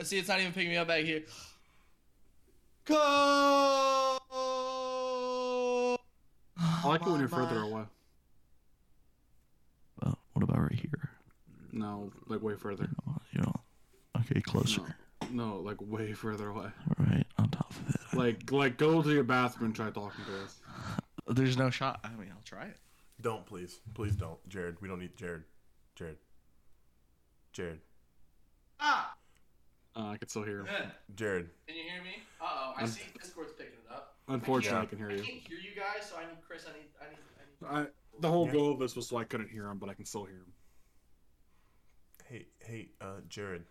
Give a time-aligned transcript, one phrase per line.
[0.00, 1.24] Let's see, it's not even picking me up back here.
[2.86, 2.96] Go.
[6.56, 7.82] I like it when you're further away.
[10.02, 11.10] Well, what about right here?
[11.72, 12.88] No, like way further.
[13.32, 13.52] You know,
[14.20, 14.96] okay, closer.
[15.30, 16.70] No, like way further away.
[16.96, 18.00] Right on top of it.
[18.16, 20.60] Like, like go to your bathroom and try talking to us.
[21.28, 22.00] There's no shot.
[22.04, 22.78] I mean, I'll try it.
[23.20, 24.80] Don't please, please don't, Jared.
[24.80, 25.42] We don't need Jared.
[25.94, 26.16] Jared.
[27.52, 27.80] Jared.
[29.96, 30.66] Uh, I can still hear him.
[31.16, 31.50] Jared.
[31.66, 32.22] Can you hear me?
[32.40, 34.14] Uh oh, I see Discord's picking it up.
[34.28, 34.86] Unfortunately, I, Yeah.
[34.88, 35.22] can hear I you.
[35.22, 36.64] can't hear you guys, so I need Chris.
[36.68, 36.86] I need.
[37.00, 37.18] I need.
[37.68, 37.88] I need.
[37.88, 37.90] I,
[38.20, 40.24] the whole goal of this was so I couldn't hear him, but I can still
[40.24, 40.52] hear him.
[42.28, 43.64] Hey, hey, uh, Jared.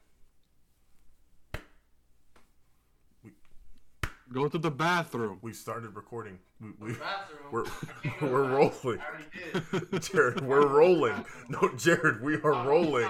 [4.31, 5.39] Go to the bathroom.
[5.41, 6.37] We started recording.
[6.61, 7.39] We, we, Bathroom.
[7.51, 7.69] we're I
[8.03, 8.99] can't go to we're the rolling.
[8.99, 10.01] I already did.
[10.11, 11.25] Jared, we're rolling.
[11.47, 13.09] No, Jared, we are rolling.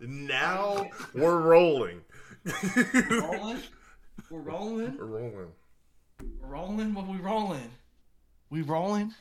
[0.00, 2.00] Now we're rolling.
[2.46, 3.58] We're rolling.
[4.30, 4.96] We're rolling.
[4.98, 5.52] We're rolling.
[6.40, 6.94] We're rolling.
[6.94, 7.70] What we rolling?
[8.50, 9.14] We rolling.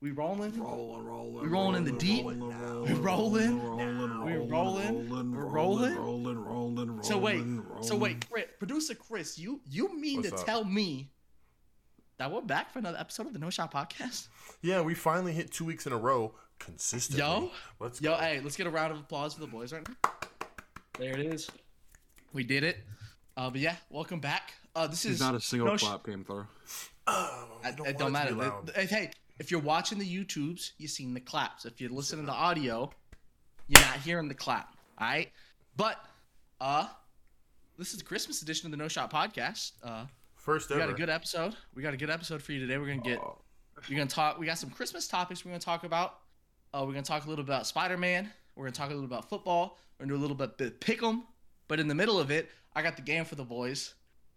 [0.00, 0.58] We rolling.
[0.58, 1.42] Rolling, rolling.
[1.42, 2.24] We rolling in the deep.
[2.24, 3.02] We rolling.
[3.02, 5.32] rolling, We rolling.
[5.32, 5.94] We're rolling.
[5.96, 7.44] rolling, rolling, So wait.
[7.82, 10.44] So wait, Chris, producer Chris, you you mean What's to up?
[10.46, 11.10] tell me
[12.18, 14.28] that we're back for another episode of the No Shot Podcast?
[14.62, 17.22] Yeah, we finally hit two weeks in a row consistently.
[17.24, 17.50] Yo.
[17.80, 18.16] let's Yo, go.
[18.18, 20.10] hey, let's get a round of applause for the boys right now.
[20.98, 21.48] There it is.
[22.32, 22.78] We did it.
[23.36, 24.54] Uh, but yeah, welcome back.
[24.74, 26.46] Uh, this He's is not a single no sh- clap came through.
[27.06, 28.34] Oh, I- don't it don't matter.
[28.34, 28.70] be loud.
[28.74, 31.64] Hey, hey, if you're watching the YouTubes, you're seeing the claps.
[31.64, 32.90] If you're listening to audio,
[33.68, 34.74] you're not hearing the clap.
[34.98, 35.30] All right,
[35.76, 35.98] but
[36.60, 36.88] uh,
[37.78, 39.72] this is the Christmas edition of the No Shot Podcast.
[39.82, 40.84] Uh, First we ever.
[40.84, 41.54] We got a good episode.
[41.74, 42.78] We got a good episode for you today.
[42.78, 43.20] We're gonna get.
[43.90, 44.38] We're gonna talk.
[44.38, 45.44] We got some Christmas topics.
[45.44, 46.20] We're gonna talk about.
[46.72, 48.30] Uh, we're gonna talk a little about Spider Man.
[48.54, 49.76] We're gonna talk a little about football.
[49.98, 51.24] We're gonna do a little bit, bit pick 'em.
[51.68, 53.94] But in the middle of it, I got the game for the boys.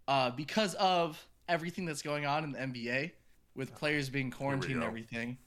[0.08, 3.11] Uh, because of everything that's going on in the NBA
[3.55, 5.37] with players being quarantined and everything.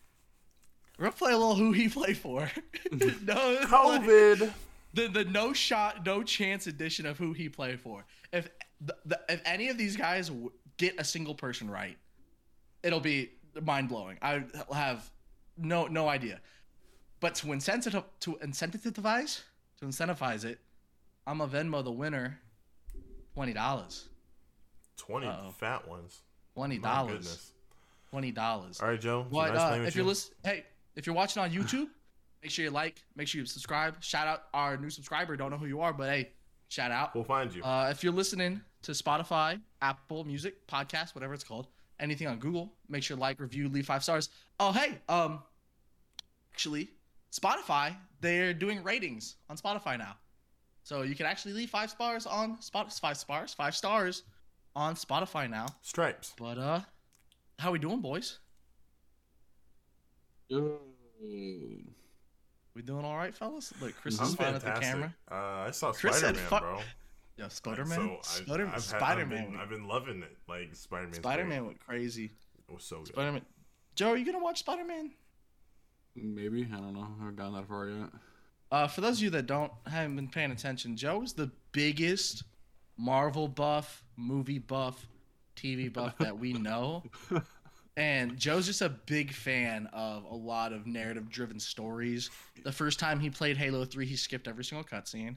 [0.98, 2.50] We're gonna play a little who he played for.
[2.92, 4.52] no, COVID.
[4.92, 8.04] the the no shot, no chance edition of who he played for.
[8.32, 11.96] If the, the, if any of these guys w- get a single person right,
[12.82, 13.30] it'll be
[13.62, 14.18] mind blowing.
[14.20, 15.10] I have
[15.56, 16.40] no no idea.
[17.20, 19.40] But to incentive to incentivize
[19.78, 20.60] to incentivize it,
[21.26, 22.38] I'm a Venmo the winner.
[23.34, 24.08] Twenty dollars.
[24.98, 25.50] 20 Uh-oh.
[25.58, 26.20] fat ones.
[26.54, 27.52] Twenty dollars.
[28.10, 28.80] Twenty dollars.
[28.80, 29.26] All right, Joe.
[29.30, 30.08] But nice uh, if you're you.
[30.08, 30.64] listening, hey,
[30.96, 31.88] if you're watching on YouTube,
[32.42, 34.02] make sure you like, make sure you subscribe.
[34.02, 35.36] Shout out our new subscriber.
[35.36, 36.30] Don't know who you are, but hey,
[36.68, 37.14] shout out.
[37.14, 37.62] we'll find you.
[37.62, 41.68] Uh, if you're listening to Spotify, Apple Music, podcast, whatever it's called,
[41.98, 44.28] anything on Google, make sure like, review, leave five stars.
[44.60, 45.40] Oh, hey, um,
[46.52, 46.90] actually,
[47.32, 50.16] Spotify, they're doing ratings on Spotify now,
[50.82, 54.22] so you can actually leave five stars on Spot, five stars, five stars
[54.74, 55.66] on Spotify now.
[55.82, 56.34] Stripes.
[56.38, 56.80] But uh,
[57.58, 58.38] how we doing, boys?
[62.74, 63.72] We doing all right, fellas?
[63.80, 64.90] Look, Chris I'm is fine at the fantastic.
[64.92, 65.14] camera.
[65.30, 65.34] Uh,
[65.68, 66.78] I saw Chris Spider Man, fuck- bro.
[67.38, 68.16] Yeah, Spider So Man.
[68.18, 69.58] I've, Spider I've, had- I've been, Man.
[69.60, 70.36] I've been loving it.
[70.48, 71.14] Like Spider Man.
[71.14, 72.32] Spider Man went crazy.
[72.68, 73.08] It was so good.
[73.08, 73.42] Spider Man.
[73.94, 75.10] Joe, are you gonna watch Spider Man?
[76.14, 77.08] Maybe I don't know.
[77.16, 78.10] I haven't gotten that far yet.
[78.72, 82.42] Uh, for those of you that don't haven't been paying attention, Joe is the biggest
[82.96, 85.06] Marvel buff, movie buff,
[85.54, 87.04] TV buff that we know.
[87.94, 92.30] And Joe's just a big fan of a lot of narrative driven stories.
[92.64, 95.36] The first time he played Halo 3, he skipped every single cutscene.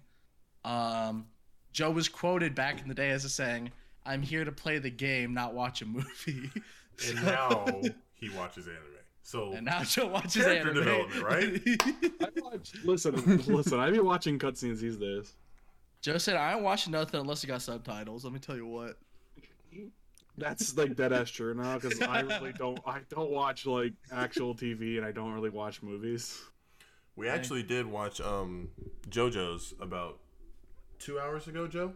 [0.64, 1.28] Um,
[1.74, 3.72] Joe was quoted back in the day as a saying,
[4.06, 6.50] I'm here to play the game, not watch a movie.
[7.10, 7.82] And So- now
[8.14, 8.95] he watches anime.
[9.26, 10.84] So and now Joe watches Character anime.
[10.84, 11.62] development, right?
[12.22, 12.74] I watch.
[12.86, 13.80] Listen, listen.
[13.80, 15.34] I be watching cutscenes these days.
[16.04, 18.24] Joe said, I ain't watching nothing unless it got subtitles.
[18.24, 19.00] Let me tell you what.
[20.38, 22.80] That's like dead ass true now because I really don't.
[22.86, 26.40] I don't watch like actual TV and I don't really watch movies.
[27.16, 28.70] we actually did watch um
[29.10, 30.20] JoJo's about
[31.00, 31.94] two hours ago, Joe.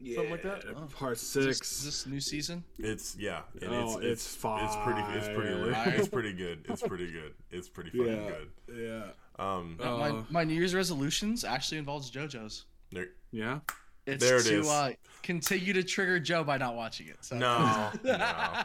[0.00, 0.64] Something like that.
[0.68, 1.72] Uh, Part Is this, six.
[1.78, 2.62] is this new season?
[2.78, 5.74] It's yeah, and Oh, it's, it's it's pretty it's pretty lit.
[5.74, 5.94] fire.
[5.96, 6.64] it's pretty good.
[6.68, 7.34] It's pretty good.
[7.50, 9.10] It's pretty fucking yeah, good.
[9.38, 12.64] yeah, Um, Uh, my, Uh, my New Year's resolutions actually involves JoJo's.
[12.92, 13.58] there, yeah.
[14.06, 14.68] It's There it to is.
[14.68, 14.92] Uh,
[15.22, 17.16] continue to trigger Joe by not watching it.
[17.20, 17.36] So.
[17.36, 18.62] no, no,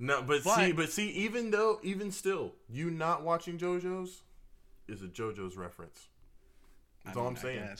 [0.00, 0.22] no.
[0.22, 4.22] But, see, But- but see, even though, even still, you not watching JoJo's
[4.88, 6.08] is a JoJo's reference.
[7.04, 7.62] That's I all I'm saying.
[7.62, 7.74] I.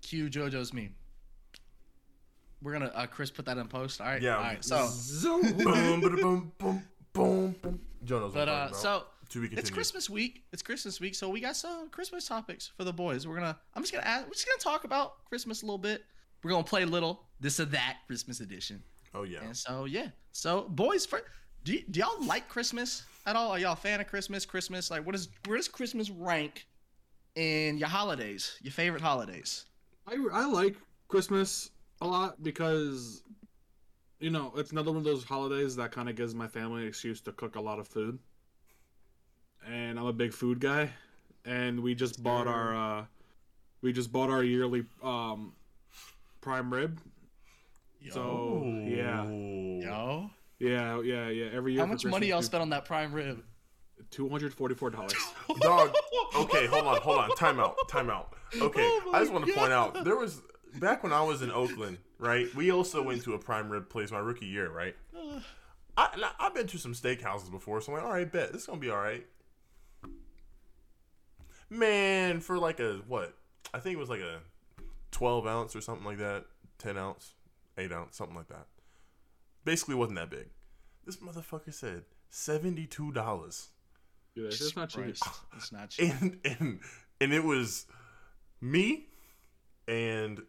[0.00, 0.94] Cue JoJo's meme.
[2.62, 4.00] We're gonna uh, Chris put that in post.
[4.00, 4.22] All right.
[4.22, 4.36] Yeah.
[4.36, 4.64] All right.
[4.64, 4.88] So,
[5.22, 6.82] boom, boom, boom, boom,
[7.12, 7.80] boom, boom.
[8.04, 9.56] Joe knows what but I'm uh, so To be.
[9.56, 10.44] It's Christmas week.
[10.52, 13.26] It's Christmas week, so we got some Christmas topics for the boys.
[13.26, 13.58] We're gonna.
[13.74, 14.06] I'm just gonna.
[14.06, 16.04] Ask, we're just gonna talk about Christmas a little bit.
[16.42, 18.82] We're gonna play a little this or that Christmas edition.
[19.14, 19.42] Oh yeah.
[19.42, 20.08] And so yeah.
[20.32, 21.20] So boys, for
[21.64, 23.50] do, y- do y'all like Christmas at all?
[23.50, 24.46] Are y'all a fan of Christmas?
[24.46, 26.66] Christmas like what is where does Christmas rank
[27.34, 28.58] in your holidays?
[28.62, 29.66] Your favorite holidays?
[30.06, 30.76] I, I like
[31.08, 31.70] Christmas
[32.02, 33.22] a lot because,
[34.20, 36.88] you know, it's another one of those holidays that kind of gives my family an
[36.88, 38.18] excuse to cook a lot of food.
[39.66, 40.90] And I'm a big food guy,
[41.44, 43.04] and we just bought our, uh,
[43.80, 45.52] we just bought our yearly um,
[46.40, 47.00] prime rib.
[48.10, 51.46] So yeah, Yo, yeah, yeah, yeah.
[51.52, 51.82] Every year.
[51.82, 53.44] how much money y'all spent on that prime rib?
[54.10, 55.14] Two hundred forty-four dollars.
[55.60, 55.94] Dog.
[56.34, 57.36] Okay, hold on, hold on.
[57.36, 57.76] Time out.
[57.88, 58.34] Time out.
[58.60, 60.42] Okay, Oh I just want to point out there was
[60.80, 62.52] back when I was in Oakland, right?
[62.54, 64.94] We also went to a prime rib place my rookie year, right?
[65.96, 68.52] I, and I- I've been to some steakhouses before, so I'm like, all right, bet
[68.52, 69.26] this is gonna be all right.
[71.70, 73.34] Man, for like a what?
[73.72, 74.40] I think it was like a
[75.12, 76.44] 12 ounce or something like that,
[76.78, 77.32] 10 ounce,
[77.78, 78.66] 8 ounce, something like that.
[79.64, 80.48] Basically, wasn't that big.
[81.06, 83.68] This motherfucker said seventy-two dollars.
[84.34, 85.02] Yeah, it's not cheap.
[85.02, 85.24] Christ,
[85.56, 86.12] It's not cheap.
[86.20, 86.80] and and
[87.20, 87.86] and it was
[88.60, 89.06] me
[89.88, 90.40] and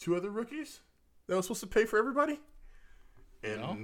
[0.00, 0.80] two other rookies
[1.28, 2.40] that was supposed to pay for everybody.
[3.44, 3.76] And No.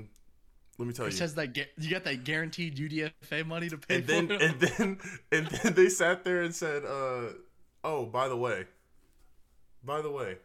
[0.78, 3.96] let me tell It you, says that you got that guaranteed UDFA money to pay
[3.96, 4.98] and then for and then
[5.32, 7.32] and then they sat there and said, uh,
[7.84, 8.64] "Oh, by the way,
[9.84, 10.36] by the way,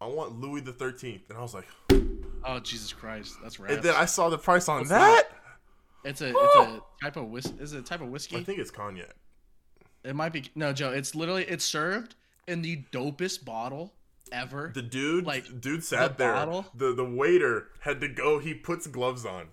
[0.00, 1.66] I want Louis the Thirteenth," and I was like,
[2.44, 3.72] oh Jesus Christ, that's right.
[3.72, 5.24] and then I saw the price on What's that.
[6.04, 8.36] It's a it's a type of whis- is it a type of whiskey?
[8.36, 9.14] I think it's cognac.
[10.04, 10.90] It might be no Joe.
[10.90, 12.14] It's literally it's served
[12.46, 13.92] in the dopest bottle
[14.32, 14.70] ever.
[14.74, 16.32] The dude, Like, dude sat the there.
[16.32, 16.66] bottle?
[16.74, 18.38] The the waiter had to go.
[18.38, 19.48] He puts gloves on,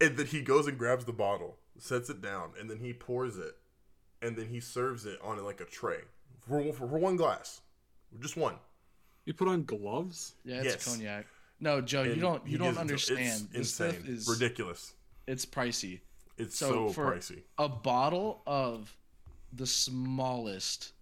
[0.00, 3.36] and then he goes and grabs the bottle, sets it down, and then he pours
[3.38, 3.56] it,
[4.22, 6.00] and then he serves it on like a tray
[6.46, 7.60] for for, for one glass,
[8.20, 8.56] just one.
[9.26, 10.34] You put on gloves?
[10.44, 10.84] yeah, it's yes.
[10.84, 11.26] cognac.
[11.60, 13.48] No, Joe, you don't you don't gives it to- understand.
[13.52, 14.94] It's This stuff insane, is ridiculous.
[15.26, 16.00] it's pricey.
[16.38, 17.42] It's So, so, for- pricey.
[17.58, 18.96] A bottle of
[19.52, 20.92] the smallest,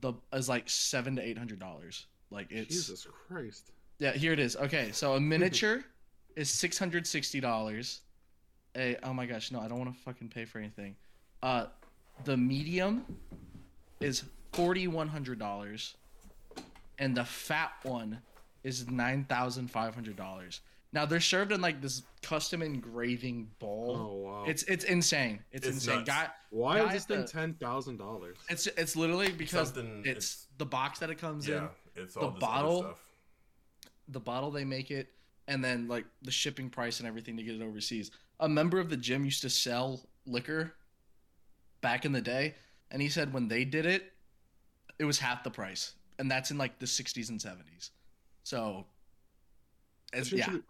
[0.00, 2.06] the is like seven to eight hundred dollars.
[2.32, 3.70] Like it's Jesus Christ.
[3.98, 4.12] yeah.
[4.12, 4.56] Here it is.
[4.56, 5.84] Okay, so a miniature
[6.36, 8.00] is six hundred sixty dollars.
[8.76, 10.96] A oh my gosh, no, I don't want to fucking pay for anything.
[11.42, 11.66] Uh,
[12.24, 13.04] the medium
[14.00, 15.94] is forty one hundred dollars,
[16.98, 18.18] and the fat one
[18.64, 20.60] is nine thousand five hundred dollars.
[20.94, 23.96] Now they're served in like this custom engraving bowl.
[23.98, 24.44] Oh wow.
[24.46, 25.40] It's it's insane.
[25.52, 26.04] It's, It's insane.
[26.04, 28.36] Guy, Why guy is this at thing the- ten thousand dollars?
[28.48, 32.16] it's it's literally because Something- it's, it's- the box that it comes in, Yeah, it's
[32.16, 32.98] all the this bottle- other stuff.
[34.08, 35.08] the bottle they make it,
[35.48, 38.10] and then like the shipping price and everything to get it overseas.
[38.40, 40.74] A member of the gym used to sell liquor
[41.80, 42.54] back in the day,
[42.90, 44.12] and he said when they did it,
[44.98, 47.90] it was half the price, and that's in like the 60s and 70s.
[48.44, 48.86] So,
[50.12, 50.64] it's, That yeah, should-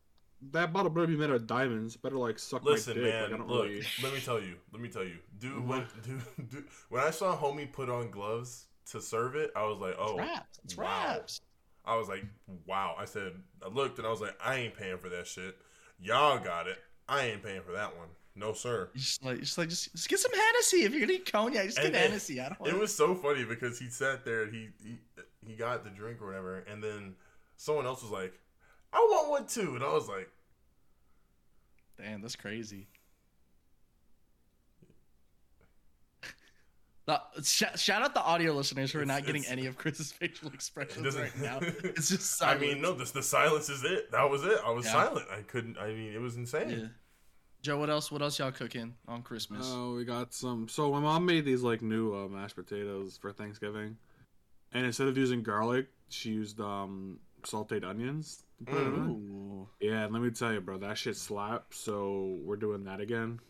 [0.53, 1.97] That bottle better be made of diamonds.
[1.97, 3.13] Better like suck Listen, my dick.
[3.13, 3.23] man.
[3.23, 3.83] like, I don't look, really.
[4.03, 4.57] let me tell you.
[4.73, 5.17] Let me tell you.
[5.39, 9.65] Dude, when dude, dude, when I saw homie put on gloves to serve it, I
[9.65, 10.21] was like, oh,
[10.65, 10.77] it's.
[10.77, 11.21] Wow.
[11.85, 12.25] I was like,
[12.67, 12.95] wow.
[12.99, 13.33] I said,
[13.65, 15.57] I looked and I was like, I ain't paying for that shit.
[16.01, 16.79] Y'all got it.
[17.09, 18.09] I ain't paying for that one.
[18.35, 18.89] No, sir.
[18.95, 20.85] Just like, just like, just, just get some Hennessy.
[20.85, 22.41] If you're gonna eat cognac, just And get Hennessy.
[22.41, 22.67] I don't.
[22.67, 24.99] It was so funny because he sat there and he, he
[25.47, 27.15] he got the drink or whatever, and then
[27.57, 28.33] someone else was like,
[28.93, 30.31] I want one too, and I was like,
[31.99, 32.89] Damn, that's crazy.
[37.05, 40.13] The, sh- shout out the audio listeners who are It's- not getting any of Chris's
[40.13, 41.59] facial expressions right now.
[41.85, 44.11] It's just I mean, no, this the silence is it.
[44.13, 44.59] That was it.
[44.65, 44.93] I was Yeah.
[44.93, 45.27] silent.
[45.37, 45.79] I couldn't.
[45.79, 46.71] I mean, it was insane.
[46.71, 46.87] Yeah.
[47.63, 48.11] Joe, what else?
[48.13, 49.67] What else y'all cooking on Christmas?
[49.71, 50.69] Oh, we got some.
[50.69, 53.97] So my mom made these like new uh, mashed potatoes for Thanksgiving,
[54.73, 58.45] and instead of using garlic, she used um sautéed onions.
[58.59, 59.09] to put it in.
[59.11, 59.69] Ooh.
[59.81, 61.79] Yeah, and let me tell you, bro, that shit slaps.
[61.79, 63.41] So we're doing that again.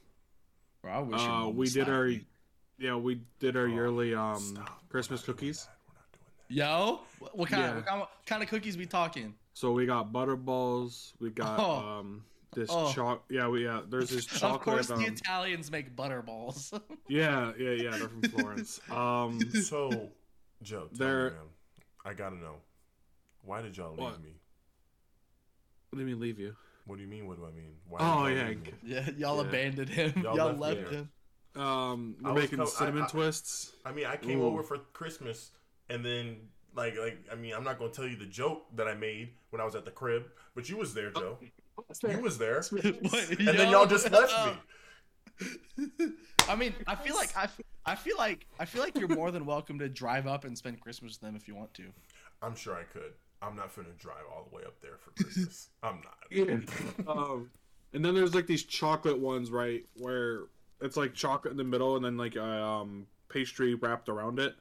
[0.82, 2.26] Bro, I wish Uh, we did our me.
[2.79, 4.83] Yeah, we did our Oh, yearly um Stop.
[4.88, 5.64] Christmas We're not doing cookies.
[5.64, 5.71] that.
[6.50, 6.79] We're not doing that.
[6.88, 7.62] Yo, what, what kind?
[7.62, 7.75] Yeah.
[7.76, 9.35] What kind, what kind of cookies we talking?
[9.55, 11.12] So we got butter balls.
[11.21, 11.76] We got Oh.
[12.00, 12.25] um
[12.55, 12.93] this Oh.
[12.93, 13.25] choc.
[13.31, 13.81] Yeah, we yeah.
[13.88, 14.43] There's this chocolate.
[14.43, 14.62] Of chocolate.
[14.62, 16.73] course, um, the Italians make butter balls.
[17.09, 17.91] yeah, yeah, yeah.
[17.91, 18.81] They're from Florence.
[18.91, 20.11] Um, So,
[20.62, 21.37] Joe, tell They're- me,
[22.05, 22.57] I gotta know.
[23.45, 24.23] Why did y'all leave What?
[24.23, 24.35] me?
[25.91, 26.55] what do you mean leave you?
[26.87, 27.26] What do you mean?
[27.26, 27.75] What do I mean?
[27.88, 28.57] Why Oh, y'all yeah, me?
[28.83, 29.49] yeah, y'all Yeah.
[29.49, 30.12] abandoned him.
[30.23, 30.99] Y'all Y'all, left left there.
[31.00, 31.11] him.
[31.54, 33.73] Um, I we're making co- cinnamon I- twists.
[33.85, 34.47] I mean, I came Ooh.
[34.47, 35.50] over for Christmas,
[35.90, 36.37] and then
[36.75, 39.61] like like I mean, I'm not gonna tell you the joke that I made when
[39.61, 41.38] I was at the crib, but you was there, Joe.
[41.40, 46.09] You was there, Wait, and then y'all just left me.
[46.49, 47.49] I mean, I feel like I,
[47.85, 50.80] I feel like I feel like you're more than welcome to drive up and spend
[50.80, 51.85] Christmas with them if you want to.
[52.42, 53.12] I'm sure I could.
[53.40, 55.68] I'm not finna drive all the way up there for Christmas.
[55.82, 56.16] I'm not.
[56.30, 56.56] Yeah.
[57.09, 57.50] um,
[57.92, 60.44] and then there's like these chocolate ones, right, where
[60.82, 64.54] it's like chocolate in the middle and then like a um, pastry wrapped around it.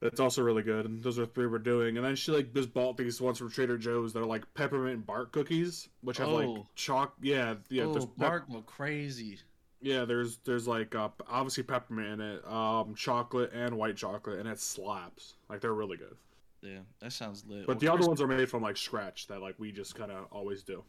[0.00, 1.96] That's also really good, and those are three we're doing.
[1.96, 5.04] And then she like just bought these ones from Trader Joe's that are like peppermint
[5.04, 6.66] bark cookies, which have like Oh.
[6.76, 7.14] chalk.
[7.20, 7.82] Yeah, yeah.
[7.84, 9.38] oh, pep- Mark go crazy.
[9.80, 14.48] yeah, there's there's like uh, obviously peppermint in it, um, chocolate and white chocolate, and
[14.48, 15.34] it slaps.
[15.48, 16.16] Like they're really good.
[16.62, 17.66] Yeah, that sounds lit.
[17.66, 20.12] But well, the other ones are made from like scratch that like we just kind
[20.12, 20.84] of always do.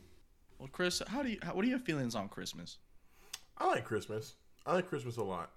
[0.60, 1.40] Well, Chris, how do you?
[1.42, 2.78] How, what are your feelings on Christmas?
[3.60, 4.36] I like Christmas.
[4.66, 5.52] I like Christmas a lot.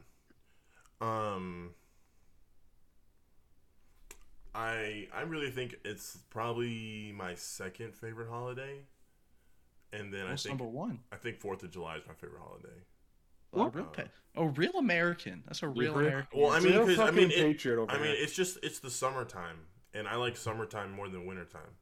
[1.01, 1.71] Um,
[4.55, 8.81] I I really think it's probably my second favorite holiday,
[9.93, 11.01] and then I think number one?
[11.11, 12.69] I think Fourth of July is my favorite holiday.
[13.55, 14.05] A real pa-
[14.35, 15.43] a real American.
[15.47, 16.41] That's a real real- American.
[16.41, 19.67] Well, I mean, I mean, it- patriot over I mean, it's just it's the summertime,
[19.95, 21.77] and I like summertime more than wintertime.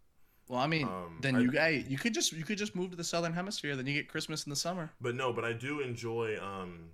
[0.50, 2.90] Well, I mean, um, then I- you hey, you could just you could just move
[2.90, 3.76] to the southern hemisphere.
[3.76, 4.90] Then you get Christmas in the summer.
[5.00, 6.90] But no, but I do enjoy um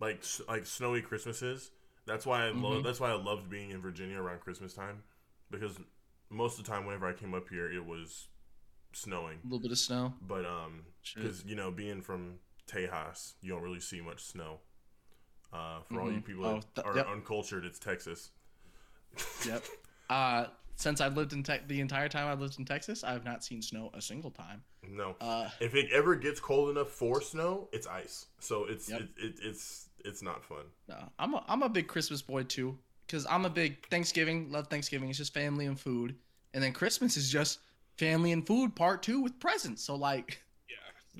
[0.00, 1.70] like like snowy Christmases.
[2.06, 2.80] That's why I love.
[2.80, 2.84] Mhm.
[2.84, 5.02] That's why I loved being in Virginia around Christmas time,
[5.50, 5.78] because
[6.30, 8.28] most of the time whenever I came up here, it was
[8.92, 9.38] snowing.
[9.42, 10.14] A little bit of snow.
[10.22, 14.60] But um, because you know, being from Tejas, you don't really see much snow.
[15.52, 17.06] Uh, for all you people Oh, that are yep.
[17.08, 18.30] uncultured, it's Texas.
[19.46, 19.64] Yep.
[20.10, 20.46] Uh,
[20.78, 23.42] since I've lived in te- the entire time I've lived in Texas, I have not
[23.44, 24.62] seen snow a single time.
[24.88, 28.26] No, Uh, if it ever gets cold enough for snow, it's ice.
[28.38, 29.00] So it's Yep.
[29.00, 30.64] it, it, it's it's not fun.
[30.88, 34.50] no, I'm a, I'm a big Christmas boy too, because I'm a big Thanksgiving.
[34.52, 35.08] Love Thanksgiving.
[35.10, 36.14] It's just family and food,
[36.54, 37.58] and then Christmas is just
[37.96, 39.82] family and food part two with presents.
[39.82, 40.76] So like, Yeah.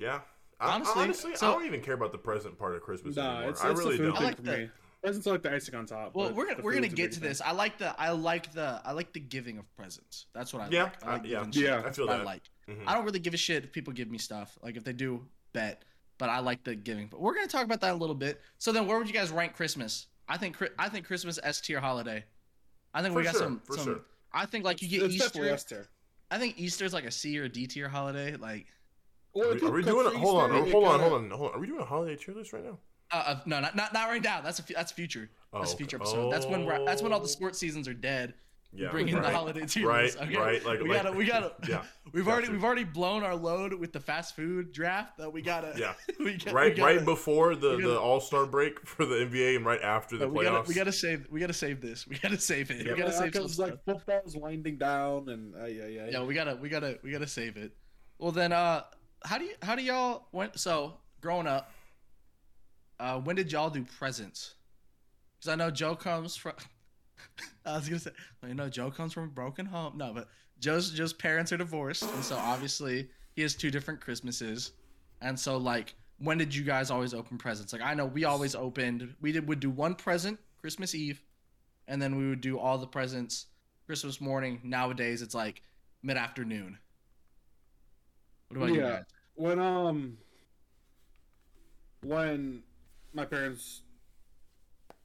[0.07, 0.19] yeah.
[0.61, 3.49] Honestly, honestly, so- I don't even care about the present part of Christmas Nah, anymore.
[3.51, 4.17] it's, I really the food don't.
[4.21, 4.69] I like for the- me.
[5.01, 6.13] Presents are like the icing on top.
[6.13, 7.29] well, we're gonna we're gonna get to thing.
[7.29, 7.41] this.
[7.41, 10.25] I like the I like the I like the giving of presents.
[10.33, 11.05] That's what I Yeah, like.
[11.05, 11.43] I like uh, yeah.
[11.45, 11.55] shit.
[11.63, 11.83] Yeah.
[11.85, 12.25] I feel What I that.
[12.25, 12.41] like.
[12.69, 12.83] Mhm.
[12.85, 14.57] I don't really give a shit if people give me stuff.
[14.61, 15.83] Like if they do, bet.
[16.17, 17.07] But I like the giving.
[17.07, 18.41] But we're gonna talk about that a little bit.
[18.57, 20.07] So then, where would you guys rank Christmas?
[20.27, 22.25] I think I think Christmas S tier holiday.
[22.93, 23.61] I think we got sure, some.
[23.63, 24.01] for some sure.
[24.33, 25.47] I think like you get It's Easter.
[25.49, 25.87] S tier.
[26.29, 28.35] I think Easter's like a C or D tier holiday.
[28.35, 28.67] Like
[29.35, 30.15] Are we, are we doing it?
[30.17, 31.55] Hold on, hold on, hold on, hold on.
[31.55, 32.77] Are we doing a holiday tier list right now?
[33.11, 34.41] Uh, uh no, not, not not right now.
[34.41, 35.29] That's a that's future.
[35.53, 36.03] That's Oh, a future okay.
[36.03, 36.31] episode.
[36.31, 37.27] That's when we're that's when all the Oh.
[37.27, 38.33] sports seasons are dead.
[38.71, 39.23] Yeah, bring in right.
[39.23, 40.19] the holiday tier Right, list.
[40.21, 40.37] Okay?
[40.37, 42.53] right, like- we like- gotta we gotta yeah, We've got already to.
[42.53, 45.17] we've already blown our load with the fast food draft.
[45.17, 45.93] That we gotta Yeah.
[46.19, 49.15] we got, Right, we gotta, right before the, gotta- the All Star break for the
[49.25, 50.51] NBA, and right after the No, we playoffs.
[50.51, 51.27] gotta, we gotta save.
[51.31, 52.05] We gotta save this.
[52.07, 52.85] We gotta save it.
[52.85, 53.71] Yeah, we gotta save because stuff.
[53.71, 57.25] like football's winding down, and uh, yeah, yeah, yeah, we gotta, we gotta, we gotta
[57.25, 57.71] save it.
[58.19, 58.83] Well, then, uh,
[59.25, 60.59] how do you, how do y'all went?
[60.59, 61.71] So, growing up,
[62.99, 64.55] uh, when did y'all do presents?
[65.39, 66.53] Because I know Joe comes from.
[67.65, 69.97] I was gonna say, well, you know, Joe comes from a broken home.
[69.97, 70.27] No, but
[70.59, 74.71] Joe's Joe's parents are divorced, and so obviously he has two different Christmases,
[75.21, 77.71] and so like, when did you guys always open presents?
[77.71, 79.15] Like, I know we always opened.
[79.21, 81.21] We did would do one present Christmas Eve,
[81.87, 83.45] and then we would do all the presents
[83.85, 84.59] Christmas morning.
[84.63, 85.61] Nowadays, it's like
[86.03, 86.77] mid afternoon.
[88.49, 88.89] What about you Yeah.
[88.89, 89.03] guys?
[89.35, 90.17] when um
[92.03, 92.63] when
[93.13, 93.81] my parents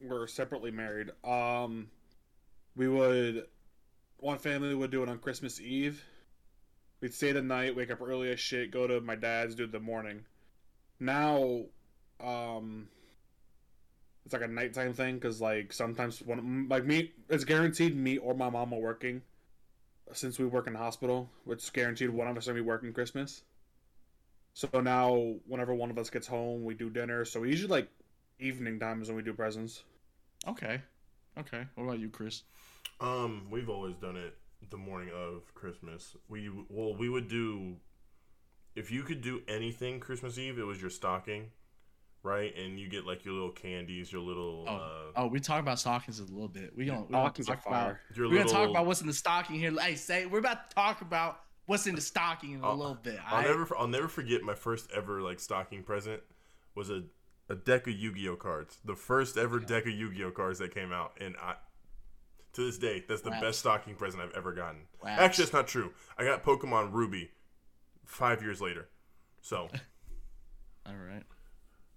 [0.01, 1.11] were separately married.
[1.25, 1.89] Um
[2.77, 3.47] we would
[4.19, 6.05] one family would do it on christmas eve.
[7.01, 9.81] We'd stay the night wake up early as shit go to my dad's do the
[9.81, 10.25] morning.
[11.01, 11.65] Now
[12.21, 12.89] um
[14.25, 18.35] it's like a nighttime thing because like sometimes one like me it's guaranteed me or
[18.35, 19.23] my mom are working
[20.13, 23.43] since we work in the hospital it's guaranteed one of us will be working christmas
[24.55, 27.25] so now, whenever one of us gets home, we do dinner.
[27.25, 27.89] So we usually like
[28.39, 29.83] evening times when we do presents.
[30.47, 30.81] Okay,
[31.39, 31.65] okay.
[31.75, 32.43] What about you, Chris?
[33.01, 34.37] Um, we've always done it
[34.71, 36.17] the morning of Christmas.
[36.29, 37.77] We well, we would do
[38.77, 41.51] if you could do anything Christmas Eve, it was your stocking,
[42.23, 42.55] right?
[42.57, 45.79] And you get like your little candies, your little Oh, uh, oh, we talk about
[45.79, 46.73] stockings a little bit.
[46.77, 47.09] We don't.
[47.09, 47.85] We don't Stockings are talk about.
[47.87, 48.01] fire.
[48.15, 48.53] your We're little.
[48.53, 49.73] gonna talk about what's in the stocking here.
[49.73, 52.95] Hey, say we're about to talk about what's in the stocking in a I'll- little
[52.95, 53.19] bit.
[53.27, 53.49] I'll alright?
[53.59, 56.23] never I'll never forget my first ever like stocking present
[56.75, 57.05] was a
[57.51, 58.79] a deck of Yu-Gi-Oh cards.
[58.87, 61.57] The first ever deck of Yu-Gi-Oh cards that came out, and I
[62.55, 63.41] to this day that's the Wow.
[63.41, 64.87] best stocking present I've ever gotten.
[65.03, 65.11] Wow.
[65.11, 65.93] Actually, it's not true.
[66.17, 67.31] I got Pokemon Ruby
[68.07, 68.89] five years later.
[69.43, 69.69] So
[70.87, 71.23] All right.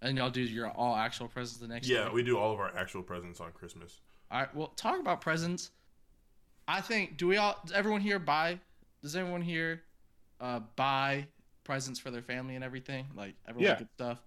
[0.02, 2.10] And y'all do your all actual presents the next yeah, day.
[2.14, 4.00] we do all of our actual presents on Christmas.
[4.30, 4.56] All right.
[4.56, 5.72] Well, talk about presents.
[6.68, 7.18] I think.
[7.18, 7.58] Do we all?
[7.66, 8.60] Does everyone here buy?
[9.02, 9.84] Does everyone here
[10.42, 11.28] uh, buy
[11.64, 13.08] presents for their family and everything?
[13.16, 13.80] Like everyone Yeah.
[13.80, 14.20] gets stuff.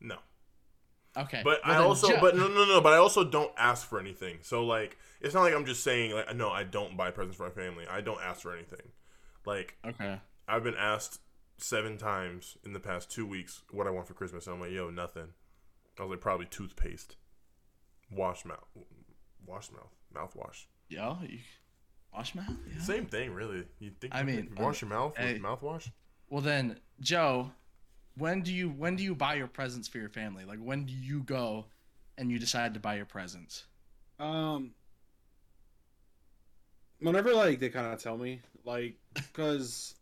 [0.00, 0.16] No.
[1.16, 1.42] Okay.
[1.44, 2.80] But well I also, Joe- but no, no, no.
[2.80, 4.38] But I also don't ask for anything.
[4.42, 7.44] So like, it's not like I'm just saying like, no, I don't buy presents for
[7.44, 7.84] my family.
[7.88, 8.90] I don't ask for anything.
[9.44, 10.20] Like, Okay.
[10.48, 11.20] I've been asked
[11.58, 14.46] seven times in the past two weeks what I want for Christmas.
[14.46, 15.28] And I'm like, yo, nothing.
[15.98, 17.16] I was like, probably toothpaste,
[18.10, 18.66] wash mouth,
[19.46, 20.64] wash mouth, mouthwash.
[20.88, 21.38] You
[22.14, 22.46] wash mouth.
[22.72, 22.82] Yeah.
[22.82, 23.64] Same thing, really.
[23.78, 24.14] You think?
[24.14, 25.34] I you mean, could wash your mouth hey.
[25.34, 25.90] with mouthwash?
[26.28, 27.52] Well then, Joe,
[28.16, 30.44] when do you when do you buy your presents for your family?
[30.44, 31.66] Like when do you go
[32.18, 33.64] and you decide to buy your presents?
[34.18, 34.72] Um,
[37.00, 39.94] whenever like they kind of tell me, like, because,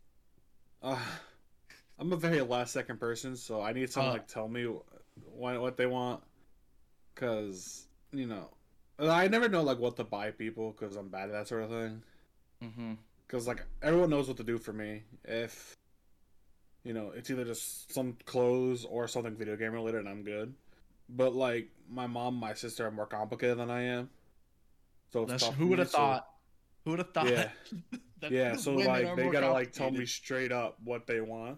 [0.83, 0.99] uh,
[1.99, 4.13] I'm a very last second person, so I need someone Uh.
[4.13, 4.67] like tell me
[5.25, 6.23] what what they want,
[7.13, 8.49] because you know,
[9.09, 11.69] I never know like what to buy people because I'm bad at that sort of
[11.69, 12.03] thing.
[12.63, 12.93] Mm-hmm.
[13.25, 15.77] Because like everyone knows what to do for me if,
[16.83, 20.53] you know, it's either just some clothes or something video game related, and I'm good.
[21.09, 24.09] But like my mom, my sister are more complicated than I am.
[25.11, 26.27] So it's That's tough who would have so- thought.
[26.83, 27.29] Who would have thought?
[27.29, 27.49] Yeah.
[28.21, 31.57] that yeah, so like they gotta like tell me straight up what they want,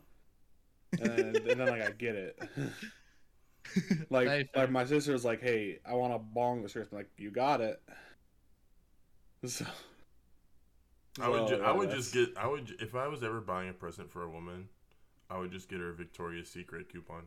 [1.00, 2.40] and, and then like I get it.
[4.10, 7.10] like Very like my sister's like, "Hey, I want a bong this Christmas." I'm like,
[7.18, 7.82] you got it.
[9.46, 9.66] So,
[11.22, 13.42] I would, ju- so, I would that's- just get, I would, if I was ever
[13.42, 14.70] buying a present for a woman,
[15.30, 17.24] I would just get her a Victoria's Secret coupon.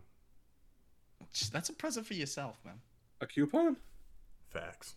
[1.52, 2.81] That's a present for yourself, man.
[3.21, 3.76] a coupon
[4.49, 4.97] Facts.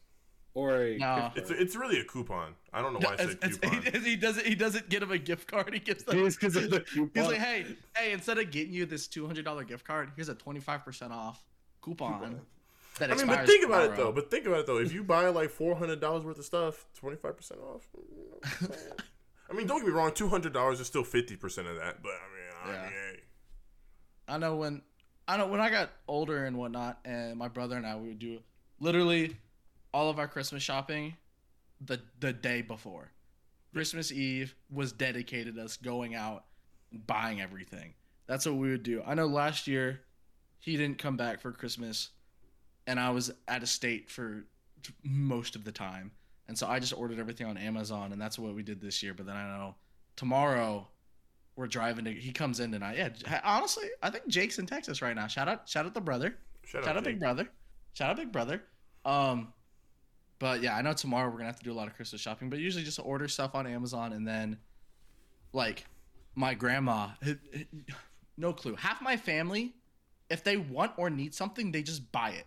[0.53, 1.31] Or a No.
[1.35, 2.55] It's it's really a coupon.
[2.73, 3.77] I don't know why I said It's- coupon.
[3.85, 4.45] it's- he, he doesn't.
[4.45, 5.73] He doesn't get him a gift card.
[5.73, 6.17] He gives them.
[6.25, 7.11] It's 'cause of the coupon.
[7.13, 7.65] He's like, hey,
[7.95, 10.83] hey, instead of getting you this two hundred dollar gift card, here's a twenty five
[10.83, 11.43] percent off
[11.81, 12.41] coupon.
[12.97, 14.11] That I mean, but expires think about it though.
[14.11, 14.77] But think about it though.
[14.79, 17.87] If you buy like four hundred dollars worth of stuff, twenty five percent off.
[19.49, 20.11] I mean, don't get me wrong.
[20.13, 22.03] Two hundred dollars is still fifty percent of that.
[22.03, 22.81] But I mean, I Yeah.
[22.83, 23.19] mean, hey.
[24.27, 24.81] I know when
[25.27, 28.19] I know when I got older and whatnot, and my brother and I we would
[28.19, 28.39] do
[28.79, 29.37] literally
[29.93, 31.15] all of our Christmas shopping
[31.81, 33.11] the the day before.
[33.73, 36.45] Christmas Eve was dedicated us going out
[36.91, 37.93] and buying everything.
[38.27, 39.03] That's what we would do.
[39.05, 40.01] I know last year
[40.59, 42.09] he didn't come back for Christmas,
[42.87, 44.45] and I was out of state for
[45.03, 46.11] most of the time,
[46.47, 49.13] and so I just ordered everything on Amazon, and that's what we did this year.
[49.13, 49.75] But then I know
[50.15, 50.87] tomorrow
[51.55, 52.11] we're driving to.
[52.13, 52.97] He comes in tonight.
[52.97, 55.27] Yeah, honestly, I think Jake's in Texas right now.
[55.27, 56.35] Shout out, shout out the brother.
[56.65, 57.49] Shout, Shout out, out Big Brother.
[57.93, 58.61] Shout out Big Brother.
[59.05, 59.53] Um,
[60.39, 62.49] but yeah, I know tomorrow we're gonna have to do a lot of Christmas shopping.
[62.49, 64.57] But usually just order stuff on Amazon and then,
[65.53, 65.85] like,
[66.35, 67.09] my grandma,
[68.37, 68.75] no clue.
[68.75, 69.73] Half my family,
[70.29, 72.45] if they want or need something, they just buy it,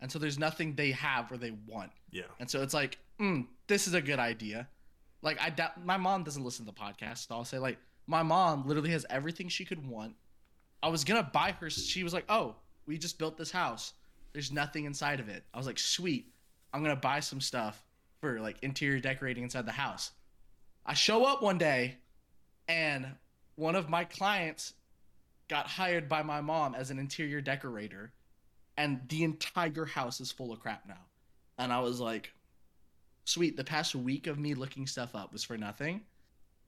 [0.00, 1.90] and so there's nothing they have or they want.
[2.10, 2.22] Yeah.
[2.40, 4.68] And so it's like, mm, this is a good idea.
[5.22, 7.28] Like I doubt my mom doesn't listen to the podcast.
[7.28, 10.14] So I'll say like my mom literally has everything she could want.
[10.82, 11.68] I was gonna buy her.
[11.68, 13.94] She was like, "Oh, we just built this house.
[14.32, 16.32] There's nothing inside of it." I was like, "Sweet,
[16.76, 17.82] I'm gonna buy some stuff
[18.20, 20.12] for like interior decorating inside the house."
[20.84, 21.96] I show up one day,
[22.68, 23.16] and
[23.56, 24.74] one of my clients
[25.48, 28.12] got hired by my mom as an interior decorator,
[28.76, 31.04] and the entire house is full of crap now.
[31.58, 32.32] And I was like,
[33.24, 36.02] sweet, the past week of me looking stuff up was for nothing.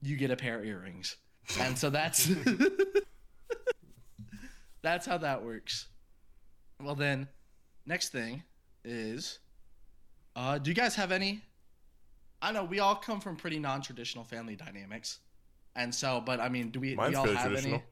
[0.01, 1.17] You get a pair of earrings.
[1.59, 2.29] And so that's
[4.81, 5.87] that's how that works.
[6.81, 7.27] Well then,
[7.85, 8.43] next thing
[8.83, 9.39] is
[10.39, 11.41] uh do you guys have any
[12.41, 15.19] I know we all come from pretty non-traditional family dynamics.
[15.75, 17.83] And so, but I mean, do we, do Mine's y'all have any?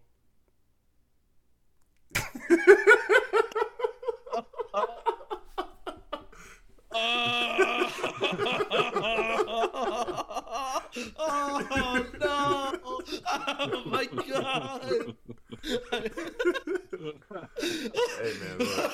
[11.19, 12.83] oh no!
[13.59, 15.15] Oh my god!
[17.59, 18.91] hey man, look.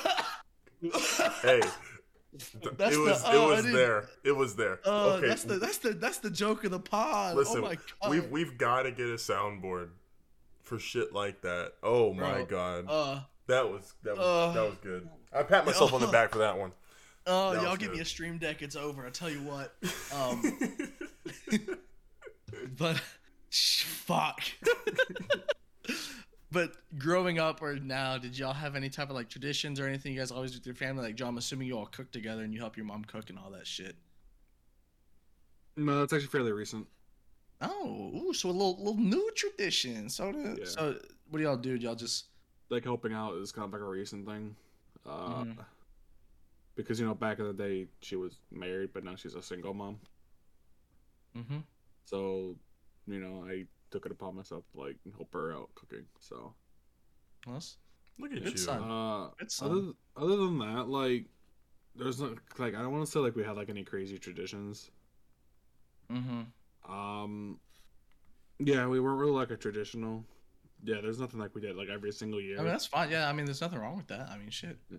[1.41, 1.61] hey.
[2.89, 4.09] Th- That's it the- was oh, it was there.
[4.23, 4.79] It was there.
[4.85, 5.27] Oh, okay.
[5.27, 7.35] that's the that's the that's the joke of the pod.
[7.35, 8.09] Listen, oh my god!
[8.09, 9.89] we've we've got to get a soundboard
[10.61, 11.73] for shit like that.
[11.83, 12.85] Oh my Bro, god.
[12.87, 15.07] uh, that was that was uh, that was good.
[15.33, 16.71] I pat myself on the back for that one.
[17.27, 18.61] oh, That y'all give me a stream deck.
[18.61, 19.05] It's over.
[19.05, 19.73] I tell you what.
[20.13, 20.43] Um,
[22.77, 23.01] but
[23.49, 24.41] fuck.
[26.53, 30.13] But growing up or now, did y'all have any type of like traditions or anything
[30.13, 31.03] you guys always do with your family?
[31.03, 33.37] Like, Joe, I'm assuming you all cook together and you help your mom cook and
[33.39, 33.95] all that shit.
[35.75, 36.87] No, that's actually fairly recent.
[37.61, 40.09] Oh, ooh, so a little little new tradition.
[40.09, 40.65] So, Yeah.
[40.65, 41.75] so what do y'all do?
[41.75, 42.25] Y'all just
[42.69, 44.55] Like helping out is kind of like a recent thing.
[45.05, 45.65] Uh, Mhm.
[46.75, 49.73] Because you know, back in the day, she was married, but now she's a single
[49.73, 49.99] mom.
[51.35, 51.59] mm-hmm.
[52.05, 52.55] So,
[53.07, 56.05] you know, I took it upon myself to like help her out cooking.
[56.19, 56.53] So,
[57.45, 57.77] Well, that's-
[58.19, 58.57] Look at Good you.
[58.57, 58.83] son.
[58.83, 61.25] uh, It's other um, other than that, like,
[61.95, 64.91] there's not like I don't want to say like we had like any crazy traditions.
[66.11, 66.91] Mm-hmm.
[66.91, 67.59] Um,
[68.59, 70.23] yeah, we weren't really like a traditional.
[70.83, 72.57] Yeah, there's nothing like we did like every single year.
[72.59, 73.09] I mean, that's fine.
[73.09, 74.29] Yeah, I mean, there's nothing wrong with that.
[74.29, 74.77] I mean, shit.
[74.91, 74.97] Yeah.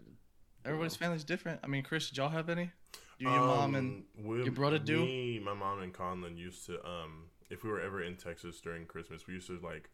[0.64, 1.61] Everybody's family's different.
[1.62, 2.70] I mean, Chris, did y'all have any?
[3.18, 5.04] You, your mom, and Um, we, your brother do?
[5.04, 6.85] Me, my mom and Conlon used to.
[6.85, 9.90] Um, if we were ever in Texas during Christmas, we used to like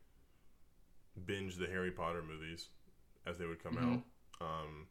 [1.27, 2.69] binge the Harry Potter movies
[3.27, 4.03] as they would come Mhm.
[4.41, 4.47] out.
[4.47, 4.89] Um,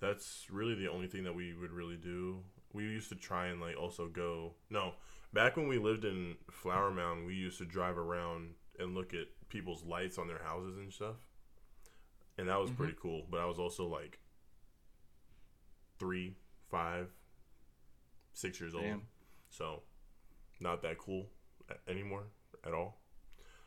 [0.00, 2.44] that's really the only thing that we would really do.
[2.72, 4.54] We used to try and like also go.
[4.70, 4.94] No,
[5.32, 9.28] back when we lived in Flower Mound, we used to drive around and look at
[9.48, 11.16] people's lights on their houses and stuff,
[12.36, 12.76] and that was Mhm.
[12.76, 13.26] pretty cool.
[13.30, 14.20] But I was also like
[15.98, 16.36] three,
[16.70, 17.10] five,
[18.32, 19.02] six years old,
[19.48, 19.82] so
[20.60, 21.26] not that cool
[21.86, 22.24] anymore
[22.64, 23.00] at all.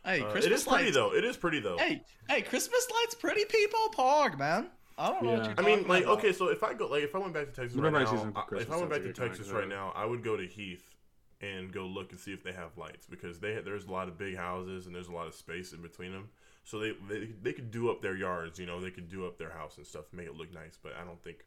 [0.06, 0.96] hey, Uh, Christmas it is pretty lights.
[0.96, 1.14] though.
[1.14, 1.78] It is pretty though.
[1.78, 4.70] Hey, hey, Christmas lights, pretty people, pog, man.
[4.98, 5.48] I don't know what Yeah.
[5.50, 6.18] you're I mean, like, about.
[6.20, 8.34] okay, so if I go, like, if I went back to Texas Whenever right now,
[8.36, 10.96] I- if I went back to Texas kinda right now, I would go to Heath
[11.40, 14.18] and go look and see if they have lights because they there's a lot of
[14.18, 16.30] big houses and there's a lot of space in between them.
[16.64, 19.38] So they they, they could do up their yards, you know, they could do up
[19.40, 20.78] their house and stuff, make it look nice.
[20.78, 21.46] But I don't think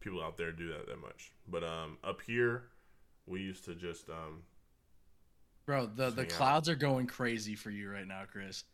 [0.00, 1.30] people out there do that that much.
[1.46, 2.64] But um, up here,
[3.26, 4.42] we used to just um,
[5.66, 6.36] Bro, the, the hang out.
[6.38, 8.64] clouds are going crazy for you right now, Chris.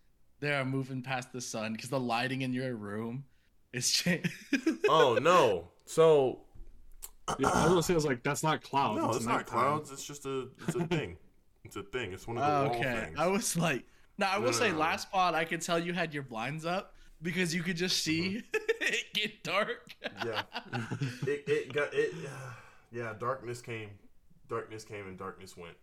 [0.41, 3.25] They are moving past the sun because the lighting in your room
[3.73, 4.31] is changing.
[4.89, 6.41] oh no, so
[7.39, 8.99] Yeah, I was gonna say, I was like, that's not clouds.
[8.99, 9.47] no, it's not nighttime.
[9.47, 9.93] clouds.
[9.93, 11.17] It's just a it's a thing.
[11.65, 12.13] It's a thing.
[12.15, 13.19] It's one of the wall okay, things.
[13.19, 13.85] I was like,
[14.17, 14.79] now I will No, say, no, no.
[14.81, 18.39] last pod I could tell you had your blinds up because you could just mm-hmm.
[18.39, 18.43] see
[18.81, 19.95] it get dark.
[20.25, 20.43] Yeah.
[21.27, 22.15] it, it got it.
[22.91, 23.91] Yeah, darkness came,
[24.49, 25.75] darkness came, and darkness went.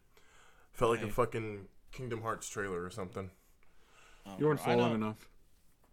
[0.75, 1.07] Felt like Hey.
[1.07, 3.31] a fucking Kingdom Hearts trailer or something.
[4.25, 5.29] Oh, You weren't bro, following enough.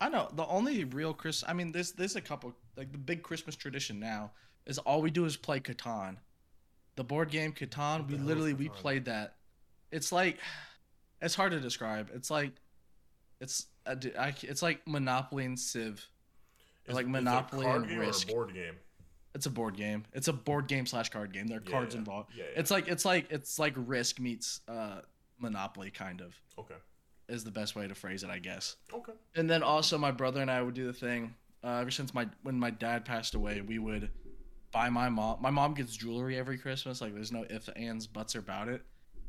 [0.01, 1.45] I know the only real Chris.
[1.47, 4.33] I mean, there's there's a couple like the big Christmas tradition now
[4.67, 6.17] is all we do is play Catan,
[6.97, 8.07] the board game Catan.
[8.09, 9.37] We the hell is literally we played that.
[9.93, 10.39] It's like
[11.21, 12.11] it's hard to describe.
[12.13, 12.53] It's like
[13.41, 16.05] it's a d- I c- it's like Monopoly and Civ.
[16.87, 18.29] Is Like it- is it a Monopoly card and game Risk.
[18.29, 18.75] or a board game.
[19.35, 20.05] It's a board game.
[20.13, 21.47] It's a board game slash card game.
[21.47, 21.99] There are Yeah, cards yeah.
[22.01, 22.31] involved.
[22.37, 22.61] Yeah, yeah.
[22.61, 25.01] It's like it's like it's like Risk meets uh,
[25.39, 26.75] Monopoly, kind of okay.
[27.29, 28.77] is the best way to phrase it, I guess.
[28.93, 29.13] Okay.
[29.35, 31.35] And then also my brother and I would do the thing.
[31.65, 34.11] Uh, ever since my when my dad passed away, we would
[34.73, 35.39] buy my mom.
[35.41, 37.01] My mom gets jewelry every Christmas.
[37.01, 38.83] Like there's no ifs, ands, buts about it.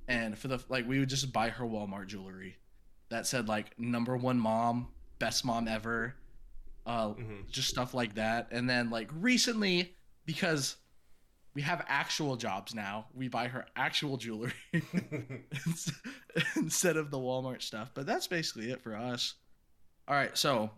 [0.08, 2.58] And for the like, we would just buy her Walmart jewelry
[3.10, 4.88] that said like number one mom,
[5.20, 6.16] best mom ever,
[6.86, 7.50] uh, Mhm.
[7.50, 8.48] just stuff like that.
[8.52, 10.76] And then like recently, because
[11.54, 14.54] we have actual jobs now, we buy her actual jewelry
[16.56, 17.92] instead of the Walmart stuff.
[17.94, 19.36] But that's basically it for us.
[20.08, 20.72] All right, so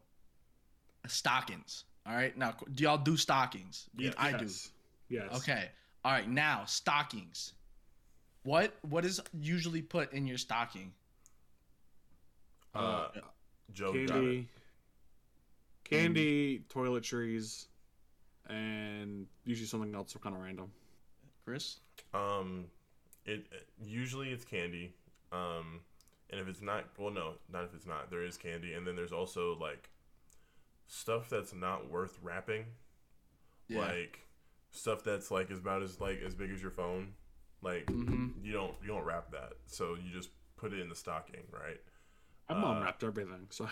[1.08, 1.86] stockings.
[2.06, 3.89] All right, now do y'all do stockings?
[3.98, 4.13] Yes.
[4.18, 4.46] I do.
[4.46, 4.72] Yes.
[5.10, 5.34] Yes.
[5.38, 5.70] Okay.
[6.04, 7.54] All right, now stockings.
[8.44, 10.94] What what is usually put in your stocking?
[12.76, 13.08] Uh,
[13.74, 14.46] Joe got it.
[15.86, 16.60] Candy.
[16.60, 17.67] Candy, toiletries,
[18.50, 20.71] and usually something else kind of random.
[21.45, 21.80] Chris?
[22.13, 22.65] Um,
[23.26, 23.45] it
[23.84, 24.93] usually it's candy.
[25.32, 25.80] Um,
[26.30, 28.10] and if it's not, well, no, not if it's not.
[28.10, 29.89] There is candy, and then there's also like
[30.88, 32.65] stuff that's not worth wrapping.
[33.69, 34.19] like
[34.71, 37.13] stuff that's like is about as like as big as your phone
[37.63, 38.34] like Mhm.
[38.43, 41.80] you don't you don't wrap that so you just put it in the stocking right
[42.50, 43.64] My mom Uh, wrapped everything, so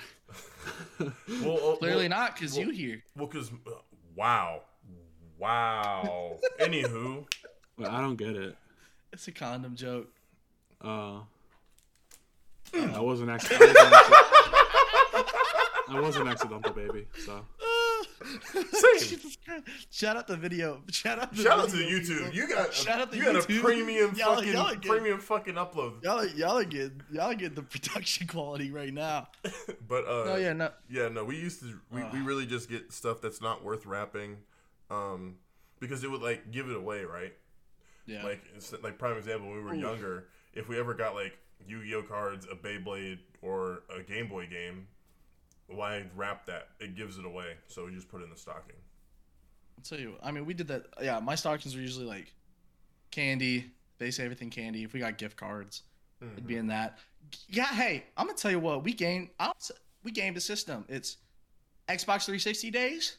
[0.99, 1.13] well
[1.61, 3.03] oh, Clearly well, not, because well- you here.
[3.15, 3.51] well because
[4.15, 4.61] wow
[5.37, 7.25] wow anywho
[7.77, 8.55] But I don't get it.
[9.11, 10.09] It's a condom joke.
[10.83, 11.19] Uh,
[12.73, 13.57] I wasn't actually.
[13.57, 17.05] I wasn't, acci- I wasn't accidental, baby.
[17.19, 17.82] So Jesus Christ.
[19.91, 20.81] Shout out the video.
[20.91, 21.99] Shout out the shout out to video.
[21.99, 23.61] youtube you got Shout out to you got a YouTube.
[23.61, 24.81] premium Y'all- fucking y'all are good.
[24.83, 29.27] premium fucking upload Y'all, are- y'all get y'all are getting the production quality right now.
[29.87, 30.71] but uh No, yeah, no.
[30.89, 34.37] Yeah, no, we used to we, we really just get stuff that's not worth wrapping,
[34.89, 35.35] um,
[35.79, 37.33] because it would like give it away, right?
[38.05, 38.23] Yeah.
[38.23, 39.81] Like it's, like prime example, when we were Oof.
[39.81, 44.87] younger, if we ever got like Yu-Gi-Oh cards, a Beyblade, or a Game Boy game,
[45.75, 46.69] why wrap that?
[46.79, 48.75] It gives it away, so we just put it in the stocking.
[49.77, 50.85] I'll tell you, I mean, we did that.
[51.01, 52.33] Yeah, my stockings were usually like
[53.11, 53.65] candy.
[53.97, 54.83] They say everything candy.
[54.83, 55.83] If we got gift cards,
[56.21, 56.47] it'd Mm-hmm.
[56.47, 56.99] be in that.
[57.49, 59.29] Yeah, hey, I'm gonna tell you what we gained.
[59.39, 59.71] I don't,
[60.03, 60.85] we gamed a system.
[60.89, 61.17] It's
[61.87, 63.17] Xbox 360 days.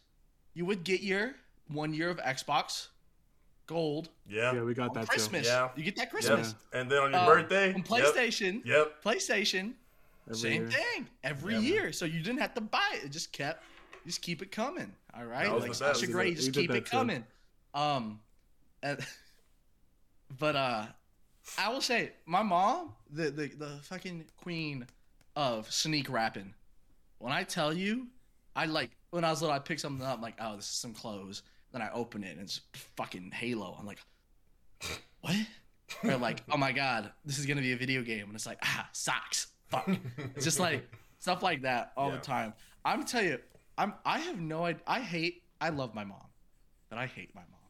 [0.54, 1.32] You would get your
[1.68, 2.88] one year of Xbox
[3.66, 4.52] gold Yeah.
[4.54, 5.46] Yeah, we got on that Christmas.
[5.46, 5.70] Yeah.
[5.74, 6.10] You get that Yep.
[6.10, 6.54] Christmas.
[6.72, 7.72] And then on your Uh, birthday.
[7.72, 7.86] On yep.
[7.86, 9.02] PlayStation, Yep.
[9.02, 9.74] PlayStation, too.
[10.26, 10.70] Every same year.
[10.70, 11.68] thing every Yeah, man.
[11.68, 11.92] year.
[11.92, 13.62] So you didn't have to buy it; it just kept,
[14.06, 14.92] just keep it coming.
[15.16, 16.00] All right, was like the best.
[16.00, 16.90] such a great, did- just keep it too.
[16.90, 17.24] coming.
[17.74, 18.20] Um,
[18.82, 18.98] and,
[20.38, 20.86] but uh,
[21.58, 24.86] I will say, my mom, the the the fucking queen
[25.36, 26.54] of sneak wrapping.
[27.18, 28.08] When I tell you,
[28.56, 30.70] I like when I was little, I picked something up, I'm like, oh, this is
[30.76, 31.42] some clothes.
[31.72, 32.60] Then I open it and it's
[32.96, 33.76] fucking Halo.
[33.78, 33.98] I'm like,
[35.20, 35.34] what?
[36.02, 38.58] Or like, oh my god, this is gonna be a video game, and it's like,
[38.62, 39.48] ah, socks.
[39.68, 39.88] Fuck.
[40.40, 42.16] Just like stuff like that all Yeah.
[42.16, 42.54] the time.
[42.84, 43.38] I'm telling you,
[43.78, 44.82] I'm I have no idea.
[44.86, 45.42] I hate.
[45.60, 46.26] I love my mom,
[46.90, 47.60] but I hate my mom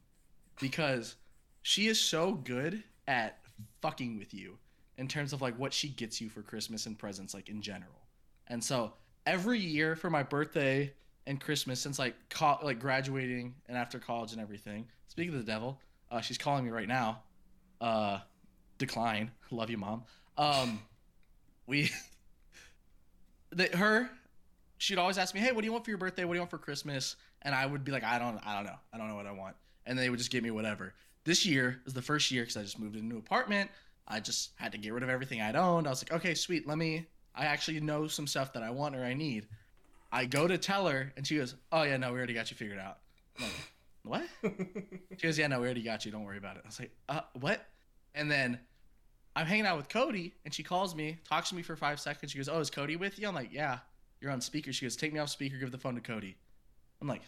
[0.60, 1.16] because
[1.62, 3.38] she is so good at
[3.82, 4.58] fucking with you
[4.98, 8.06] in terms of like what she gets you for Christmas and presents, like in general.
[8.48, 8.92] And so
[9.26, 10.92] every year for my birthday
[11.26, 14.86] and Christmas, since like co- like graduating and after college and everything.
[15.08, 15.80] Speaking of the devil,
[16.10, 17.22] uh, she's calling me right now.
[17.80, 18.18] Uh,
[18.78, 19.30] decline.
[19.50, 20.02] Love you, mom.
[20.36, 20.80] Um,
[21.66, 21.90] we,
[23.52, 24.10] that her,
[24.78, 26.24] she'd always ask me, "Hey, what do you want for your birthday?
[26.24, 28.64] What do you want for Christmas?" And I would be like, "I don't, I don't
[28.64, 28.76] know.
[28.92, 30.94] I don't know what I want." And they would just give me whatever.
[31.24, 33.70] This year was the first year because I just moved into a new apartment.
[34.06, 35.86] I just had to get rid of everything I'd owned.
[35.86, 36.66] I was like, "Okay, sweet.
[36.66, 37.06] Let me.
[37.34, 39.46] I actually know some stuff that I want or I need."
[40.12, 42.56] I go to tell her, and she goes, "Oh yeah, no, we already got you
[42.56, 42.98] figured out."
[43.38, 43.52] I'm like,
[44.04, 44.26] what?
[45.16, 46.12] She goes, "Yeah, no, we already got you.
[46.12, 47.66] Don't worry about it." I was like, "Uh, what?"
[48.14, 48.60] And then
[49.36, 52.32] I'm hanging out with Cody, and she calls me, talks to me for five seconds.
[52.32, 53.78] She goes, "Oh, is Cody with you?" I'm like, "Yeah."
[54.20, 54.72] You're on speaker.
[54.72, 55.56] She goes, "Take me off speaker.
[55.58, 56.36] Give the phone to Cody."
[57.00, 57.22] I'm like,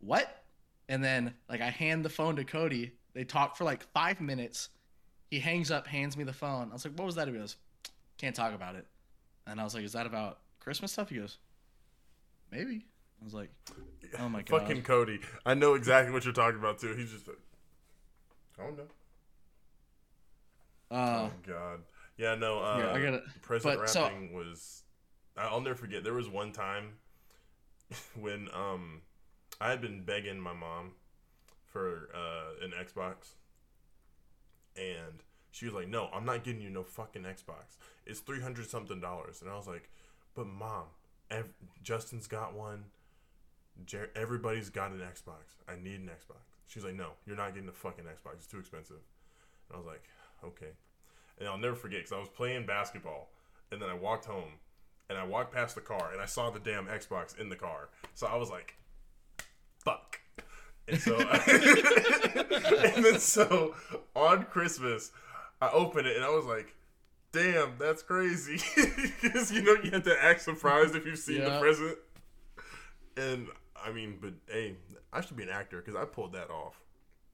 [0.00, 0.44] "What?"
[0.88, 2.92] And then like I hand the phone to Cody.
[3.12, 4.70] They talk for like five minutes.
[5.30, 6.70] He hangs up, hands me the phone.
[6.70, 7.56] I was like, "What was that?" He goes,
[8.18, 8.86] "Can't talk about it."
[9.46, 11.38] And I was like, "Is that about Christmas stuff?" He goes,
[12.50, 12.86] "Maybe."
[13.20, 13.50] I was like,
[14.18, 15.20] "Oh my god." Fucking Cody.
[15.44, 16.94] I know exactly what you're talking about too.
[16.94, 17.38] He's just like,
[18.58, 18.84] "I don't no.
[20.90, 21.80] Uh, oh god.
[22.16, 22.60] Yeah, no.
[22.62, 24.82] Uh, Yeah, I gotta- present but, so- wrapping was.
[25.36, 26.04] I- I'll never forget.
[26.04, 26.98] There was one time
[28.14, 29.02] when um,
[29.60, 30.92] I had been begging my mom
[31.66, 33.32] for uh, an Xbox,
[34.76, 37.76] and she was like, "No, I'm not getting you no fucking Xbox.
[38.06, 39.88] It's three hundred something dollars." And I was like,
[40.34, 40.84] "But mom,
[41.30, 42.84] ev- Justin's got one.
[43.86, 45.56] Jer- everybody's got an Xbox.
[45.68, 48.34] I need an Xbox." She's like, "No, you're not getting a fucking Xbox.
[48.34, 48.96] It's too expensive."
[49.68, 50.02] And I was like,
[50.42, 50.72] "Okay."
[51.38, 53.30] And I'll never forget because I was playing basketball,
[53.70, 54.52] and then I walked home,
[55.08, 57.88] and I walked past the car, and I saw the damn Xbox in the car.
[58.14, 58.76] So I was like,
[59.84, 60.20] "Fuck."
[60.86, 63.74] And so, and then so
[64.14, 65.12] on Christmas,
[65.60, 66.74] I opened it and I was like,
[67.32, 68.58] "Damn, that's crazy!"
[69.22, 71.96] Because you know you have to act surprised if you've seen the present.
[73.16, 73.48] And
[73.82, 74.76] I mean, but hey,
[75.12, 76.80] I should be an actor because I pulled that off.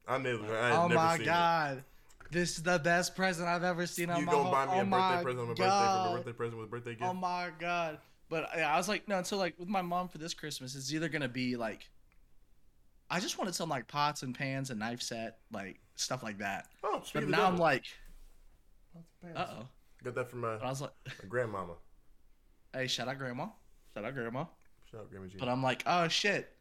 [0.06, 1.84] I never, I had oh never my seen god.
[2.30, 4.12] This is the best present I've ever seen it.
[4.12, 6.08] on You my gonna buy me oh a my birthday present on my birthday for
[6.10, 7.02] my birthday present with a birthday gift?
[7.02, 7.98] Oh my god.
[8.28, 10.92] But yeah, I was like, no, so like with my mom for this Christmas, it's
[10.92, 11.88] either gonna be like
[13.10, 16.66] I just wanted some like pots and pans and knife set, like stuff like that.
[16.84, 17.84] oh, But now of I'm like,
[19.24, 19.66] like, uh oh.
[20.04, 21.74] got that from my, But I was like, my grandmama.
[22.72, 23.48] hey, shout out grandma.
[23.94, 24.44] Shout out grandma.
[24.90, 25.36] Shout out Grandma G.
[25.38, 26.52] But I'm like, oh shit,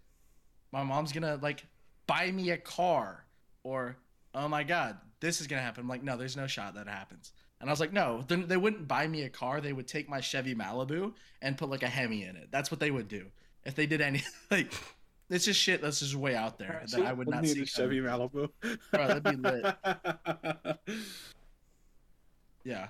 [0.71, 1.63] my mom's gonna like
[2.08, 3.25] buy me a car,
[3.63, 3.95] or
[4.33, 5.81] oh my god, this is gonna happen.
[5.81, 7.31] I'm like, no, there's no shot that happens.
[7.61, 9.59] And I was like, no, then they wouldn't buy me a car.
[9.59, 12.47] They would take my Chevy Malibu and put like a Hemi in it.
[12.51, 13.25] That's what they would do
[13.65, 14.73] if they did any like.
[15.29, 17.61] It's just shit that's just way out there that I would not see.
[17.61, 18.29] a Chevy coming.
[18.29, 18.49] Malibu.
[18.91, 19.75] Bro, that'd be lit.
[22.63, 22.87] Yeah,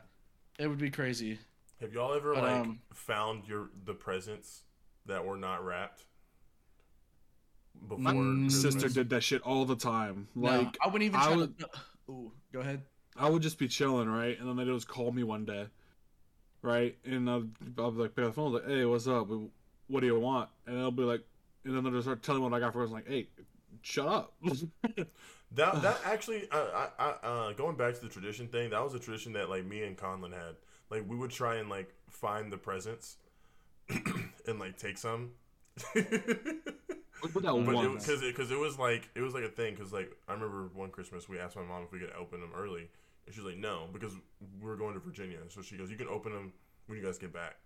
[0.58, 1.39] it would be crazy.
[1.80, 4.63] Have y'all ever But, like um, found your the presents
[5.06, 6.04] that were not wrapped
[7.88, 7.98] before?
[8.00, 8.62] My My Christmas?
[8.62, 10.28] sister did that shit all the time.
[10.36, 11.70] No, Like I wouldn't even I try would- to.
[12.10, 12.82] Ooh, go ahead.
[13.16, 14.40] I would just be chilling, right?
[14.40, 15.68] And then they'd just call me one day,
[16.62, 16.98] right?
[17.06, 19.28] And I'd, I'd be like, pick up the phone, like, hey, what's up?
[19.88, 20.50] What do you want?
[20.66, 21.22] And they'll be like,
[21.66, 22.90] and then they'll just start telling me what I got for us.
[22.92, 23.28] Like, hey,
[23.82, 24.34] shut up.
[25.54, 28.94] That that actually, I, I, I, uh, going back to the tradition thing, that was
[28.94, 30.56] a tradition that like me and Conlon had.
[30.92, 33.18] Like we would try and like find the presents
[34.46, 35.32] and like take some.
[37.22, 39.92] We that But because it, because it, was like it was like a thing because
[39.92, 42.90] like I remember one Christmas we asked my mom if we could open them early
[43.26, 44.14] and she's like no because
[44.62, 45.40] we're going to Virginia.
[45.50, 46.54] So she goes you can open them
[46.88, 47.58] when you guys get back.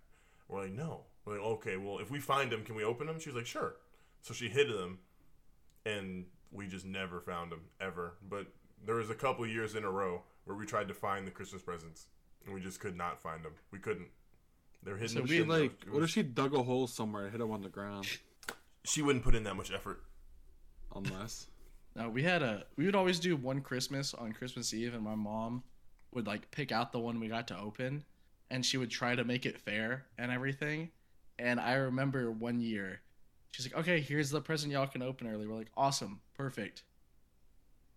[0.48, 1.02] We're like no.
[1.24, 3.76] We're like okay well if we find them can we open them she's like sure.
[4.22, 4.98] So she hid them
[5.86, 8.14] and we just never found them ever.
[8.28, 8.46] But
[8.84, 11.62] there was a couple years in a row where we tried to find the Christmas
[11.62, 12.06] presents
[12.44, 14.08] and we just could not find them we couldn't.
[14.82, 15.48] They're hidden So we, She, shit.
[15.48, 18.06] like, It what if she dug a hole somewhere and hit him on the ground?
[18.84, 20.02] she wouldn't put in that much effort
[20.94, 21.46] Unless.
[21.96, 25.14] No, we had a we would always do one Christmas on Christmas Eve, and my
[25.14, 25.62] mom
[26.12, 28.04] would like pick out the one we got to open,
[28.50, 30.90] and she would try to make it fair and everything.
[31.38, 33.00] And I remember one year,
[33.52, 36.82] she's like, "Okay, here's the present y'all can open early." We're like, "Awesome, perfect."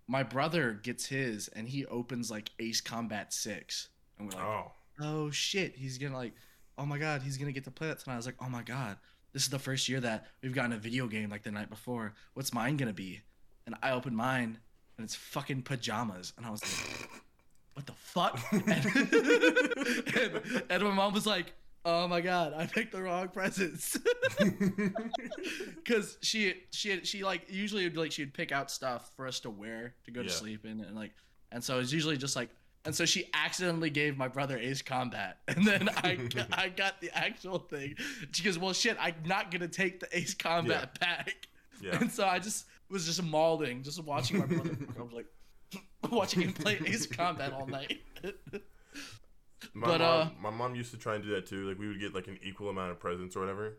[0.08, 3.88] My brother gets his, and he opens like Ace Combat Six,
[4.20, 4.72] and we're like, Oh,
[5.02, 6.34] oh shit, he's gonna like,
[6.78, 8.14] oh my god, he's gonna get to play that tonight.
[8.14, 8.98] I was like, oh my god,
[9.34, 12.14] this is the first year that we've gotten a video game like the night before.
[12.34, 13.22] What's mine gonna be?
[13.66, 14.58] And I opened mine,
[14.98, 17.10] and it's fucking pajamas, and I was like,
[17.74, 18.40] what the fuck?
[18.52, 18.64] and,
[20.16, 21.54] and, and my mom was like,
[21.86, 23.98] oh my god, I picked the wrong presents.
[25.76, 29.94] Because she she she like usually like she'd pick out stuff for us to wear
[30.06, 30.34] to go to Yeah.
[30.34, 31.12] sleep in, and like,
[31.52, 32.50] and so it's usually just like
[32.88, 37.02] and so she accidentally gave my brother Ace Combat, and then I got, I got
[37.02, 37.96] the actual thing.
[38.32, 41.50] She goes, "Well, shit, I'm not gonna take the Ace Combat back."
[41.82, 42.00] yeah.
[42.00, 44.78] And so I just was just mauling, just watching my brother.
[44.98, 45.26] I was like
[46.10, 48.00] watching him play Ace Combat all night.
[49.74, 51.68] My But, mom, uh, my mom used to try and do that too.
[51.68, 53.78] Like we would get like an equal amount of presents or whatever.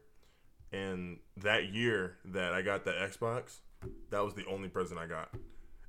[0.71, 3.61] And that year that I got the Xbox,
[4.11, 5.31] that was the only present I got.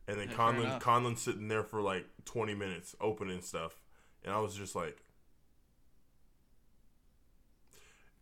[0.09, 0.81] And then Yeah, Conlon enough.
[0.81, 3.79] Conlon sitting there for like 20 minutes opening stuff,
[4.23, 4.97] and I was just like.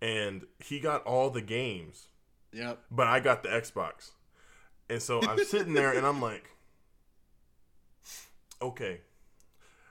[0.02, 2.08] And he got all the games,
[2.54, 2.80] yep.
[2.92, 4.12] but I got the Xbox.
[4.90, 6.52] And so I'm sitting there and I'm like,
[8.62, 9.02] okay.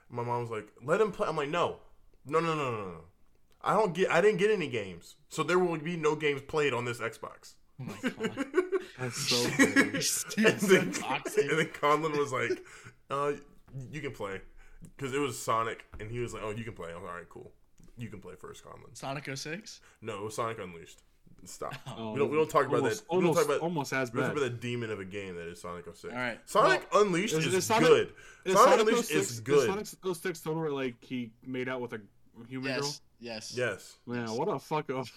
[0.09, 1.27] My mom's like, let him play.
[1.27, 1.77] I'm like, no,
[2.25, 3.01] no, no, no, no, no.
[3.61, 4.09] I don't get.
[4.09, 7.55] I didn't get any games, so there will be no games played on this Xbox.
[7.79, 8.46] Oh my god.
[8.99, 9.73] That's so funny.
[9.73, 11.49] Dude, and, so then, toxic.
[11.49, 12.63] and then Conlon was like,
[13.09, 13.33] uh,
[13.91, 14.41] you can play,
[14.95, 16.91] because it was Sonic, and he was like, oh, you can play.
[16.91, 17.51] I was like, all right, cool.
[17.97, 18.95] You can play first, Conlon.
[18.95, 19.81] Sonic 06?
[20.01, 21.01] No, it was Sonic Unleashed.
[21.45, 21.75] Stop.
[21.97, 22.29] Oh, we don't.
[22.31, 23.13] We don't talk about almost, that.
[23.15, 23.61] We don't Almost, talk about.
[23.63, 24.15] almost as bad.
[24.15, 24.33] We don't bad.
[24.39, 26.05] talk about the demon of a game that is Sonic 06.
[26.05, 26.39] All right.
[26.45, 28.13] Sonic Unleashed Is- is, is Sonic- good.
[28.43, 29.67] Is Sonic, Sonic Unleashed 06 is good.
[29.67, 32.01] Sonic 06 the one where like he made out with a
[32.45, 33.01] human Yes.
[33.19, 33.53] Yes.
[33.57, 33.95] yes.
[34.05, 35.07] Man, what a fuck up.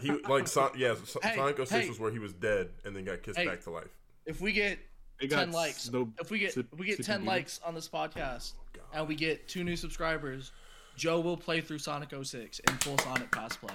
[0.00, 1.88] He like Son- yeah, so- Hey, Sonic 06 hey.
[1.88, 3.46] was where he was dead and then got kissed Hey.
[3.46, 3.88] back to life.
[4.26, 4.78] If we get
[5.20, 8.62] 10 likes, no- if we get if we get 10 likes on this podcast oh,
[8.74, 8.84] God.
[9.00, 10.52] and we get two new subscribers,
[10.96, 13.74] Joe will play through Sonic 06 in full Sonic cosplay.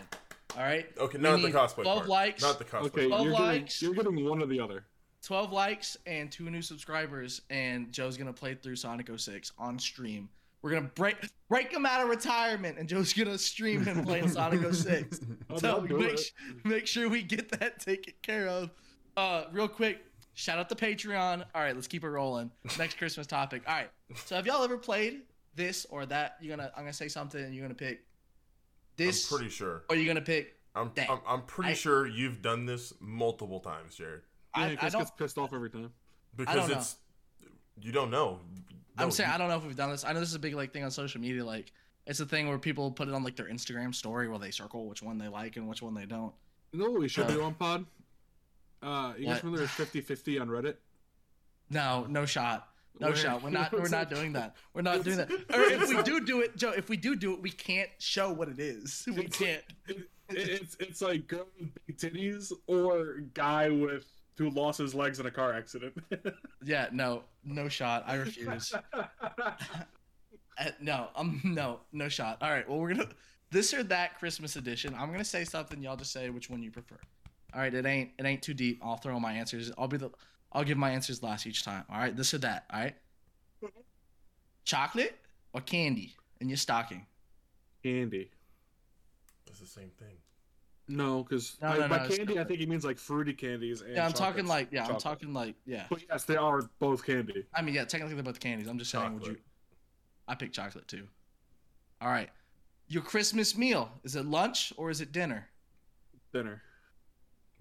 [0.56, 0.86] All right?
[0.98, 2.10] Okay, We not the need cosplay 12 part.
[2.10, 2.42] likes.
[2.42, 2.86] Not the cosplay.
[2.86, 3.80] Okay, Twelve you're likes.
[3.80, 4.86] getting, you're getting one or the other.
[5.24, 9.78] 12 likes and two new subscribers and Joe's going to play through Sonic 06 on
[9.78, 10.30] stream.
[10.68, 11.16] We're going to break
[11.48, 15.22] break him out of retirement and Joe's going to stream him playing Sonic 06.
[15.50, 16.32] Oh, so make, sh-
[16.66, 18.70] make sure we get that taken care of.
[19.16, 20.00] Uh, real quick,
[20.34, 21.46] shout out to Patreon.
[21.56, 22.52] All right, let's keep it rolling.
[22.78, 23.62] Next Christmas topic.
[23.66, 23.90] All right.
[24.26, 25.22] So have y'all ever played
[25.56, 26.36] this or that?
[26.42, 29.84] You're gonna I'm gonna say something and you're gonna pick I'm this pretty sure.
[29.90, 31.10] or you're gonna pick I'm, Dang.
[31.10, 34.24] I'm, I'm pretty I- sure you've done this multiple times, Jared.
[34.58, 35.92] Yeah, I, I Chris don't gets pissed off every time.
[36.36, 36.78] Because don't know.
[36.78, 36.96] it's
[37.80, 38.42] you don't know.
[39.04, 40.04] I'm saying you- I don't know if we've done this.
[40.06, 41.44] I know this is a big like thing on social media.
[41.46, 41.72] Like
[42.06, 44.88] it's a thing where people put it on like their Instagram story where they circle
[44.88, 46.34] which one they like and which one they don't.
[46.72, 47.86] You know what we should Uh, do on pod?
[48.82, 49.44] Uh, you guys What?
[49.44, 50.76] remember there's 50-50 on Reddit?
[51.70, 52.70] No, no shot.
[53.00, 53.44] No Where- shot.
[53.44, 53.72] We're not.
[53.72, 54.56] We're not doing that.
[54.74, 55.30] We're not doing that.
[55.54, 56.72] Or if we do do it, Joe.
[56.72, 59.04] If we do do it, we can't show what it is.
[59.08, 59.64] We It's- can't.
[59.88, 64.06] It, it's it's like girl with big titties or guy with
[64.38, 65.94] who lost his legs in a car accident.
[66.64, 66.90] Yeah.
[66.92, 67.24] No.
[67.46, 68.04] No shot.
[68.08, 68.74] I refuse.
[70.60, 71.10] Uh, no.
[71.16, 71.40] Um.
[71.44, 71.82] No.
[71.94, 72.40] No shot.
[72.42, 72.68] All right.
[72.68, 73.10] Well, we're gonna
[73.52, 74.96] this or that Christmas edition.
[74.98, 75.84] I'm gonna say something.
[75.84, 76.98] Y'all just say which one you prefer.
[77.54, 77.72] All right.
[77.72, 78.10] It ain't.
[78.18, 78.80] It ain't too deep.
[78.84, 79.72] I'll throw my answers.
[79.78, 80.10] I'll be the.
[80.52, 81.84] I'll give my answers last each time.
[81.92, 82.16] All right.
[82.18, 82.66] This or that.
[82.74, 82.96] All right.
[84.66, 85.16] Chocolate
[85.54, 87.06] or candy in your stocking.
[87.84, 88.32] Candy.
[89.46, 90.18] It's the same thing.
[90.88, 93.82] No, because No, no, by no, it's candy, I think he means like fruity candies.
[93.82, 95.86] And Yeah, I'm talking like yeah, I'm talking like yeah.
[95.90, 97.46] But yes, they are both candy.
[97.54, 98.68] I mean yeah, technically they're both candies.
[98.68, 99.38] I'm just saying would you
[100.28, 101.08] I pick chocolate too.
[102.02, 102.30] All right.
[102.88, 105.48] Your Christmas meal, is it lunch or is it dinner?
[106.34, 106.62] Dinner.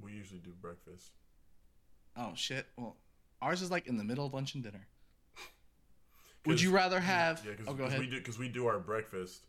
[0.00, 1.10] We usually do breakfast.
[2.16, 2.66] Oh shit.
[2.76, 2.96] Well,
[3.42, 4.86] ours is like in the middle of lunch and dinner.
[6.46, 9.45] Would you rather have Yeah, because Oh, we do because we do our breakfast.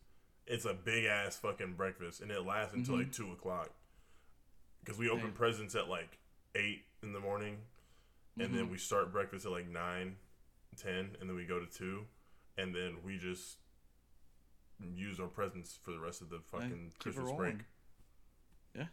[0.47, 2.99] It's a big ass fucking breakfast, and it lasts until Mhm.
[2.99, 3.71] like two o'clock.
[4.79, 5.33] Because we open Dang.
[5.33, 6.17] presents at like
[6.55, 7.67] eight in the morning,
[8.37, 8.71] and then Mhm.
[8.71, 10.17] we start breakfast at like nine,
[10.77, 12.07] ten, and then we go to two,
[12.57, 13.59] and then we just
[14.79, 17.57] use our presents for the rest of the fucking Christmas break.
[18.73, 18.87] Yeah.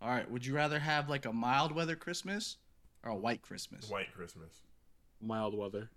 [0.00, 2.56] All right, would you rather have like a mild weather Christmas
[3.04, 3.88] or a white Christmas?
[3.88, 4.62] White Christmas.
[5.20, 5.90] Mild weather.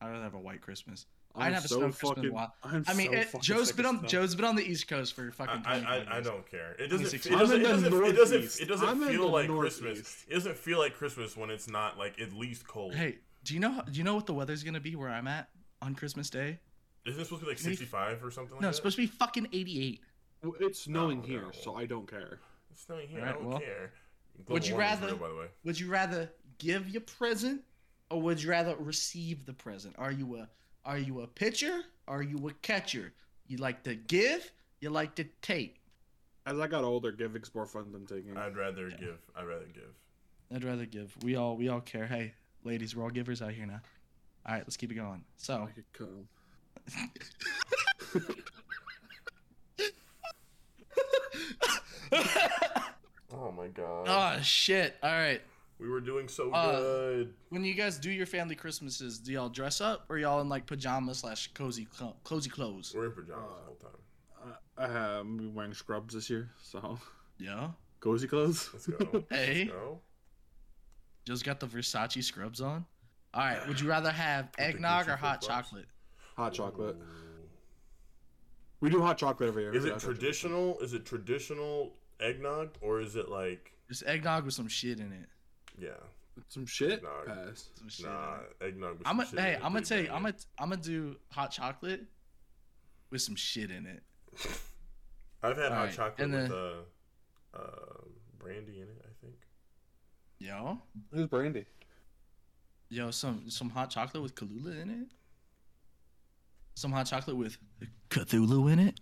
[0.00, 1.06] I'd rather have a white Christmas.
[1.38, 2.32] I'm I'd have a so snow Christmas fucking.
[2.32, 2.50] wild.
[2.64, 4.08] I'm I mean, so it, fucking Joe's sick been on snow.
[4.08, 5.62] Joe's been on the East Coast for your fucking.
[5.64, 6.72] I, I, I, I don't care.
[6.78, 7.14] It doesn't.
[7.14, 7.60] It doesn't.
[7.60, 9.80] It doesn't, it doesn't, it doesn't feel like Northeast.
[9.80, 10.24] Christmas.
[10.28, 12.94] It doesn't feel like Christmas when it's not like at least cold.
[12.94, 13.82] Hey, Do you know?
[13.90, 15.48] Do you know what the weather's gonna be where I'm at
[15.82, 16.58] on Christmas Day?
[17.06, 18.60] Isn't it supposed to be like 65 or something like that?
[18.60, 18.68] No, that?
[18.68, 20.00] it's supposed to be fucking 88.
[20.42, 21.50] Well, It's snowing No, here, no.
[21.52, 22.38] so I don't care.
[22.70, 23.24] It's snowing here.
[23.24, 23.92] I don't well, care.
[24.48, 25.46] would you rather- real, by the way.
[25.64, 27.62] Would you rather give your present,
[28.10, 29.94] or would you rather receive the present?
[29.98, 30.48] Are you a
[30.88, 31.82] Are you a pitcher?
[32.08, 33.12] Are you a catcher?
[33.46, 34.50] You like to give?
[34.80, 35.82] You like to take?
[36.46, 38.38] As I got older, giving's more fun than taking.
[38.38, 39.18] I'd rather give.
[39.36, 39.94] I'd rather give.
[40.50, 41.14] I'd rather give.
[41.22, 42.06] We all we all care.
[42.06, 42.32] Hey,
[42.64, 43.82] ladies, we're all givers out here now.
[44.46, 45.22] All right, let's keep it going.
[45.36, 46.26] So, I could come.
[53.30, 54.06] Oh my god.
[54.08, 54.96] oh shit!
[55.02, 55.42] All right.
[55.78, 57.34] We were doing so Uh, good.
[57.50, 60.66] When you guys do your family Christmases, do y'all dress up or y'all in like
[60.66, 62.92] pajamas slash cozy clo- cozy clothes?
[62.96, 64.56] We're in pajamas the whole time.
[64.78, 66.98] I, I am wearing scrubs this year, so
[67.38, 67.70] Yeah.
[68.00, 68.70] cozy clothes.
[68.72, 69.24] Let's go.
[69.30, 69.64] Hey.
[69.64, 70.00] Let's go.
[71.26, 72.86] Just got the Versace scrubs on.
[73.34, 73.66] All right.
[73.68, 75.84] Would you rather have eggnog or hot chocolate?
[76.36, 76.96] Hot chocolate.
[76.96, 77.04] Ooh.
[78.80, 79.74] We do hot chocolate every year.
[79.74, 80.78] Is it traditional?
[80.80, 85.28] Is it traditional eggnog or is it like Just eggnog with some shit in it.
[85.78, 85.90] Yeah?
[86.48, 86.92] Some shit.
[86.92, 87.26] Eggnog.
[87.26, 87.70] Pass.
[87.74, 88.98] Some shit Nah, eggnog.
[88.98, 90.10] With I'm some gonna shit hey, I'm gonna dude, tell you.
[90.12, 92.04] I'm gonna I'm gonna do hot chocolate
[93.10, 94.02] with some shit in it.
[95.42, 96.58] I've had hot Alright, chocolate and with then-
[97.54, 98.00] uh, uh,
[98.38, 99.02] brandy in it.
[99.04, 99.34] I think.
[100.38, 100.78] Yo,
[101.12, 101.66] Who's Brandy?
[102.90, 105.08] yo, some some hot chocolate with Kahlua in it.
[106.74, 107.58] Some hot chocolate with
[108.10, 109.00] Cthulhu in it.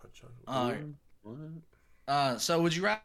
[0.00, 0.44] Hot chocolate.
[0.46, 0.84] All right.
[1.22, 1.36] What?
[2.08, 3.02] Uh, so would you rather?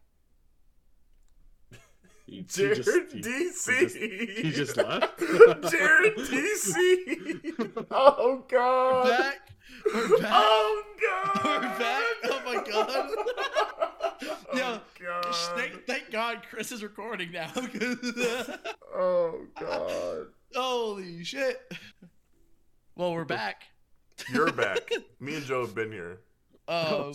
[2.27, 4.35] He, he Jared just, he, DC.
[4.43, 5.17] he just left?
[5.71, 7.85] Jared DC.
[7.89, 9.07] Oh god.
[9.07, 9.49] Back.
[9.93, 10.31] We're back.
[10.33, 11.45] Oh god.
[11.45, 12.03] We're back.
[12.25, 13.09] Oh my god.
[14.57, 15.35] Yo, Oh god.
[15.55, 17.51] Thank, thank God Chris is recording now.
[18.93, 20.27] Oh god.
[20.53, 21.61] Holy shit.
[22.95, 23.63] Well, we're back.
[24.33, 24.91] You're back.
[25.19, 26.19] Me and Joe have been here.
[26.67, 27.13] Um,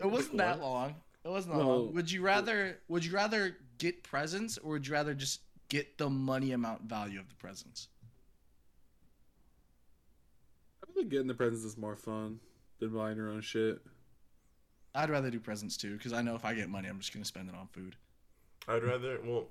[0.00, 0.96] it wasn't that long.
[1.30, 1.68] It wasn't that No.
[1.68, 1.94] long.
[1.94, 2.78] Would you uh, rather?
[2.88, 7.20] Would you rather get presents, or would you rather just get the money amount value
[7.20, 7.86] of the presents?
[10.82, 12.40] I think getting the presents is more fun
[12.80, 13.80] than buying your own shit.
[14.92, 17.24] I'd rather do presents too, because I know if I get money, I'm just gonna
[17.24, 17.94] spend it on food.
[18.66, 19.46] I'd rather well,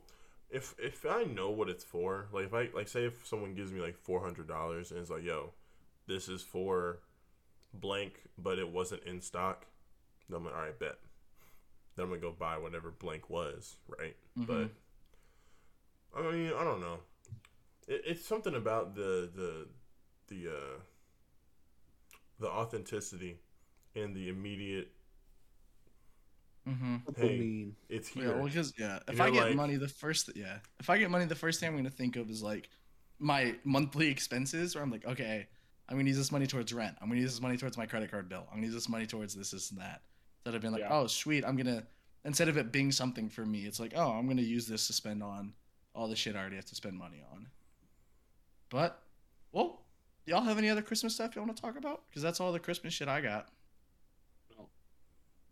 [0.50, 3.72] if if I know what it's for, like if I like say if someone gives
[3.72, 5.54] me like four hundred dollars and it's like, yo,
[6.08, 7.00] this is for
[7.74, 9.66] blank, but it wasn't in stock,
[10.28, 10.98] then I'm like, all right, bet.
[12.00, 14.16] Then I'm gonna go buy whatever blank was, right?
[14.38, 14.70] But
[16.18, 17.00] I mean, I don't know.
[17.90, 19.68] It, it's something about the the
[20.30, 20.80] the uh
[22.40, 23.40] the authenticity
[23.96, 24.92] and the immediate.
[26.66, 26.96] Mm-hmm.
[27.18, 27.76] Hey, mean.
[27.90, 28.36] it's Yeah, here.
[28.38, 31.12] well, because yeah, if know, I get like- money, the first yeah, if I get
[31.12, 32.70] money, the first thing I'm gonna think of is like
[33.20, 35.48] my monthly expenses, where I'm like, okay,
[35.90, 36.96] I'm gonna use this money towards rent.
[37.02, 38.46] I'm gonna use this money towards my credit card bill.
[38.50, 40.02] I'm gonna use this money towards this, this, and that.
[40.40, 40.94] Instead have been like, Yeah.
[40.94, 41.84] oh sweet, I'm gonna
[42.26, 44.94] instead of it being something for me, it's like, oh, I'm gonna use this to
[44.94, 45.54] spend on
[45.94, 47.48] all the shit I already have to spend money on.
[48.70, 49.02] But,
[49.52, 49.82] well,
[50.26, 52.04] y'all have any other Christmas stuff you want to talk about?
[52.10, 53.50] Because that's all the Christmas shit I got.
[54.58, 54.70] No.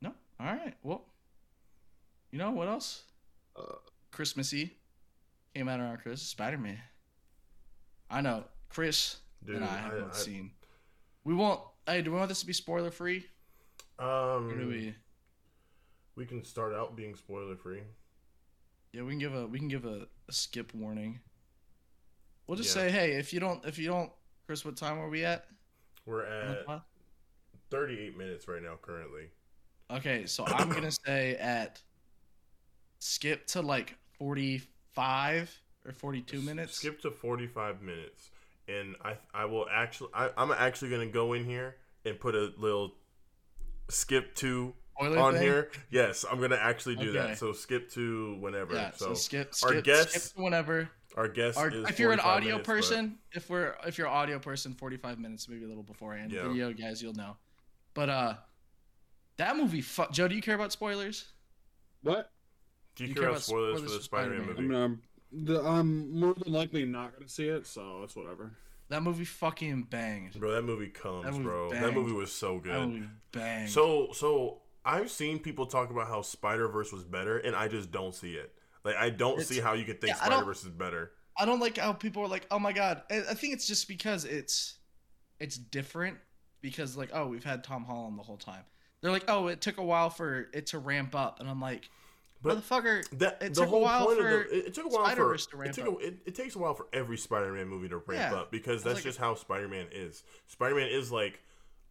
[0.01, 0.13] No.
[0.39, 0.75] All right.
[0.83, 1.05] Well,
[2.31, 3.03] you know what else?
[3.55, 3.75] Uh,
[4.11, 4.77] Christmassy
[5.55, 6.79] came out around Chris Spider Man.
[8.09, 10.51] I know Chris Dude, and I have I- both I- seen.
[11.23, 11.61] We won't.
[11.85, 13.25] Hey, do we want this to be spoiler free?
[14.00, 14.95] Um, Or do we?
[16.16, 17.82] We can start out being spoiler free.
[18.93, 21.20] Yeah, we can give a we can give a, a skip warning.
[22.48, 22.84] We'll just Yeah.
[22.84, 24.12] say, hey, if you don't, if you don't,
[24.45, 25.45] Chris, what time are we at?
[26.06, 26.66] We're at
[27.70, 29.30] 38 minutes right now currently.
[29.91, 31.82] Okay, so I'm gonna say at
[33.00, 36.78] skip to like 45 or 42 minutes.
[36.78, 38.32] Skip to 45 minutes,
[38.68, 41.76] and I I will actually I, I'm actually gonna go in here
[42.06, 42.95] and put a little
[43.89, 45.41] skip to Spoiler on thing?
[45.43, 45.71] here.
[45.91, 47.19] Yes, I'm gonna actually do Okay.
[47.19, 47.38] that.
[47.38, 48.73] So skip to whenever.
[48.75, 50.89] Yeah, so, so skip, our skip, guests- skip to whenever.
[51.15, 51.89] our guest Our, is.
[51.89, 55.19] if you're an audio minutes, but- person, if we're if you're an audio person, 45
[55.19, 56.31] minutes, maybe a little beforehand.
[56.31, 56.47] Yeah.
[56.47, 57.38] Video guys, you'll know.
[57.93, 58.33] But uh,
[59.38, 59.81] that movie.
[59.81, 61.25] Fu- Joe, do you care about spoilers?
[62.01, 62.31] what?
[62.95, 64.67] do you, you care care about about spoilers, spoilers for the Spider-Man Spider-Man?
[64.67, 64.75] movie?
[64.75, 68.51] I'm, um, the, I'm more than likely not gonna see it, so it's whatever.
[68.89, 70.39] That movie fucking banged.
[70.39, 71.69] Bro, that movie comes, That movie bro.
[71.71, 72.73] That movie was so good.
[72.73, 73.69] That movie banged.
[73.69, 77.91] So so I've seen people talk about how Spider Verse was better, and I just
[77.91, 78.53] don't see it.
[78.85, 81.11] Like I don't It's- see how you could think yeah, Spider Verse is better.
[81.38, 84.23] I don't like how people are like, "Oh my god!" I think it's just because
[84.25, 84.77] it's
[85.39, 86.17] it's different
[86.61, 88.63] because like, oh, we've had Tom Holland the whole time.
[89.01, 91.89] They're like, "Oh, it took a while for it to ramp up," and I'm like,
[92.41, 94.73] But Motherfucker, that it the took a whole while point for of the, it, it
[94.73, 96.01] took a while for to it, ramp took up.
[96.01, 98.35] a, it, it takes a while for every Spider-Man movie to ramp Yeah.
[98.35, 100.23] up because that's like- just how Spider-Man is.
[100.47, 101.41] Spider-Man is like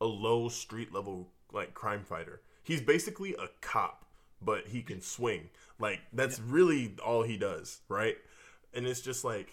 [0.01, 2.41] a low street level like crime fighter.
[2.63, 4.05] He's basically a cop,
[4.43, 5.49] but he can swing.
[5.81, 8.17] Like that's really all he does, right?
[8.75, 9.49] And it's just like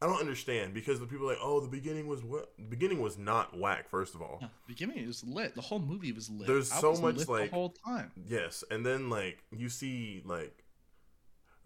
[0.00, 2.52] I don't understand because the people are like, oh, the beginning was what?
[2.56, 3.88] The beginning was not whack.
[3.88, 5.54] First of all, No, the beginning was lit.
[5.56, 6.46] The whole movie was lit.
[6.46, 8.12] There's I so much, lit like- the whole time.
[8.26, 10.64] Yes, and then like you see like,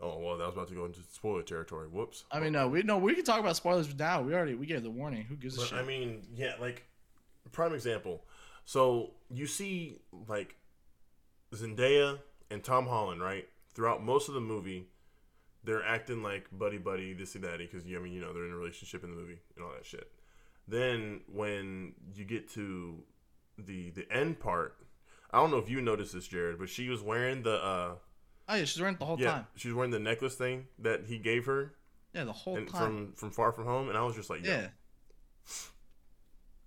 [0.00, 1.88] oh well, that was about to go into spoiler territory.
[1.88, 2.24] Whoops.
[2.32, 4.22] I mean, no, we no, we can talk about spoilers now.
[4.22, 5.24] We already we gave the warning.
[5.24, 5.78] Who gives a shit?
[5.78, 6.84] I mean, yeah, like
[7.50, 8.24] prime example.
[8.64, 10.56] So you see like
[11.54, 12.18] Zendaya
[12.50, 13.46] and Tom Holland, right?
[13.74, 14.88] Throughout most of the movie,
[15.64, 18.52] they're acting like buddy buddy, this and that, because I mean, you know, they're in
[18.52, 20.10] a relationship in the movie and all that shit.
[20.68, 23.02] Then when you get to
[23.58, 24.76] the the end part,
[25.30, 27.94] I don't know if you noticed this, Jared, but she was wearing the uh
[28.48, 29.46] oh yeah, she's wearing it the whole yeah, time.
[29.56, 31.74] she was wearing the necklace thing that he gave her
[32.14, 32.80] Yeah, the whole and time.
[32.80, 34.66] from from Far From Home, and I was just like, yo, yeah,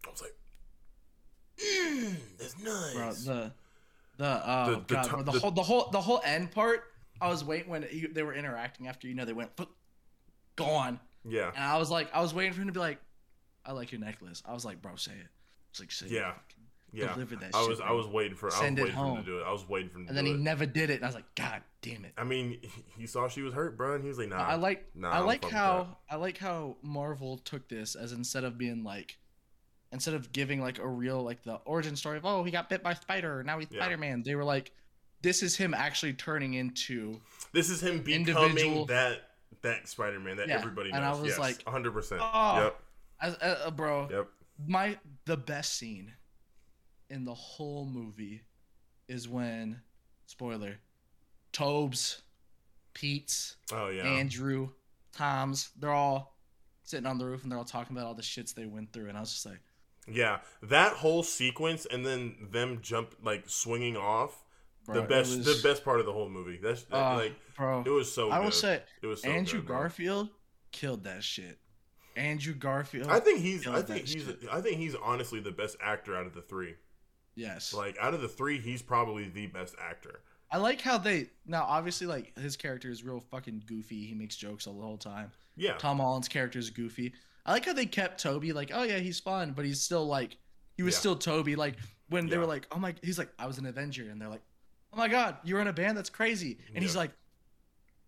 [0.06, 0.36] I was like,
[1.60, 3.26] mm, that's nice.
[3.26, 3.34] bro.
[3.36, 3.52] The
[4.18, 6.52] the oh The- the god, to- bro, the, the- whole the whole the whole end
[6.52, 6.84] part.
[7.22, 9.70] I was waiting when he, they were interacting after you know they went "Fuck,
[10.56, 13.00] gone, yeah, and I was like, I was waiting for him to be like,
[13.66, 14.44] I like your necklace.
[14.46, 15.28] I was like, bro, say it.
[15.72, 16.12] It's like, say it.
[16.14, 16.34] Yeah.
[16.94, 17.14] yeah.
[17.14, 19.18] deliver that I shit, was I was waiting for Send I it was waiting for
[19.18, 19.44] him to do it.
[19.46, 20.42] I was waiting for him to And then do he it.
[20.42, 22.14] never did it, and I was like, God damn it.
[22.18, 22.60] I mean,
[22.98, 24.38] he- saw she was hurt, bro, and he was like, nah.
[24.38, 28.44] I like nah, I don't like how I like how Marvel took this as instead
[28.44, 29.18] of being like
[29.92, 32.84] instead of giving like a real like the origin story of oh he got bit
[32.84, 33.82] by spider now he's Yeah.
[33.82, 34.72] Spider Man they were like
[35.26, 37.20] this is him actually turning into.
[37.52, 39.32] This is him becoming individual- that
[39.64, 40.98] that Spider Man that Yeah, everybody knows.
[40.98, 42.20] and I was yes, like, 100%.
[42.22, 42.64] oh.
[42.64, 42.82] Yep.
[43.22, 44.28] as uh, uh, bro Yep.
[44.68, 46.14] my the best scene
[47.10, 48.44] in the whole movie
[49.08, 49.82] is when
[50.28, 50.76] spoiler
[51.52, 52.22] Tobes
[52.94, 54.04] Pete's Oh yeah.
[54.04, 54.70] Andrew,
[55.12, 56.38] Tom's, they're all
[56.84, 59.10] sitting on the roof and they're all talking about all the shits they went through.
[59.10, 59.60] And I was just like,
[60.08, 64.44] yeah, that whole sequence and then them jump like swinging off.
[64.86, 66.60] Bro, the best was- the best part of the whole movie.
[66.62, 67.84] That's that, uh, like bro.
[67.86, 68.54] it was so I will good.
[68.54, 69.68] say, it was so Andrew good.
[69.68, 70.30] Garfield
[70.72, 71.60] killed that shit.
[72.16, 74.40] Andrew Garfield, I think he's I think he's shit.
[74.52, 76.76] I think he's honestly the best actor out of the 3.
[77.36, 77.74] yes.
[77.74, 80.22] Like out of the 3, he's probably the best actor.
[80.52, 84.06] I like how they now obviously like his character is real fucking goofy.
[84.06, 85.32] He makes jokes all the whole time.
[85.58, 85.74] Yeah.
[85.78, 87.14] Tom Holland's character is goofy.
[87.46, 90.38] I like how they kept Toby like, oh yeah, he's fun, but he's still like,
[90.78, 91.00] he was Yeah.
[91.00, 91.56] still Toby.
[91.58, 91.76] Like
[92.10, 94.44] when they were like, oh my, he's like, I was an Avenger, and they're like,
[94.96, 96.58] oh my god, you're in a band, that's crazy.
[96.74, 97.12] And he's like,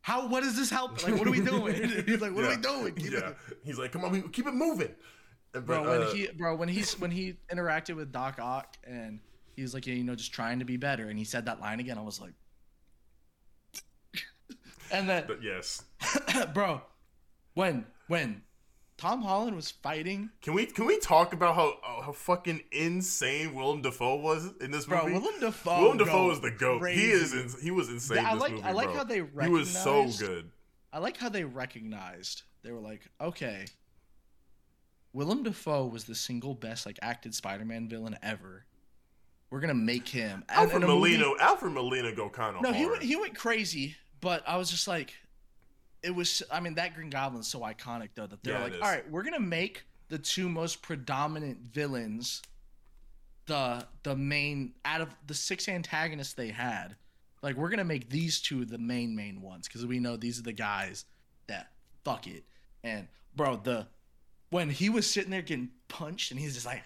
[0.02, 0.28] how?
[0.28, 1.04] What does this help?
[1.04, 1.76] Like, what are we doing?
[2.06, 2.96] he's like, what are we doing?
[2.96, 3.32] Keep it- yeah.
[3.66, 4.94] He's like, come on, we keep it moving.
[5.54, 9.20] And- bro when uh, he bro when he's when he interacted with doc ock and
[9.56, 11.60] he was like yeah, you know just trying to be better and he said that
[11.60, 12.34] line again i was like
[14.92, 15.84] and then but yes.
[16.54, 16.82] bro
[17.56, 18.44] when when
[18.98, 23.54] tom holland was fighting Can we can we talk about how uh, how fucking insane
[23.54, 25.14] Willem Dafoe was in this bro movie?
[25.20, 26.80] willem dafoe Willem Dafoe is the goat.
[26.82, 27.02] crazy.
[27.02, 28.26] He is in, he was insane.
[28.26, 28.96] I this like- movie, I like bro.
[28.98, 29.48] how they recognized.
[29.48, 30.50] He was so good.
[30.92, 33.66] i like how they recognized they were like okay
[35.14, 38.66] willem dafoe was the single best like acted spider-man villain ever
[39.50, 42.70] we're gonna make him Alfred and a movie- Molina, Alfred Molina go kind of No,
[42.70, 42.76] hard.
[42.82, 45.14] he went, he went crazy, but I was just like,
[46.04, 46.44] it was.
[46.52, 49.24] I mean, that Green Goblin's so iconic though that they're Yeah, like, all right, we're
[49.24, 52.42] gonna make the two most predominant villains,
[53.46, 56.96] the the main out of the six antagonists they had,
[57.42, 60.44] like we're gonna make these two the main main ones because we know these are
[60.44, 61.06] the guys
[61.48, 61.72] that
[62.04, 62.44] fuck it.
[62.84, 63.88] And bro, the
[64.50, 66.84] when he was sitting there getting punched and he's just like,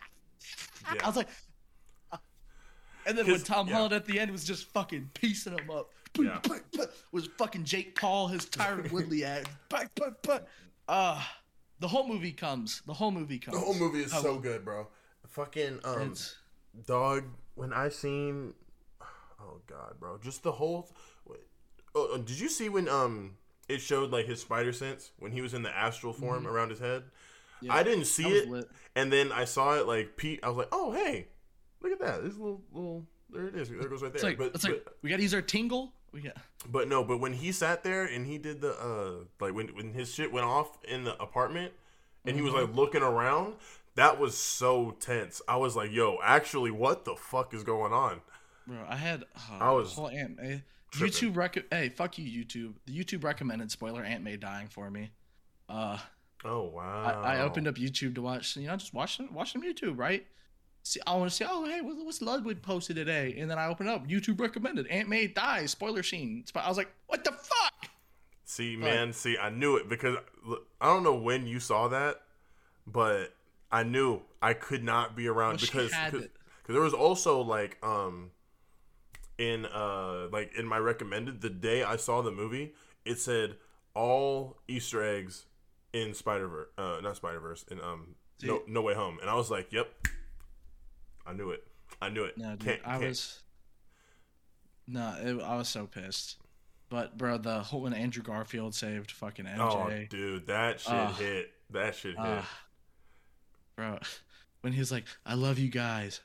[1.02, 1.30] I was like.
[2.12, 2.18] Uh,
[3.06, 3.76] and then when Tom yeah.
[3.76, 6.40] Holland at the end was just fucking piecing him up, Yeah.
[7.12, 9.46] was fucking Jake Paul, his Tyron Woodley ass.
[9.70, 10.48] But, but, but,
[10.88, 11.22] uh,
[11.80, 12.82] the whole movie comes.
[12.86, 13.58] The whole movie comes.
[13.58, 14.88] The whole movie is How- so good, bro.
[15.30, 16.36] Fucking um, It's,
[16.86, 17.24] dog.
[17.56, 18.54] When I seen,
[19.40, 20.90] oh god, bro, just the whole.
[21.26, 21.40] wait,
[21.96, 23.36] Oh, uh, did you see when um
[23.70, 26.80] it showed like his spider sense when he was in the astral form around his
[26.80, 27.04] head?
[27.04, 27.66] Mm-hmm.
[27.68, 28.70] yeah, I didn't see it, lit.
[28.96, 30.40] and then I saw it like Pete.
[30.44, 31.28] I was like, oh hey,
[31.82, 32.24] look at that.
[32.24, 33.06] This little little.
[33.30, 33.70] There it is.
[33.70, 34.16] There it goes right there.
[34.16, 35.94] It's like, but, it's like but we gotta use our tingle.
[36.14, 36.38] Got
[36.70, 39.94] But no, but when he sat there and he did the uh like when when
[39.94, 41.74] his shit went off in the apartment
[42.26, 42.68] and he was Mm-hmm.
[42.68, 43.56] like looking around,
[43.96, 45.42] that was so tense.
[45.48, 48.22] I was like, yo, actually what the fuck is going on?
[48.68, 48.78] bro.
[48.88, 49.24] I had.
[49.36, 50.64] Uh, I was whole Aunt May.
[50.92, 51.14] tripping.
[51.32, 51.58] YouTube rec.
[51.72, 52.74] Hey, fuck you, YouTube.
[52.86, 55.12] The YouTube recommended spoiler Aunt May dying for me.
[55.70, 55.98] Uh,
[56.44, 57.22] Oh wow.
[57.24, 58.58] I, I opened up YouTube to watch.
[58.58, 60.26] You know, just watch watch some YouTube, right?
[60.84, 63.36] See, I want to say, oh, hey, what's Ludwig posted today?
[63.38, 66.44] And then I open up, YouTube recommended, Aunt May dies, spoiler scene.
[66.56, 67.90] I was like, what the fuck?
[68.46, 70.18] See, But- man, see, I knew it because
[70.80, 72.22] I don't know when you saw that,
[72.86, 73.34] but
[73.72, 76.30] I knew I could not be around Well, because because
[76.68, 78.32] there was also like um
[79.38, 82.74] in uh like in my recommended the day I saw the movie,
[83.06, 83.56] it said
[83.94, 85.46] all Easter eggs
[85.94, 89.36] in Spider Verse, uh, not Spider Verse, in um no No Way Home, and I
[89.36, 89.88] was like, yep,
[91.26, 91.64] I knew it,
[92.02, 92.38] I knew it.
[92.38, 93.40] No, dude, Can't- I can't- was.
[94.88, 96.38] No, it, I was so pissed.
[96.90, 99.60] But bro, the whole when Andrew Garfield saved fucking MJ.
[99.60, 101.16] Oh, dude, that shit Ugh.
[101.16, 101.52] hit.
[101.70, 102.20] That shit hit.
[102.20, 102.50] ah,
[103.78, 103.98] bro,
[104.62, 106.20] when he was like, "I love you guys,"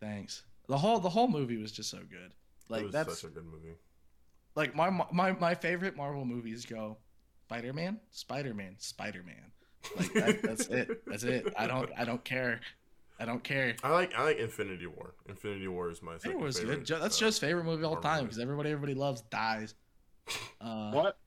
[0.00, 0.44] thanks.
[0.68, 2.30] The whole the whole movie was just so good.
[2.30, 2.32] it
[2.68, 3.74] Like was that's such a good movie.
[4.54, 6.98] like my my my favorite Marvel movies go
[7.48, 9.50] Spider Man, Spider Man, Spider Man.
[9.96, 11.04] Like that, that's it.
[11.06, 11.52] That's it.
[11.58, 12.60] I don't I don't care.
[13.22, 13.76] I don't care.
[13.84, 15.14] I like I like Infinity War.
[15.28, 16.86] Infinity War is my It was favorite.
[16.86, 17.00] good.
[17.00, 19.74] That's uh, Joe's favorite movie of all Marvel time because everybody everybody loves dies.
[20.60, 21.18] Uh, What?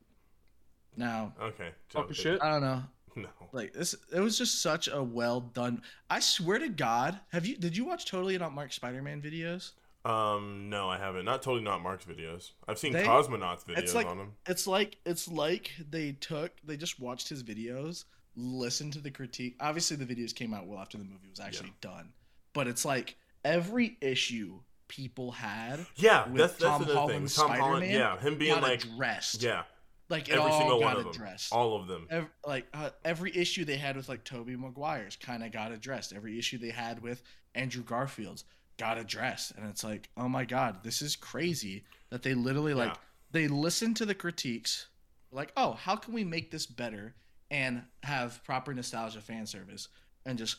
[0.97, 1.31] No.
[1.41, 1.69] Okay.
[1.89, 2.41] Joe, Fucking shit.
[2.41, 2.83] I don't know.
[3.17, 3.29] No.
[3.53, 5.81] Like this, it was just such a well done.
[6.09, 7.55] I swear to God, have you?
[7.55, 9.71] Did you watch Totally Not Mark Spider Man videos?
[10.03, 11.23] Um, no, I haven't.
[11.25, 12.51] Not totally not Mark's videos.
[12.67, 14.33] I've seen They- Cosmonauts videos it's like on them.
[14.45, 18.03] it's like it's like they took they just watched his videos,
[18.35, 19.55] listened to the critique.
[19.59, 22.09] Obviously, the videos came out well after the movie was actually done,
[22.53, 26.95] but it's like every issue people had Yeah, with that's that's Tom another thing.
[26.97, 29.41] Holland's Tom Holland, yeah, him being like, addressed.
[29.41, 29.63] yeah,
[30.09, 32.07] like every all single got one of them, all of them.
[32.09, 36.13] Ev like uh, every issue they had with like Toby Maguire's kind of got addressed.
[36.13, 37.23] Every issue they had with
[37.55, 38.43] Andrew Garfield's
[38.77, 42.89] got addressed, and it's like, oh my god, this is crazy that they literally like
[42.89, 42.97] Yeah.
[43.31, 44.87] they listen to the critiques,
[45.31, 47.15] like, oh, how can we make this better
[47.51, 49.87] and have proper nostalgia fan service
[50.25, 50.57] and just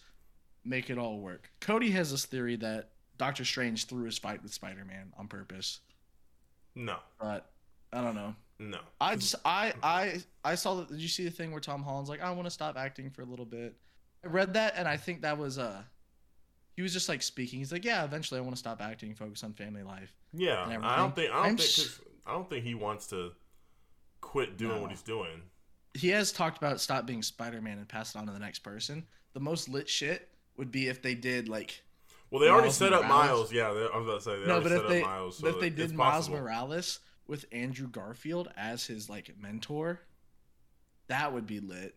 [0.64, 1.51] make it all work.
[1.61, 5.80] Cody has this theory that Doctor Strange threw his fight with Spider Man on purpose,
[6.74, 7.51] No, but
[7.93, 8.34] I don't know.
[8.59, 8.78] no.
[9.01, 10.89] I just I I I saw that.
[10.89, 13.22] Did you see the thing where Tom Holland's like, I want to stop acting for
[13.22, 13.74] a little bit?
[14.24, 15.82] I read that and I think that was uh
[16.76, 17.59] he was just like speaking.
[17.59, 20.12] He's like, yeah, eventually I want to stop acting, focus on family life.
[20.34, 21.89] Yeah, I don't think I don't I'm think
[22.26, 23.32] I don't think he wants to
[24.20, 24.82] quit doing No.
[24.82, 25.41] what he's doing.
[25.97, 28.61] He has talked about stop being Spider Man and pass it on to the next
[28.61, 29.05] person.
[29.32, 31.82] The most lit shit would be if they did like
[32.30, 33.53] Well, they already Miles set up Miles.
[33.53, 35.03] Yeah, they, I was about to say they no, already but set if up they
[35.03, 35.38] Miles.
[35.38, 36.38] So if they did Miles possible.
[36.38, 40.01] Morales with Andrew Garfield as his like mentor,
[41.09, 41.94] that would be lit.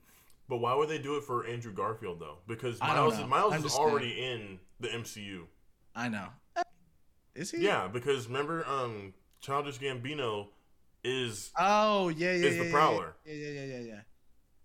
[0.48, 2.38] But why would they do it for Andrew Garfield though?
[2.48, 3.24] Because Miles.
[3.28, 5.44] Miles I'm is just already in the MCU.
[5.96, 6.28] I know.
[7.36, 7.60] Is he?
[7.60, 10.48] Yeah, because remember, um, Childish Gambino
[11.04, 12.34] is, Oh yeah, yeah.
[12.48, 13.16] Is yeah, the yeah, Prowler.
[13.26, 14.00] Yeah, yeah, yeah, yeah, yeah.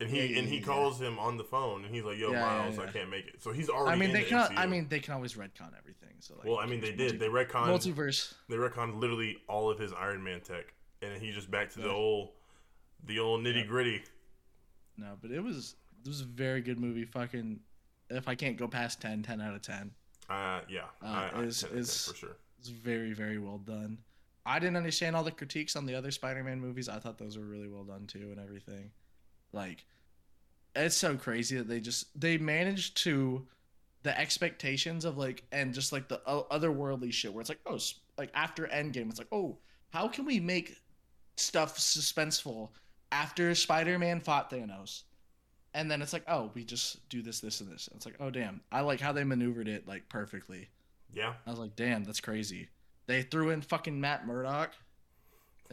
[0.01, 2.87] and he and he calls him on the phone, and he's like, "Yo, Miles, I
[2.91, 3.97] can't make it." So he's already.
[3.97, 4.51] I mean, they the can.
[4.51, 4.59] MCU.
[4.59, 6.15] I mean, they can always retcon everything.
[6.21, 7.21] So like, well, I mean, they multi- did.
[7.21, 7.67] They retconned.
[7.67, 8.35] multiverse.
[8.49, 11.91] They retconned literally all of his Iron Man tech, and he's just back to the
[11.91, 12.31] old,
[13.05, 14.03] the old nitty gritty.
[14.97, 17.05] No, but it was it was a very good movie.
[17.05, 17.61] Fucking,
[18.11, 19.91] if I can't go past 10, 10 out of ten.
[20.29, 22.37] Uh, yeah, Uh, I, I, is- 10 out of 10 is- for sure.
[22.59, 23.99] It's very very well done.
[24.47, 26.89] I didn't understand all the critiques on the other Spider-Man movies.
[26.89, 28.91] I thought those were really well done too, and everything.
[29.53, 29.87] Like,
[30.77, 33.47] it's so crazy that they just they managed to
[34.03, 37.79] the expectations of like and just like the otherworldly shit where it's like oh
[38.19, 39.57] like after Endgame it's like oh
[39.89, 40.77] how can we make
[41.37, 42.69] stuff suspenseful
[43.13, 45.03] after Spider-Man fought Thanos.
[45.73, 47.89] And then it's like, oh, we just do this, this, and this.
[47.89, 48.61] And it's like, oh, damn.
[48.71, 50.69] I like how they maneuvered it like perfectly.
[51.13, 52.69] Yeah, I was like, damn, that's crazy.
[53.07, 54.73] They threw in fucking Matt Murdock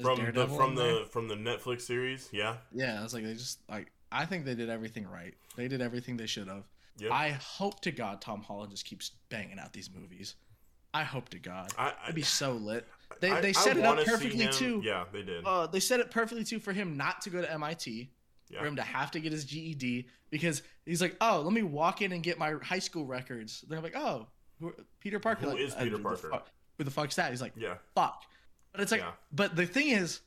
[0.02, 2.30] from the from the from the Netflix series.
[2.32, 3.00] Yeah, yeah.
[3.00, 5.34] I was like, they just like I think they did everything right.
[5.56, 6.64] They did everything they should have.
[6.98, 7.14] yeah.
[7.14, 10.36] I hope to God Tom Holland just keeps banging out these movies.
[10.94, 11.72] I hope to God.
[11.78, 12.86] I, It'd be so lit.
[13.22, 14.82] They I- they I set it up perfectly too.
[14.84, 15.46] Yeah, they did.
[15.46, 18.10] Uh, they set it perfectly too for him not to go to MIT,
[18.50, 18.60] yeah.
[18.60, 22.02] for him to have to get his GED because he's like, oh, let me walk
[22.02, 23.64] in and get my high school records.
[23.70, 24.28] They're like, oh,
[25.00, 25.46] Peter Parker.
[25.46, 26.42] Who like, is "Uh, Peter the Parker?"
[26.78, 27.32] Who the fuck's that?
[27.32, 27.76] He's like, yeah.
[27.96, 28.24] fuck.
[28.72, 29.12] But it's like, Yeah.
[29.32, 30.22] but the thing is,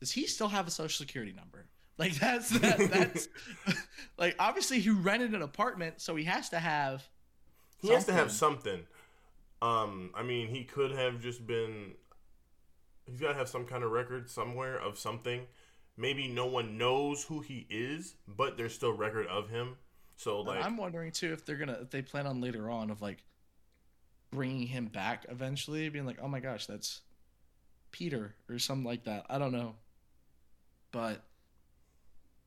[0.00, 1.66] does he still have a social security number?
[1.96, 3.28] Like that's that, that's
[4.18, 7.08] like obviously he rented an apartment, so he has to have.
[7.80, 8.80] He has to have something.
[9.62, 11.92] Um, I mean, he could have just been.
[13.06, 15.42] He's got to have some kind of record somewhere of something.
[15.96, 19.76] Maybe no one knows who he is, but there's still record of him.
[20.16, 23.02] So like, I'm wondering too if they're gonna if they plan on later on of
[23.02, 23.22] like
[24.34, 27.00] bringing him back eventually, being like, oh my gosh, that's
[27.92, 29.24] Peter or something like that.
[29.30, 29.76] I don't know,
[30.92, 31.22] but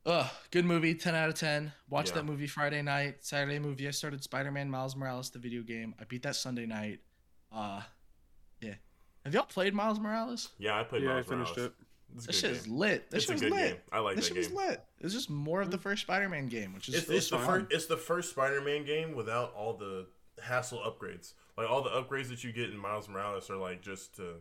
[0.06, 1.74] Ugh, good movie, ten out of ten.
[1.90, 2.16] Watched Yeah.
[2.16, 3.26] that movie Friday night.
[3.26, 5.94] Saturday movie, I started Spider Man Miles Morales, the video game.
[6.00, 7.02] I beat that Sunday night.
[7.52, 7.82] Uh,
[8.62, 8.76] yeah.
[9.26, 10.50] Have y'all played Miles Morales?
[10.60, 11.04] Yeah, I played.
[11.04, 11.74] yeah, I Miles finished Morales.
[11.78, 11.86] it.
[12.16, 13.10] It's That good shit is lit.
[13.10, 13.68] That It's shit was good lit.
[13.74, 13.78] game.
[13.92, 14.56] I like that that shit game.
[14.56, 14.86] was lit.
[14.98, 17.40] It was just more of the first Spider Man game, which is It's, it's the
[17.40, 17.66] first.
[17.72, 20.08] It's the first Spider-Man game without all the
[20.42, 21.34] hassle upgrades.
[21.58, 24.36] Like all the upgrades that you get in Miles Morales are like just to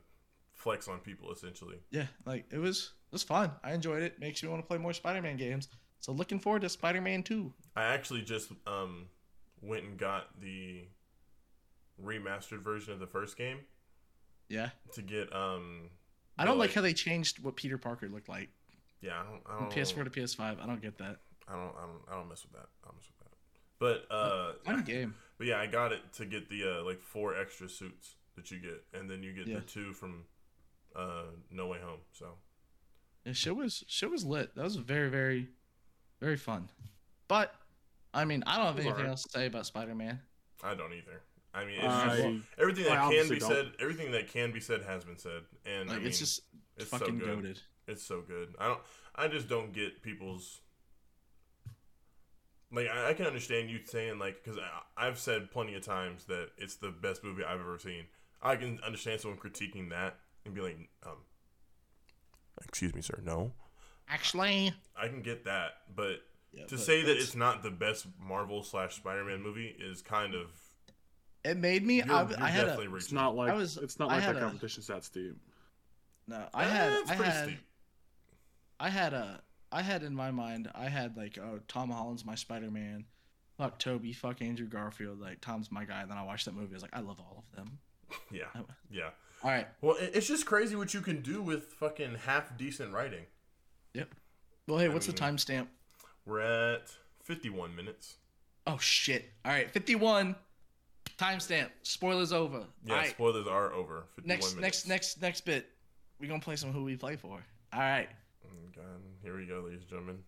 [0.52, 1.78] flex on people, essentially.
[1.90, 3.52] Yeah, like it was it was fun.
[3.64, 4.18] I enjoyed it.
[4.20, 5.68] Makes me want to play more Spider Man games.
[6.00, 7.52] So looking forward to Spider Man Two.
[7.74, 9.06] I actually just um
[9.62, 10.84] went and got the
[12.02, 13.60] remastered version of the first game
[14.48, 14.70] Yeah.
[14.94, 15.90] to get um.
[16.38, 18.50] I don't the, like how they changed what Peter Parker looked like
[19.00, 19.42] Yeah, I don't.
[19.48, 20.62] I don't PS4 to PS5.
[20.62, 21.16] I don't get that.
[21.48, 21.62] I don't.
[21.78, 22.02] I don't.
[22.10, 22.68] I don't mess with that.
[22.84, 23.15] I don't mess with that.
[23.78, 25.14] But uh, Fun game.
[25.38, 28.58] but yeah, I got it to get the uh, like four extra suits that you
[28.58, 29.56] get, and then you get Yeah.
[29.56, 30.24] the two from
[30.94, 32.00] uh, No Way Home.
[32.12, 32.26] So
[33.24, 34.54] And shit was shit was lit.
[34.54, 35.48] That was very very
[36.20, 36.68] very fun.
[37.28, 37.54] But
[38.14, 39.08] I mean, I don't have anything alright.
[39.08, 40.20] else to say about Spider Man.
[40.62, 41.20] I don't either.
[41.52, 43.48] I mean, it's I- just, everything I that can be don't.
[43.50, 46.40] said, everything that can be said has been said, and Like I mean, it's just
[46.78, 47.20] it's so good.
[47.20, 47.60] goaded.
[47.88, 48.54] It's so good.
[48.58, 48.80] I don't.
[49.14, 50.60] I just don't get people's.
[52.72, 54.58] Like I, I can understand you saying like because
[54.96, 58.04] I've said plenty of times that it's the best movie I've ever seen.
[58.42, 61.18] I can understand someone critiquing that and be like, um,
[62.64, 63.52] "Excuse me, sir, no."
[64.08, 68.06] Actually, I can get that, but yeah, to but say that it's not the best
[68.20, 70.50] Marvel slash Spider Man movie is kind of
[71.44, 71.96] it made me.
[72.02, 74.36] you're, I, you're I had a It's not like I was- it's not like had
[74.36, 75.36] that a- competition's that steep.
[76.26, 76.46] no.
[76.54, 77.60] I Eh, had it's I had steep.
[78.78, 79.40] I had a
[79.72, 83.04] I had in my mind I had like oh Tom Holland's my Spider Man,
[83.58, 86.02] fuck Toby, fuck Andrew Garfield, like Tom's my guy.
[86.02, 86.72] And then I watched that movie.
[86.72, 87.78] I was like I love all of them.
[88.30, 88.44] Yeah,
[88.90, 89.10] yeah.
[89.44, 93.26] All right, Well, it's just crazy what you can do with fucking half decent writing.
[93.92, 94.08] yep.
[94.66, 95.66] Well, hey, I what's mean- the timestamp?
[96.24, 96.90] We're at
[97.22, 98.16] 51 minutes.
[98.66, 99.30] Oh shit!
[99.44, 100.34] All right, fifty-one.
[101.18, 101.68] Timestamp.
[101.82, 102.64] Spoilers over.
[102.84, 103.10] Yeah, right.
[103.10, 104.04] spoilers are over.
[104.16, 104.60] 51 Next, minutes.
[104.60, 105.66] next, next, next bit.
[106.18, 107.44] We gonna play some who we play for.
[107.72, 108.08] All right.
[108.74, 108.84] God.
[109.22, 110.18] Here we go, ladies and gentlemen.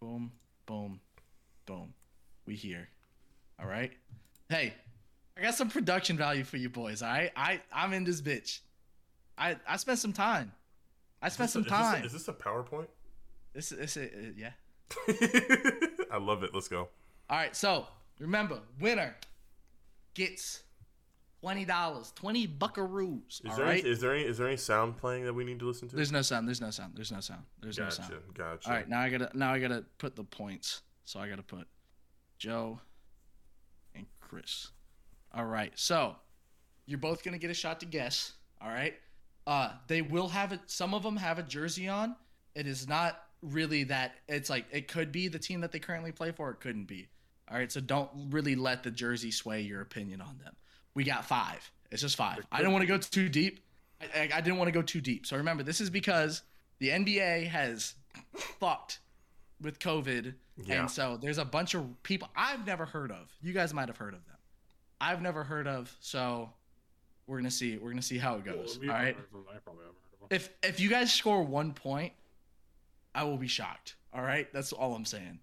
[0.00, 0.32] Boom,
[0.66, 1.00] boom,
[1.66, 1.94] boom.
[2.46, 2.88] We here.
[3.60, 3.92] All right.
[4.48, 4.74] Hey,
[5.36, 7.02] I got some production value for you boys.
[7.02, 7.30] All right.
[7.36, 8.60] I I'm in this bitch.
[9.38, 10.52] I I spent some time.
[11.22, 12.04] I spent some a- is this a- time.
[12.04, 12.88] Is this a PowerPoint?
[13.54, 14.50] This this, uh, yeah.
[16.10, 16.52] I love it.
[16.54, 16.88] Let's go.
[17.30, 17.54] All right.
[17.56, 17.86] So
[18.18, 19.14] remember, winner
[20.14, 20.63] gets
[21.44, 23.20] twenty dollars, twenty buckaroos.
[23.28, 23.80] Is all there right.
[23.80, 25.96] any, is there any is there any sound playing that we need to listen to?
[25.96, 26.48] There's no sound.
[26.48, 26.92] There's no sound.
[26.96, 27.42] There's no sound.
[27.60, 27.96] There's no gotcha.
[27.96, 28.12] sound.
[28.32, 28.68] Gotcha.
[28.68, 30.80] All right, now I gotta now I gotta put the points.
[31.04, 31.66] So I gotta put
[32.38, 32.80] Joe
[33.94, 34.70] and Chris.
[35.34, 36.16] All right, so
[36.86, 38.32] you're both gonna get a shot to guess.
[38.62, 38.94] All right,
[39.46, 40.60] uh, they will have it.
[40.66, 42.16] Some of them have a jersey on.
[42.54, 44.12] It is not really that.
[44.28, 46.50] It's like it could be the team that they currently play for.
[46.50, 47.08] It couldn't be.
[47.50, 50.54] All right, so don't really let the jersey sway your opinion on them.
[50.94, 51.70] We got five.
[51.90, 52.46] It's just five.
[52.50, 53.60] I don't want to go too deep.
[54.14, 55.26] I, I, didn't want to go too deep.
[55.26, 56.42] So remember, this is because
[56.78, 57.94] the NBA has
[58.58, 59.00] fucked
[59.60, 60.34] with COVID,
[60.64, 60.80] Yeah.
[60.80, 63.32] and so there's a bunch of people I've never heard of.
[63.40, 64.36] You guys might have heard of them.
[65.00, 65.94] I've never heard of.
[66.00, 66.50] So
[67.26, 67.76] we're gonna see.
[67.76, 68.78] We're gonna see how it goes.
[68.80, 69.16] Well, All right.
[69.16, 70.28] I probably haven't heard of them.
[70.30, 72.12] If if you guys score one point,
[73.14, 73.96] I will be shocked.
[74.12, 74.52] All right.
[74.52, 75.38] That's all I'm saying.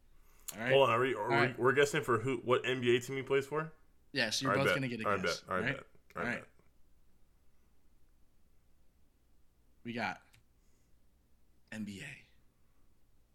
[0.55, 0.73] All right.
[0.73, 0.95] Hold on.
[0.95, 1.59] Are we, are we, right.
[1.59, 2.41] We're guessing for who?
[2.43, 3.71] What NBA team he plays for?
[4.13, 4.75] Yes, you're All right, both bet.
[4.75, 5.39] gonna get a All right, guess.
[5.41, 5.49] bet.
[5.49, 5.77] All right, right?
[5.77, 5.85] bet.
[6.15, 6.43] All All right, right.
[9.83, 10.21] We got
[11.73, 12.03] NBA.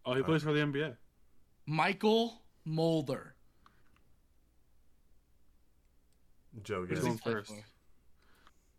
[0.04, 0.96] Oh, he plays for the NBA.
[1.68, 2.32] Mychal
[2.64, 3.34] Mulder.
[6.62, 7.50] Joe, Who's going play first?
[7.50, 7.64] for?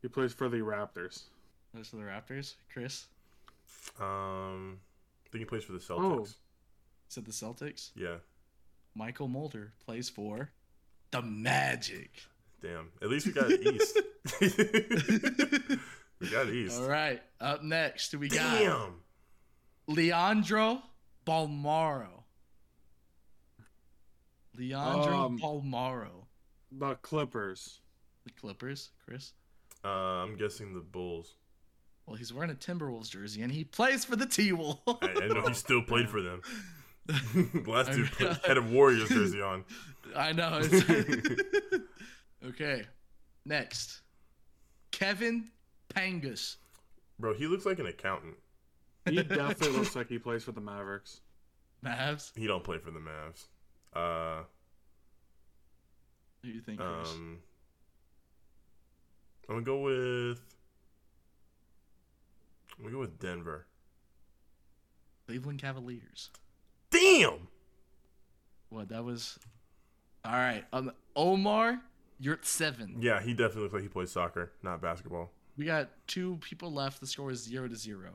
[0.02, 1.24] He plays for the Raptors.
[1.74, 2.56] Those are the Raptors.
[2.72, 3.08] Chris
[4.00, 4.80] Um,
[5.26, 6.00] I think he plays for the Celtics.
[6.00, 6.28] Oh,
[7.10, 7.91] said the Celtics.
[7.95, 8.18] Yeah.
[8.98, 10.52] Mychal Mulder plays for
[11.12, 12.12] the Magic.
[12.62, 12.89] Damn.
[13.01, 13.99] At least we got East.
[16.20, 16.80] we got East.
[16.82, 17.22] All right.
[17.39, 18.93] Up next, we got Damn.
[19.88, 20.82] Leandro
[21.26, 22.24] Bolmaro.
[24.58, 26.26] Leandro Um, Bolmaro.
[26.72, 27.80] The Clippers.
[28.26, 29.34] The Clippers, Chris.
[29.86, 29.88] Uh,
[30.24, 31.36] I'm guessing the Bulls.
[32.05, 34.82] Well, he's wearing a Timberwolves jersey and he plays for the T Wolves.
[34.88, 36.41] I, I know he still played for them.
[37.66, 38.36] Last dude I put, know.
[38.45, 39.64] had a Warriors jersey on.
[40.16, 40.60] I know.
[40.62, 41.84] It's...
[42.45, 42.86] okay.
[43.45, 44.01] Next.
[44.91, 45.49] Kevin
[45.93, 46.58] Pangos.
[47.20, 48.36] Bro, he looks like an accountant.
[49.05, 51.22] He definitely looks like he plays for the Mavericks.
[51.84, 52.32] Mavs.
[52.36, 53.45] He don't play for the Mavs.
[53.93, 54.43] Uh,
[56.41, 57.10] Who do you think, Chris?
[57.10, 57.39] um,
[59.47, 60.41] I'm gonna go with.
[62.78, 63.66] I'm gonna go with Denver.
[65.26, 66.32] Cleveland Cavaliers.
[67.20, 67.47] Damn.
[68.70, 69.39] What that was?
[70.26, 70.63] All right.
[70.74, 71.80] Um, Omar,
[72.20, 72.97] you're at seven.
[72.99, 75.32] Yeah, he definitely looks like he plays soccer, not basketball.
[75.57, 76.99] We got two people left.
[76.99, 78.11] The score is zero to zero.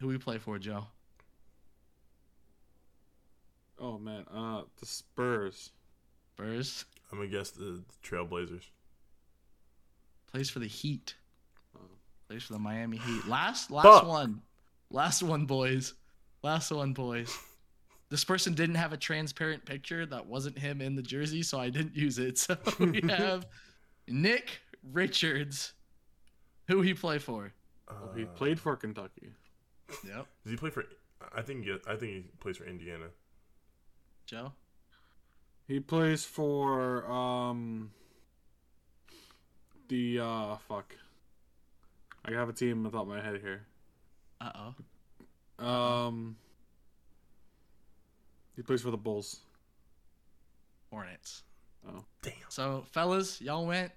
[0.00, 0.86] Who we play for, Joe?
[3.78, 5.70] Oh man, uh, the Spurs.
[6.34, 8.64] Spurs I'm gonna guess the Trailblazers.
[10.30, 11.14] plays for the Heat.
[11.76, 11.80] Oh.
[12.28, 13.26] Plays for the Miami Heat.
[13.26, 14.06] Last, last Fuck.
[14.06, 14.42] one,
[14.90, 15.94] last one, boys.
[16.42, 17.36] Last one, boys.
[18.12, 21.70] This person didn't have a transparent picture that wasn't him in the jersey, so I
[21.70, 22.36] didn't use it.
[22.38, 23.46] So we have
[24.06, 24.60] Nick
[24.92, 25.72] Richards.
[26.68, 27.54] Who he play for?
[27.88, 29.32] Well, he played for Kentucky.
[30.06, 30.26] Yep.
[30.44, 30.84] Does he play for?
[31.34, 31.64] I think.
[31.64, 33.06] he- I think he plays for Indiana.
[34.26, 34.52] Joe.
[35.66, 37.92] He plays for um
[39.88, 40.94] the uh fuck.
[42.26, 43.62] I have a team on top of my head here.
[44.38, 44.72] Uh
[45.60, 45.64] oh.
[45.66, 46.36] Um
[48.62, 49.40] He plays for the Bulls.
[50.88, 51.42] Hornets.
[51.88, 52.04] Oh.
[52.22, 52.32] Damn.
[52.48, 53.90] So, fellas, y'all went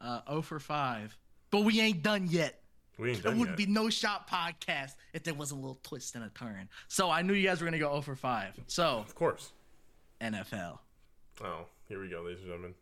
[0.00, 1.18] uh, 0 for 5.
[1.50, 2.62] But we ain't done yet.
[2.96, 3.66] We ain't There done wouldn't yet.
[3.66, 6.68] be no shot podcast if there was a little twist and a turn.
[6.86, 8.52] So I knew you guys were gonna go 0 for 5.
[8.68, 9.50] So Of course.
[10.20, 10.78] NFL.
[11.42, 12.74] Oh, here we go, ladies and gentlemen.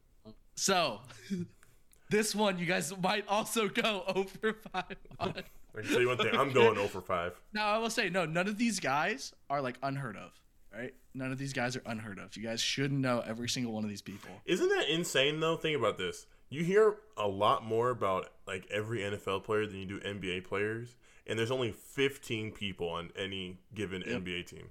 [0.55, 1.01] So
[2.11, 4.85] this one you guys might also go 0 for 5
[5.19, 5.29] on.
[5.75, 6.35] I can tell you one thing.
[6.37, 7.33] I'm going 0 for 5.
[7.55, 10.33] Now I will say no, none of these guys are like unheard of.
[10.75, 10.95] Right?
[11.15, 12.35] None of these guys are unheard of.
[12.37, 14.31] You guys should know every single one of these people.
[14.47, 15.57] Isn't that insane though?
[15.57, 16.27] Think about this.
[16.49, 20.97] You hear a lot more about like every NFL player than you do NBA players,
[21.27, 24.23] and there's only 15 people on any given Yep.
[24.23, 24.69] NBA team.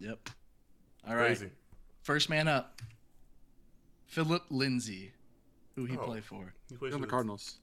[0.00, 0.30] Yep.
[1.06, 1.26] All right.
[1.28, 1.50] Crazy.
[2.02, 2.80] First man up.
[4.06, 5.12] Phillip Lindsay.
[5.76, 6.04] Who he Oh.
[6.04, 6.52] play for?
[6.70, 7.58] He plays for the Cardinals.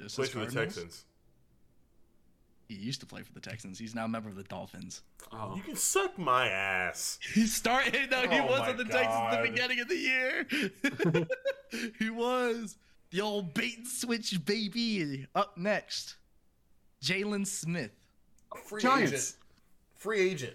[0.00, 1.04] Just Plays as for the Texans.
[2.68, 3.78] He used to play for the Texans.
[3.78, 5.02] He's now a member of the Dolphins.
[5.32, 5.54] Oh.
[5.54, 7.18] You can suck my ass.
[7.34, 8.10] He started.
[8.10, 10.46] No, he Oh was my on the Texans at the beginning of the year.
[11.98, 12.76] he was
[13.10, 15.26] the old bait and switch baby.
[15.34, 16.16] Up next,
[17.02, 17.90] Jaylon Smith.
[18.66, 19.12] Free Giants.
[19.12, 19.34] agent.
[19.96, 20.54] Free agent.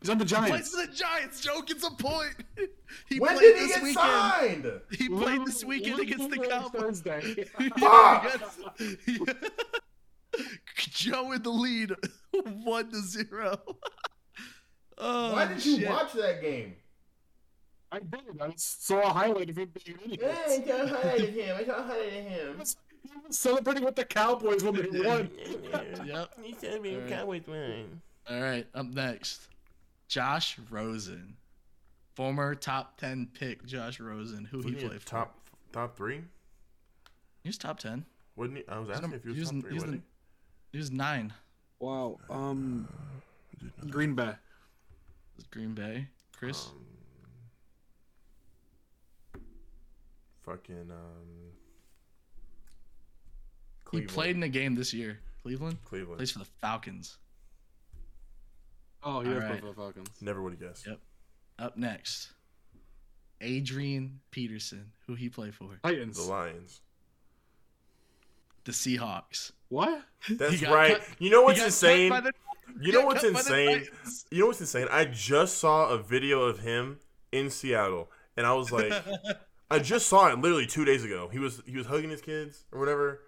[0.00, 0.68] He's on the Plays Giants.
[0.74, 1.40] for the Giants.
[1.40, 2.34] Joe gets a point.
[3.08, 3.96] He When played did he this get weekend.
[4.64, 4.80] signed?
[4.92, 7.00] He played this weekend against the Cowboys.
[7.02, 7.44] Thursday.
[7.80, 8.40] Fuck!
[10.76, 11.92] Joe in the lead,
[12.64, 13.58] one to zero.
[14.98, 16.74] oh, Why did you watch that game?
[17.92, 18.20] I did.
[18.40, 20.34] I saw a highlight of him being an idiot.
[20.46, 21.56] I saw highlighted him.
[21.56, 22.52] I saw highlighted him.
[22.54, 22.76] He was
[23.38, 25.30] celebrating with the Cowboys when they won.
[26.04, 26.30] Yep.
[26.42, 27.08] He said we Alright.
[27.10, 28.00] Cowboys win.
[28.28, 29.48] All right, up next,
[30.08, 31.36] Josh Rosen,
[32.14, 33.64] former top ten pick.
[33.66, 35.06] Josh Rosen, who he played for?
[35.08, 35.38] top
[35.72, 36.22] top three?
[37.42, 38.06] He was top ten.
[38.36, 38.64] Wouldn't he?
[38.66, 39.68] I was asking number- if he was, he was- top three.
[39.68, 40.13] he was wasn't He
[40.78, 41.32] was nine.
[41.78, 42.18] Wow.
[42.30, 42.88] Um,
[43.90, 44.32] Green Bay.
[45.38, 46.08] It Green Bay.
[46.36, 46.68] Chris.
[49.34, 49.40] Um,
[50.42, 51.52] fucking um.
[53.92, 55.20] he played in a game this year.
[55.42, 56.18] Cleveland Cleveland.
[56.18, 57.18] plays for the Falcons.
[59.02, 59.50] Oh, he All does right.
[59.50, 60.08] play for the Falcons.
[60.20, 60.86] Never would have guessed.
[60.86, 60.98] Yep.
[61.58, 62.32] Up next,
[63.40, 66.16] Adrian Peterson, who he played for Titans.
[66.16, 66.80] The Lions.
[68.64, 69.52] The Seahawks.
[69.68, 70.02] What?
[70.30, 70.98] That's right.
[70.98, 72.08] cut- You know He what's got cut insane?
[72.10, 72.32] the-
[72.80, 73.88] You know what's cut by the insane?
[74.30, 74.88] You know what's insane?
[74.90, 76.98] I just saw a video of him
[77.32, 78.92] in Seattle, and I was like,
[79.70, 81.28] I just saw it literally two days ago.
[81.32, 83.20] He was he was hugging his kids or whatever.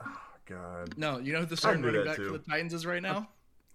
[0.00, 0.06] Oh
[0.46, 2.26] God, No, you know who the starting knew running back too.
[2.26, 3.28] for the Titans is right now?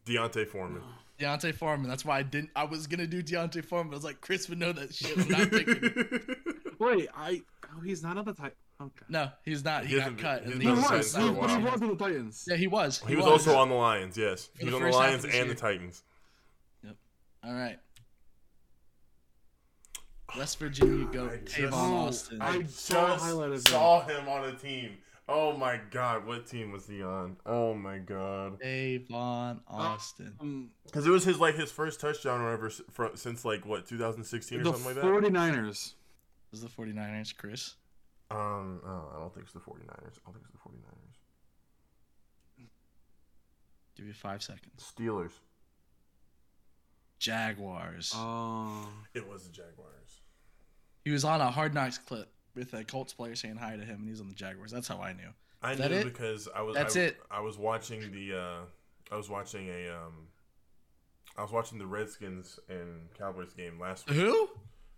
[0.05, 0.81] D'Onta Foreman.
[1.19, 1.87] D'Onta Foreman.
[1.89, 2.49] That's why I didn't.
[2.55, 3.93] I was gonna do D'Onta Foreman.
[3.93, 5.15] I was like, Chris would know that shit.
[5.29, 5.79] Not picking.
[5.83, 6.79] it.
[6.79, 7.41] Wait, I.
[7.75, 8.55] Oh, he's not on the Titans.
[8.83, 9.05] Okay.
[9.09, 9.83] No, he's not.
[9.85, 10.43] He, He got hasn't cut.
[10.45, 11.15] He been he the was.
[11.15, 12.45] He, but he was on the Titans.
[12.49, 13.01] Yeah, he was.
[13.07, 14.17] he was also on the Lions.
[14.17, 16.03] Yes, he was on the Lions of this and the Titans.
[16.83, 16.95] Yep.
[17.45, 17.79] All right.
[20.37, 21.73] West Virginia go I Tavon just-
[22.31, 22.41] Austin.
[22.41, 23.61] I I saw just highlight of him.
[23.61, 24.97] saw him on a team.
[25.29, 27.37] Oh my God, what team was he on?
[27.45, 30.33] Oh my God, Tavon Austin.
[30.41, 33.65] Um, because it was his like his first touchdown or whatever s- fro- since like
[33.65, 35.05] what 2016 or the something like that.
[35.05, 35.93] 49ers.
[36.51, 37.75] was the 49ers, Chris.
[38.33, 39.85] Um, oh, I don't think it's the 49ers.
[39.87, 42.67] I don't think it's the 49ers.
[43.95, 44.91] Give you five seconds.
[44.97, 45.31] Steelers.
[47.19, 48.11] Jaguars.
[48.15, 48.89] Oh.
[49.13, 50.21] It was the Jaguars.
[51.05, 53.99] he was on a Hard Knocks clip with a Colts player saying hi to him,
[54.01, 54.71] and he's on the Jaguars.
[54.71, 55.29] That's how I knew.
[55.61, 56.03] I Is that knew it?
[56.05, 56.75] because I was.
[56.75, 57.17] That's I, it.
[57.31, 58.37] I was watching the.
[58.37, 58.55] uh
[59.11, 59.89] I was watching a.
[59.89, 60.27] um
[61.37, 64.19] I was watching the Redskins and Cowboys game last week.
[64.19, 64.49] Who?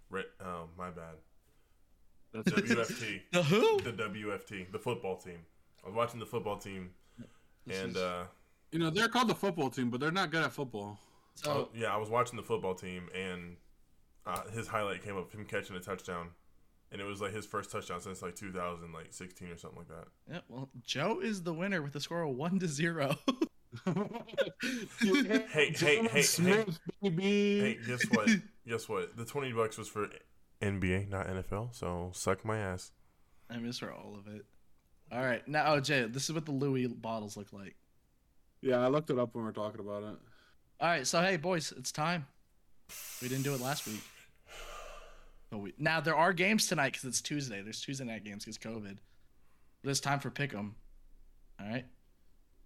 [0.09, 1.15] Red, oh, my bad.
[2.43, 3.21] That's WFT.
[3.31, 3.79] The who?
[3.81, 5.39] the WFT, the football team.
[5.83, 6.89] I was watching the football team,
[7.65, 8.25] This and is- uh,
[8.71, 10.99] You know, they're called the football team, but they're not good at football.
[11.35, 13.55] So Oh, yeah, I was watching the football team, and
[14.25, 16.29] uh, his highlight came up him catching a touchdown,
[16.91, 20.05] and it was like his first touchdown since like 2016 or something like that.
[20.31, 23.15] yeah, well, Joe is the winner with a score of one to zero.
[25.01, 27.59] Hey, hey, hey, Smith, baby.
[27.59, 28.29] Hey, guess what?
[28.67, 29.15] guess what?
[29.17, 30.07] The 20 bucks was for
[30.61, 31.75] NBA, not NFL.
[31.75, 32.91] So suck my ass.
[33.49, 34.45] I miss her all of it.
[35.11, 37.75] All right, now oh Jay, this is what the Louis bottles look like.
[38.61, 40.17] Yeah, I looked it up when we were talking about it.
[40.79, 42.25] All right, so hey boys, it's time.
[43.21, 44.01] We didn't do it last week.
[45.51, 47.61] But we, now there are games tonight because it's Tuesday.
[47.61, 48.97] There's Tuesday night games because COVID.
[49.83, 50.71] But it's time for pick'em.
[51.59, 51.85] All right,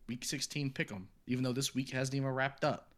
[0.08, 1.04] week 16 pick'em.
[1.28, 2.94] Even though this week hasn't even wrapped up.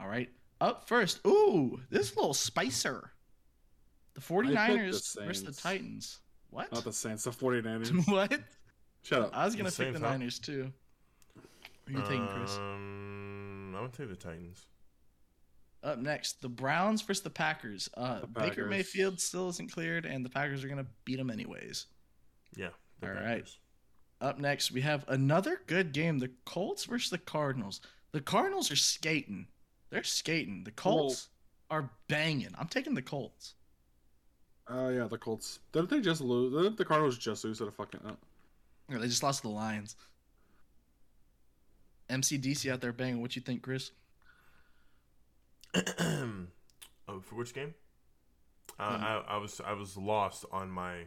[0.00, 0.30] All right,
[0.60, 1.20] up first.
[1.26, 3.12] Ooh, this little spicer.
[4.16, 6.18] The 49ers versus the Titans.
[6.50, 6.72] What?
[6.72, 8.08] Not the Saints, the 49ers.
[8.08, 8.40] what?
[9.02, 9.30] Shut up.
[9.36, 10.10] I was gonna The pick the Saints, huh?
[10.10, 10.72] Niners too.
[11.86, 12.56] Who are you taking, Chris?
[12.56, 14.66] Um, I'm gonna take the Titans.
[15.84, 17.88] Up next, the Browns versus the Packers.
[17.96, 21.86] Uh, The Baker Mayfield still isn't cleared, and the Packers are gonna beat them anyways.
[22.56, 22.70] Yeah.
[23.00, 23.22] the All right.
[23.24, 23.58] Packers.
[24.20, 27.82] Up next, we have another good game: the Colts versus the Cardinals.
[28.12, 29.46] The Cardinals are skating.
[29.90, 30.64] They're skating.
[30.64, 31.28] The Colts
[31.70, 32.54] are banging.
[32.58, 33.54] I'm taking the Colts.
[34.68, 35.60] Oh yeah, the Colts.
[35.72, 36.52] Didn't they just lose?
[36.52, 38.00] Didn't the Cardinals just lose to the fucking?
[38.04, 38.12] Uh,
[38.90, 39.96] Yeah, They just lost to the Lions.
[42.10, 43.20] MCDC out there banging.
[43.20, 43.90] What you think, Chris?
[45.74, 47.74] oh, for which game?
[48.78, 51.06] Uh, Um, I, I was I was lost on my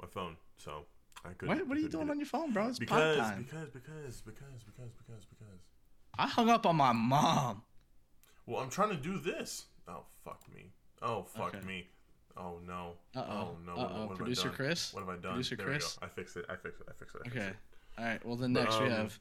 [0.00, 0.86] my phone, so
[1.24, 1.56] I couldn't.
[1.58, 2.68] What, what are you doing on your phone, bro?
[2.68, 3.44] It's Because time.
[3.48, 5.60] because because because because because because.
[6.18, 7.62] I hung up on my mom.
[8.46, 9.66] Well, I'm trying to do this.
[9.88, 10.70] Oh fuck me.
[11.02, 11.66] Oh fuck Okay.
[11.66, 11.88] me.
[12.36, 12.92] Oh no.
[13.14, 13.24] Uh-oh.
[13.32, 13.72] Oh no.
[13.80, 14.06] Uh-oh.
[14.06, 14.66] what Producer have I done?
[14.66, 14.94] Chris?
[14.94, 15.32] What have I done?
[15.32, 15.96] Producer there Chris?
[16.00, 16.06] we go.
[16.06, 16.44] I fixed it.
[16.48, 16.86] I fixed it.
[16.88, 17.22] I fixed it.
[17.24, 17.46] I fixed Okay.
[17.48, 17.56] it.
[17.98, 18.24] All right.
[18.26, 19.18] Well, then But, next we um, have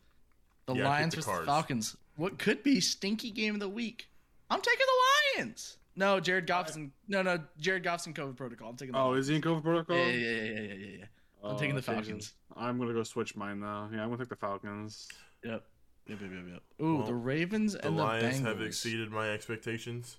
[0.68, 1.45] the yeah, Lions the versus the Cards.
[1.47, 1.97] Falcons.
[2.16, 4.07] What could be stinky game of the week?
[4.49, 5.78] I'm taking the Lions.
[5.95, 8.70] No, Jared Goff's No, no, Jared Goff's in COVID protocol.
[8.70, 9.26] I'm taking the oh, Lions.
[9.26, 9.97] is he in COVID protocol?
[9.97, 11.05] Yeah, yeah, yeah, yeah, yeah, yeah, yeah.
[11.43, 12.34] I'm taking the Oh, Falcons.
[12.55, 13.89] I'm gonna go switch mine now.
[13.91, 15.07] Yeah, I'm gonna take the Falcons.
[15.43, 15.64] Yep.
[16.07, 16.64] Yep, yep, yep, yep.
[16.86, 18.45] Ooh, Well, the Ravens The and the Lions Bengals.
[18.45, 20.18] have exceeded my expectations,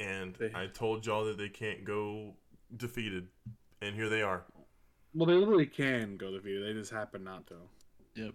[0.00, 2.34] and They- I told y'all that they can't go
[2.76, 3.28] defeated,
[3.80, 4.44] and here they are.
[5.14, 6.64] Well, they literally can go defeated.
[6.64, 7.56] They just happen not to.
[8.14, 8.34] Yep.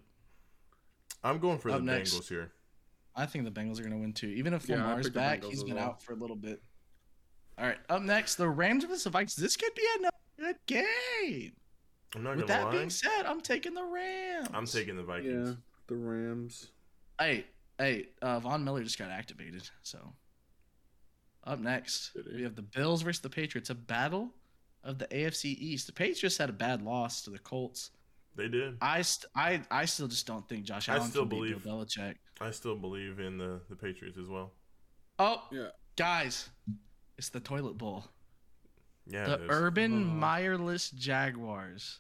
[1.24, 2.14] I'm going for Up the next.
[2.14, 2.52] Bengals here.
[3.16, 4.28] I think the Bengals are going to win too.
[4.28, 5.86] Even if Yeah, Lamar's picked back, he's been well.
[5.92, 6.62] out for a little bit.
[7.58, 7.78] All right.
[7.90, 9.36] Up next, the Rams versus the Vikings.
[9.38, 11.54] This could be another good game.
[12.14, 12.72] I'm not With that lie.
[12.72, 14.50] being said, I'm taking the Rams.
[14.54, 15.58] I'm taking the Yeah, Vikings.
[15.88, 16.72] the Rams.
[17.20, 17.46] Hey,
[17.78, 19.70] hey, uh, Von Miller just got activated.
[19.84, 20.14] So,
[21.46, 23.70] up next, we have the Bills versus the Patriots.
[23.70, 24.30] A battle
[24.84, 25.88] of the AFC East.
[25.88, 27.92] The Patriots had a bad loss to the Colts.
[28.36, 28.78] They did.
[28.82, 31.64] I, st- I, I still just don't think Josh Allen I still can beat believe-
[31.64, 32.16] Bill Belichick.
[32.42, 34.52] I still believe in the the Patriots as well.
[35.20, 35.68] Oh, Yeah.
[35.96, 36.50] guys,
[37.18, 38.04] it's the toilet bowl.
[39.08, 39.26] Yeah.
[39.38, 39.46] the.
[39.50, 40.26] Urban Oh.
[40.26, 42.00] Meyerless Jaguars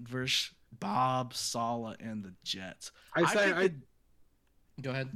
[0.00, 2.90] versus Bob Saleh and the Jets.
[3.14, 3.70] I I said I,
[4.80, 5.10] Go ahead.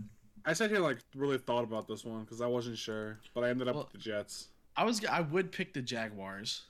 [0.44, 3.50] I sat here like really thought about this one because I wasn't sure, but I
[3.50, 4.48] ended up Well- with the Jets.
[4.76, 6.62] I was I would pick the Jaguars,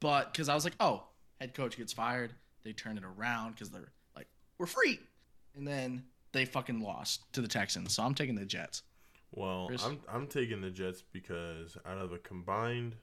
[0.00, 1.06] but because I was like, oh,
[1.40, 4.26] head coach gets fired, they turn it around because they're like,
[4.58, 4.98] we're free,
[5.54, 7.92] and then they fucking lost to the Texans.
[7.94, 8.82] So I'm taking the Jets.
[9.32, 9.84] Well, Chris?
[9.84, 12.96] I'm I'm taking the Jets because out of a combined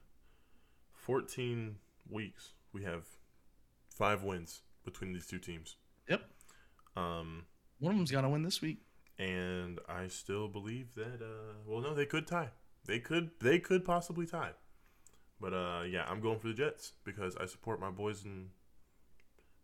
[0.94, 1.76] 14
[2.10, 3.06] weeks, we have
[3.90, 5.76] five wins between these two teams.
[6.10, 6.24] Yep,
[6.96, 7.46] Um,
[7.80, 8.80] one of them's gonna win this week.
[9.18, 11.22] And I still believe that.
[11.22, 12.50] Uh, well, no, they could tie.
[12.86, 13.32] They could.
[13.40, 14.52] They could possibly tie.
[15.40, 18.50] But uh, yeah, I'm going for the Jets because I support my boys in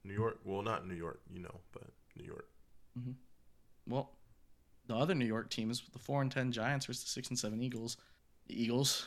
[0.04, 0.40] New York.
[0.44, 1.84] Well, not New York, you know, but
[2.18, 2.48] New York.
[3.88, 4.12] Well,
[4.88, 7.40] the other New York team is the four and ten Giants versus the six and
[7.40, 7.98] seven Eagles.
[8.48, 9.06] The Eagles.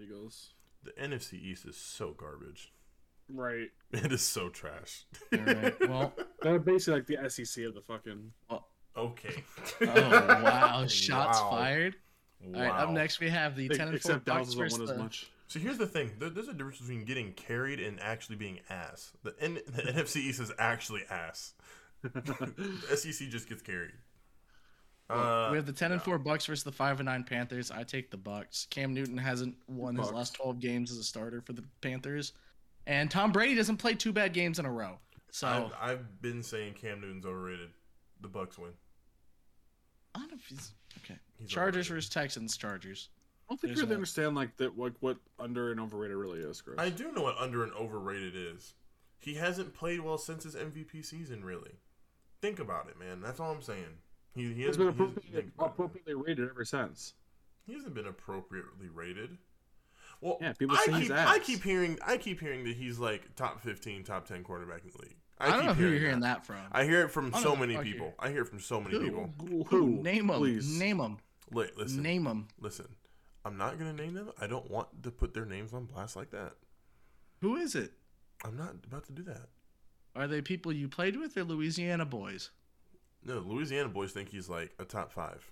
[0.00, 0.54] Eagles.
[0.82, 2.72] The NFC East is so garbage.
[3.32, 3.68] Right.
[3.90, 5.06] It is so trash.
[5.32, 5.88] All right.
[5.88, 8.32] Well, They're basically like the SEC of the fucking.
[8.98, 9.42] Okay.
[9.82, 9.86] oh
[10.42, 11.50] wow, shots Wow.
[11.50, 11.96] fired.
[12.44, 12.58] Wow.
[12.58, 14.94] All right, up next we have the ten and four Bucks doesn't versus win as
[14.96, 15.02] the.
[15.02, 15.30] much.
[15.48, 19.12] So here's the thing: there, there's a difference between getting carried and actually being ass.
[19.22, 21.54] The, N- the NFC East is actually ass.
[22.02, 23.92] the SEC just gets carried.
[25.10, 26.04] Uh, we have the ten and yeah.
[26.04, 27.70] four Bucks versus the five and nine Panthers.
[27.70, 28.66] I take the Bucks.
[28.70, 32.34] Cam Newton hasn't won his last twelve games as a starter for the Panthers,
[32.86, 34.98] and Tom Brady doesn't play two bad games in a row.
[35.30, 35.48] So
[35.80, 37.70] I've, I've been saying Cam Newton's overrated.
[38.20, 38.72] The Bucks win.
[40.18, 40.72] I don't know if he's
[41.04, 41.18] okay.
[41.38, 41.94] He's Chargers overrated.
[41.94, 42.56] versus Texans.
[42.56, 43.08] Chargers.
[43.48, 46.16] I don't think There's you really a- understand like that like what under and overrated
[46.16, 46.76] really is, Chris.
[46.78, 48.74] I do know what under and overrated is.
[49.18, 51.72] He hasn't played well since his MVP season, really.
[52.40, 53.20] Think about it, man.
[53.20, 53.98] That's all I'm saying.
[54.34, 55.70] He, he hasn't, been appropriately, think about it.
[55.72, 57.14] appropriately rated ever since.
[57.66, 59.38] He hasn't been appropriately rated.
[60.20, 63.34] Well, Yeah, people I say keep, I keep hearing, I keep hearing that he's like
[63.34, 65.16] top fifteen, top ten quarterback in the league.
[65.40, 66.56] I, don't know who you're hearing that, from.
[66.72, 67.56] I hear it from so know.
[67.56, 68.14] many people.
[68.18, 69.04] I hear it from so many Who?
[69.04, 69.30] people.
[69.48, 69.64] Who?
[69.64, 70.02] Who?
[70.02, 70.38] Name them.
[70.38, 70.78] Please.
[70.78, 71.18] Name them.
[71.52, 72.48] Li- listen, Name them.
[72.60, 72.86] listen.
[73.44, 74.30] I'm not gonna name them.
[74.40, 76.52] I don't want to put their names on blast like that.
[77.40, 77.92] Who is it?
[78.44, 79.48] I'm not about to do that.
[80.14, 82.50] Are they people you played with or Louisiana boys?
[83.24, 85.50] No, Louisiana boys think he's like a top five.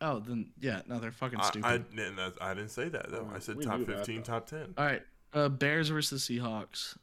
[0.00, 1.66] Oh, then yeah, no, they're fucking stupid.
[1.66, 3.30] I, that's- I didn't say that though.
[3.34, 4.74] I said top knew that, fifteen, top ten.
[4.78, 5.02] All right,
[5.34, 6.96] uh, Bears versus Seahawks.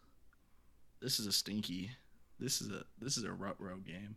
[0.99, 1.91] This is a stinky.
[2.39, 4.15] This is a this is a rut row game.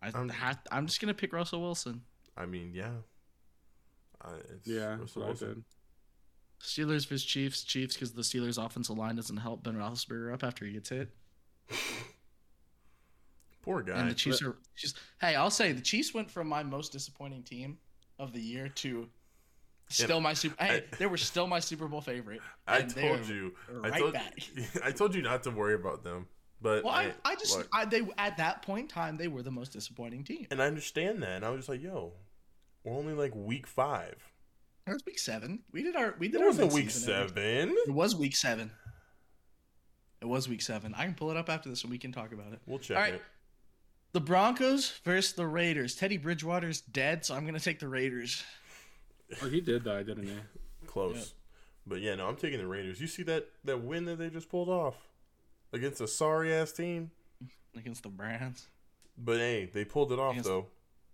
[0.00, 2.02] I um, I'm- have, I'm just gonna pick Russell Wilson.
[2.36, 2.90] I mean, yeah.
[4.22, 5.48] I, it's Yeah, that's Russell what I Wilson.
[5.54, 5.64] did.
[6.60, 7.62] Steelers versus Chiefs.
[7.64, 11.08] Chiefs because the Steelers offensive line doesn't help Ben Roethlisberger up after he gets hit,
[13.62, 13.98] Poor guy.
[13.98, 14.56] and the Chiefs are.
[14.76, 17.78] Just, hey, I'll say the Chiefs went from my most disappointing team
[18.18, 19.08] of the year to
[19.88, 20.56] still my super.
[20.62, 22.40] Hey, I- they were still my Super Bowl favorite.
[22.66, 23.54] I told they're you.
[23.84, 24.38] I told, back.
[24.84, 26.26] I told you not to worry about them.
[26.60, 29.42] But Well, I, I just look, I, they at that point in time they were
[29.42, 30.46] the most disappointing team.
[30.50, 31.36] and I understand that.
[31.36, 32.12] And I was just like, yo,
[32.84, 34.16] we're only like week five.
[34.86, 35.60] It was week seven.
[35.72, 37.76] We did our we did It our wasn't week seven.
[37.86, 38.70] It was week seven.
[40.20, 40.94] It was week seven.
[40.96, 42.58] I can pull it up after this and we can talk about it.
[42.66, 43.14] We'll check All right.
[43.14, 43.22] it.
[44.12, 45.94] The Broncos versus the Raiders.
[45.94, 48.42] Teddy Bridgewater's dead, so I'm gonna take the Raiders.
[49.42, 50.34] Oh, he did die, didn't he?
[50.86, 51.34] Close.
[51.86, 53.00] But yeah, no, I'm taking the Raiders.
[53.00, 54.94] You see that that win that they just pulled off
[55.72, 57.10] against a sorry ass team?
[57.76, 58.66] Against the Browns.
[59.16, 60.66] But hey, they pulled it off Against- though.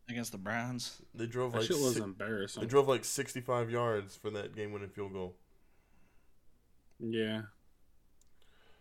[0.09, 1.01] Against the Browns.
[1.15, 2.61] They drove That like shit was si- embarrassing.
[2.63, 5.35] they drove like 65 yards for that game-winning field goal.
[7.01, 7.43] Yeah.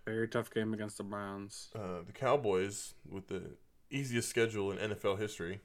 [0.05, 1.69] Very tough game against the Browns.
[1.73, 3.41] Uh, the Cowboys with the
[3.89, 5.61] easiest schedule in NFL history.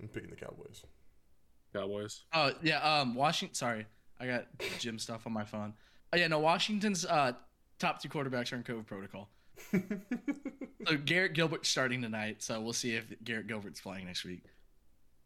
[0.00, 0.82] I'm picking the Cowboys.
[1.72, 2.22] Cowboys.
[2.32, 3.86] Oh yeah, um Washington sorry.
[4.18, 4.46] I got
[4.78, 5.74] gym stuff on my phone.
[6.12, 7.32] Oh yeah, no, Washington's uh
[7.84, 9.28] top two quarterbacks are in COVID protocol.
[10.86, 14.42] So Garrett Gilbert's starting tonight, so we'll see if Garrett Gilbert's playing next week.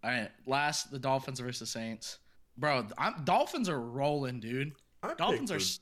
[0.04, 2.18] All right, last the Dolphins versus the Saints.
[2.56, 4.72] Bro, I'm, Dolphins are rolling, dude.
[5.02, 5.80] I Dolphins are the, s-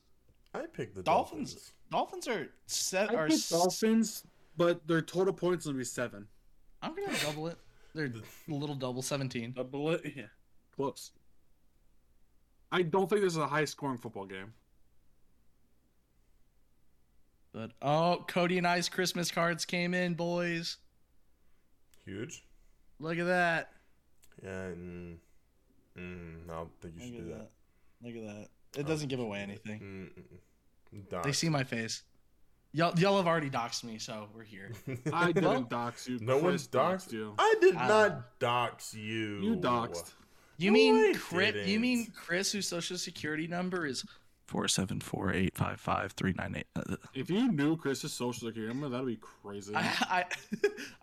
[0.54, 1.52] I picked the Dolphins.
[1.52, 1.72] Dolphins.
[1.90, 3.10] Dolphins are set.
[3.10, 4.24] I Are picked s- Dolphins,
[4.56, 6.26] but their total points will be seven.
[6.80, 7.58] I'm gonna double it.
[7.94, 8.06] They're
[8.48, 9.52] a little double seventeen.
[9.52, 10.10] Double it.
[10.16, 10.22] Yeah.
[10.74, 11.12] Close.
[12.72, 14.54] I don't think this is a high scoring football game.
[17.56, 20.76] But oh, Cody and I's Christmas cards came in, boys.
[22.04, 22.44] Huge.
[23.00, 23.70] Look at that.
[24.44, 24.50] Yeah.
[24.50, 25.16] Mm,
[25.98, 27.38] mm, I don't think you Look should at do that.
[28.02, 28.06] that.
[28.06, 28.36] Look at
[28.74, 28.80] that.
[28.80, 30.10] It doesn't give away anything.
[31.24, 32.02] They see my face.
[32.74, 34.72] Y'all, y'all have already doxed me, so we're here.
[35.10, 36.18] I didn't Well, dox you.
[36.20, 37.32] No Chris one's doxed you.
[37.38, 39.40] I did Uh, not dox you.
[39.40, 40.12] You doxed.
[40.58, 41.66] You No, mean Chris?
[41.66, 44.04] You mean Chris, whose social security number is?
[44.46, 46.66] Four seven four eight five five three nine eight.
[47.14, 49.74] If you knew Chris's social security number, that'd be crazy.
[49.74, 50.24] I, I,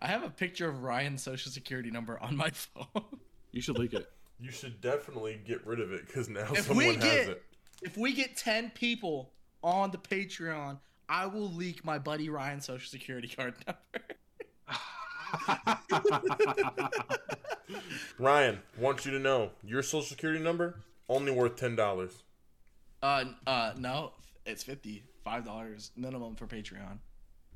[0.00, 3.04] I have a picture of Ryan's social security number on my phone.
[3.52, 4.10] You should leak it.
[4.40, 7.42] You should definitely get rid of it because now If someone we has it.
[7.82, 9.30] if we get ten people
[9.62, 10.78] on the Patreon,
[11.10, 13.80] I will leak my buddy Ryan's social security card number.
[18.18, 22.22] Ryan, want you to know your social security number only worth ten dollars.
[23.04, 24.12] Uh, uh, no,
[24.46, 26.98] it's fifty five dollars minimum for Patreon.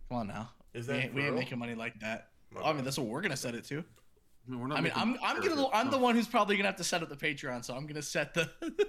[0.08, 0.50] Come on now.
[0.74, 2.28] Is we that ain't, we ain't making money like that.
[2.54, 3.78] My I mean, that's what we're gonna set it to.
[3.78, 5.68] I mean, we're not I mean, making I'm I'm gonna.
[5.72, 8.02] I'm the one who's probably gonna have to set up the Patreon, so I'm gonna
[8.02, 8.50] set the.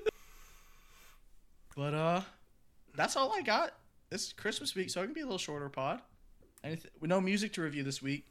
[1.77, 2.21] but uh,
[2.93, 3.71] that's all I got.
[4.11, 6.01] It's Christmas week, so it can be a little shorter pod.
[6.61, 6.91] Anything?
[7.01, 8.25] No music to review this week.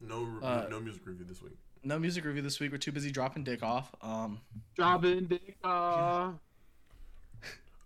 [0.00, 1.56] No, re- Uh, no music review this week.
[1.82, 2.70] No music review this week.
[2.70, 3.92] We're too busy dropping dick off.
[4.02, 4.40] Um,
[4.76, 6.34] Dropping dick off.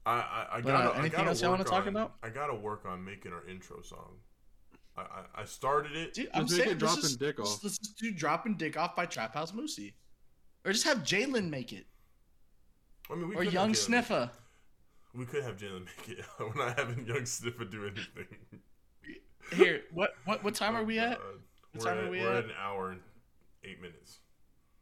[0.07, 0.89] I I, I uh, gotta.
[0.95, 2.15] I anything gotta else y'all wanna work talk on- about?
[2.23, 4.17] I gotta work on making our intro song.
[4.97, 6.15] I I, I started it.
[6.15, 7.65] dude, I'm make saying it let's dropping just, dick let's- off.
[7.65, 9.93] Let's just do dropping dick off by Trap House Moosey,
[10.65, 11.87] or just have Jalen make it,
[13.11, 14.31] I mean, we or could Young Jalen make Sniffer.
[15.15, 16.25] We could have Jalen make it.
[16.39, 18.27] We're not having Young Sniffer do anything.
[19.55, 21.19] Here, what what what time are we Oh, at?
[21.19, 21.27] What
[21.75, 22.37] We're time at, are we we're at?
[22.39, 23.01] at an hour and
[23.65, 24.19] eight minutes.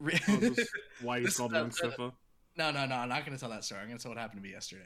[1.03, 2.11] why you called young uh,
[2.57, 3.83] no, no, no, I'm not gonna tell that story.
[3.83, 4.83] I'm gonna tell what happened to me yesterday.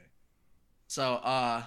[0.87, 1.63] So, uh,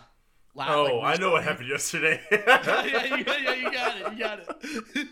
[0.59, 2.19] Oh, like, I know what happened yesterday.
[2.31, 5.07] yeah, yeah, you, yeah, you got it, you got it.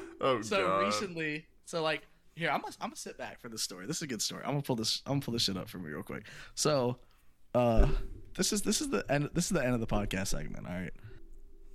[0.20, 0.84] oh so God.
[0.84, 2.02] recently, so like
[2.36, 3.86] here, I'm gonna I'm gonna sit back for this story.
[3.86, 4.42] This is a good story.
[4.44, 6.26] I'm gonna pull this I'm gonna pull this shit up for me real quick.
[6.54, 6.98] So,
[7.54, 7.88] uh,
[8.36, 10.66] this is this is the end this is the end of the podcast segment.
[10.66, 10.92] All right.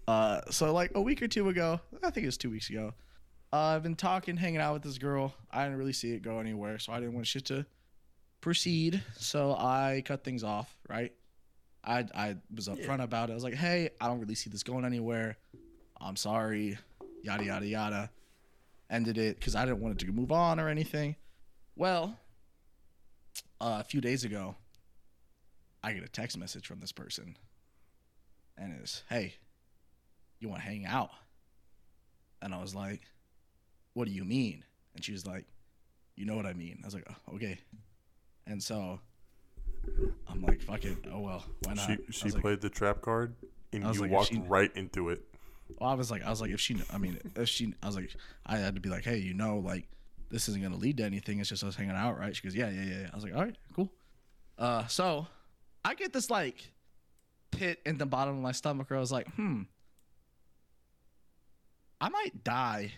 [0.08, 2.94] Uh, so like a week or two ago, I think it was two weeks ago.
[3.54, 5.34] Uh, I've been talking, hanging out with this girl.
[5.52, 7.66] I didn't really see it go anywhere, so I didn't want shit to
[8.40, 9.04] proceed.
[9.18, 10.74] So I cut things off.
[10.90, 11.14] Right.
[11.84, 13.34] I I was upfront about it.
[13.34, 15.38] I was like, hey, I don't really see this going anywhere.
[16.00, 16.78] I'm sorry.
[17.24, 18.10] Yada yada yada.
[18.90, 21.16] Ended it because I didn't want it to move on or anything.
[21.76, 22.18] Well,
[23.60, 24.56] uh, a few days ago,
[25.84, 27.38] I get a text message from this person,
[28.58, 29.36] and it's, "Hey,
[30.40, 31.12] you want to hang out?"
[32.42, 33.02] And I was like,
[33.94, 34.64] "What do you mean?"
[34.96, 35.46] And she was like,
[36.16, 37.60] "You know what I mean." I was like, oh, "Okay."
[38.48, 39.00] And so
[40.28, 40.98] I'm like, "Fuck it.
[41.12, 43.36] Oh well, why not?" She she was like, played the trap card,
[43.74, 45.24] and you like, walked she- right into it.
[45.80, 47.96] Well, I was like, I was like, if she, I mean, if she, I was
[47.96, 48.14] like,
[48.46, 49.88] I had to be like, hey, you know, like,
[50.30, 51.40] this isn't gonna lead to anything.
[51.40, 52.36] It's just us hanging out, right?
[52.36, 53.00] She goes, yeah, yeah, yeah.
[53.04, 53.10] yeah.
[53.12, 53.90] I was like, all right, cool.
[54.58, 55.28] Uh, so
[55.86, 56.72] I get this like
[57.52, 59.62] pit in the bottom of my stomach where I was like, hmm,
[62.00, 62.94] I might die,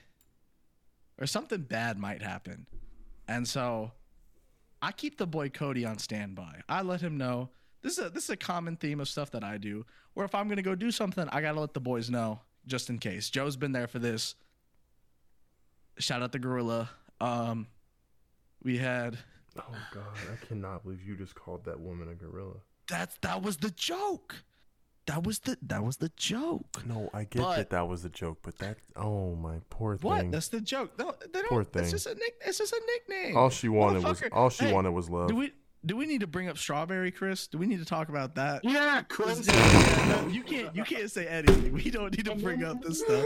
[1.19, 2.67] or something bad might happen,
[3.27, 3.91] and so
[4.81, 6.61] I keep the boy Cody on standby.
[6.67, 7.49] I let him know.
[7.81, 9.85] This is a this is a common theme of stuff that I do.
[10.13, 12.97] Where if I'm gonna go do something, I gotta let the boys know just in
[12.99, 13.29] case.
[13.29, 14.35] Joe's been there for this.
[15.99, 16.89] Shout out the gorilla.
[17.21, 17.67] Um,
[18.63, 19.17] we had
[19.57, 19.63] Oh
[19.93, 22.55] God, I cannot believe you just called that woman a gorilla.
[22.89, 24.43] that's that was the joke.
[25.05, 26.81] That was the that was the joke.
[26.85, 30.09] No, I get But- that that was a joke, but that oh my poor thing.
[30.09, 30.31] What?
[30.31, 30.97] That's the joke.
[30.97, 31.49] No, they don't.
[31.49, 32.35] Poor It's just a nick.
[32.45, 33.35] It's just a nickname.
[33.37, 35.27] all she wanted was all she Hey, wanted was love.
[35.27, 35.51] Do we
[35.85, 37.47] do we need to bring up strawberry, Chris?
[37.47, 38.63] Do we need to talk about that?
[38.63, 39.45] Yeah, Chris.
[39.47, 40.73] No, you can't.
[40.75, 41.73] You can't say anything.
[41.73, 43.25] We don't need to bring up this stuff.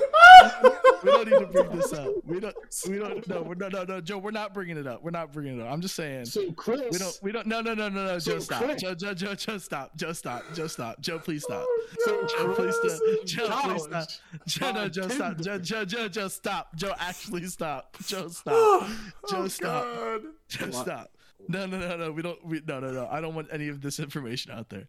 [1.04, 2.10] We don't need to bring this up.
[2.26, 2.56] We don't.
[2.88, 3.28] We don't.
[3.28, 3.42] No.
[3.44, 3.68] We're no.
[3.68, 3.84] No.
[3.84, 4.02] No.
[4.02, 4.18] Joe.
[4.18, 5.04] We're not bringing it up.
[5.04, 5.72] We're not bringing it up.
[5.72, 6.26] I'm just saying.
[6.26, 7.20] So Chris, We don't.
[7.22, 7.46] We don't.
[7.46, 7.62] No.
[7.62, 7.74] No.
[7.76, 7.90] No.
[7.90, 8.06] No.
[8.06, 8.20] No.
[8.20, 8.64] Joe, stop.
[8.64, 8.96] Chris- Joe.
[8.96, 9.14] Joe.
[9.14, 9.36] Joe.
[9.36, 9.58] Joe.
[9.58, 9.96] Stop.
[9.96, 10.14] Joe.
[10.14, 10.44] Stop.
[10.54, 10.68] Joe.
[10.68, 11.00] Stop.
[11.00, 11.20] Joe.
[11.20, 11.64] Please stop.
[11.68, 12.54] Oh, so Joe.
[12.54, 13.00] Please stop.
[13.26, 13.62] Joe.
[13.62, 14.10] Please stop.
[14.48, 14.72] Joe.
[14.72, 14.90] No.
[14.90, 15.08] Joe.
[15.10, 15.38] Stop.
[15.38, 15.60] Joe.
[15.60, 15.86] Joe.
[15.86, 16.08] Joe.
[16.08, 16.28] Joe.
[16.28, 16.76] Stop.
[16.76, 16.94] Joe.
[17.00, 17.96] Actually stop.
[18.06, 18.28] Joe.
[18.30, 18.88] Stop.
[19.30, 19.38] Joe.
[19.38, 20.22] oh, stop.
[20.50, 20.72] Joe.
[20.72, 21.12] Stop.
[21.48, 21.66] No.
[21.66, 21.78] No.
[21.78, 21.98] No.
[21.98, 22.12] No.
[22.12, 22.46] We don't.
[22.46, 22.80] We, no.
[22.80, 22.92] No.
[22.92, 23.08] No.
[23.10, 24.88] I don't want any of this information out there.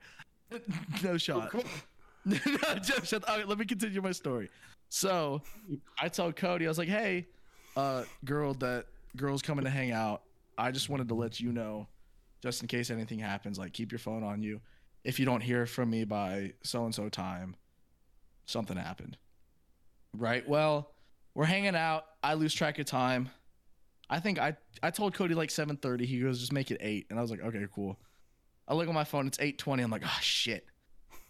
[1.02, 1.52] No shot.
[2.24, 2.36] no,
[2.82, 4.48] Jeff, shut all right, let me continue my story.
[4.88, 5.42] So
[6.00, 7.26] I told Cody, I was like, hey,
[7.76, 8.86] uh, girl that
[9.16, 10.22] girl's coming to hang out.
[10.56, 11.86] I just wanted to let you know,
[12.42, 14.60] just in case anything happens, like keep your phone on you.
[15.04, 17.56] If you don't hear from me by so and so time,
[18.46, 19.16] something happened.
[20.16, 20.46] Right?
[20.48, 20.90] Well,
[21.34, 22.04] we're hanging out.
[22.22, 23.30] I lose track of time.
[24.10, 26.04] I think I I told Cody like 7:30.
[26.04, 27.06] He goes, just make it eight.
[27.10, 27.98] And I was like, okay, cool.
[28.66, 29.82] I look at my phone, it's 8:20.
[29.82, 30.66] I'm like, oh shit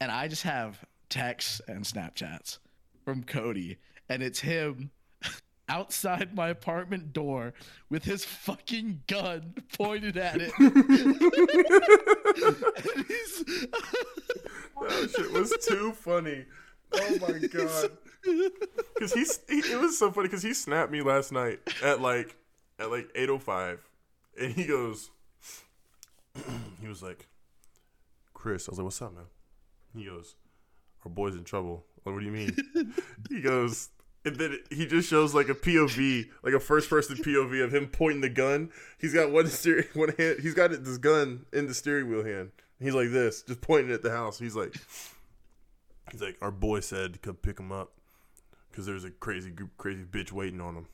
[0.01, 2.59] and I just have texts and Snapchats
[3.05, 3.79] from Cody,
[4.09, 4.91] and it's him
[5.69, 7.53] outside my apartment door
[7.91, 10.53] with his fucking gun pointed at it.
[14.81, 16.45] That shit was too funny.
[16.93, 17.91] Oh my god.
[18.99, 22.37] Cause he's he, it was so funny because he snapped me last night at like
[22.79, 23.81] at like eight oh five,
[24.41, 25.11] and he goes,
[26.81, 27.27] he was like,
[28.35, 28.69] Chris.
[28.69, 29.25] I was like, what's up, man?
[29.97, 30.37] He goes,
[31.05, 31.85] our boy's in trouble.
[32.05, 32.95] Like, what do you mean?
[33.29, 33.91] he goes,
[34.25, 37.89] and then he just shows like a POV, like a first person POV of him
[37.89, 38.71] pointing the gun.
[38.99, 40.39] He's got one steering one hand.
[40.41, 42.53] He's got this gun in the steering wheel hand.
[42.81, 44.39] He's like this, just pointing at the house.
[44.39, 44.77] He's like,
[46.13, 47.93] he's like, our boy said to come pick him up
[48.71, 50.87] because there's a crazy group, crazy bitch waiting on him.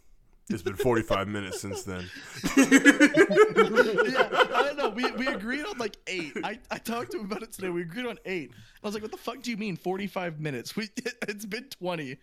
[0.51, 2.05] It's been 45 minutes since then.
[2.57, 4.91] yeah, I don't know.
[4.91, 6.33] We, we agreed on like eight.
[6.45, 7.71] I, I talked to him about it today.
[7.71, 8.51] We agreed on eight.
[8.83, 10.77] I was like, what the fuck do you mean 45 minutes?
[10.77, 10.91] We
[11.29, 12.19] it's been 20.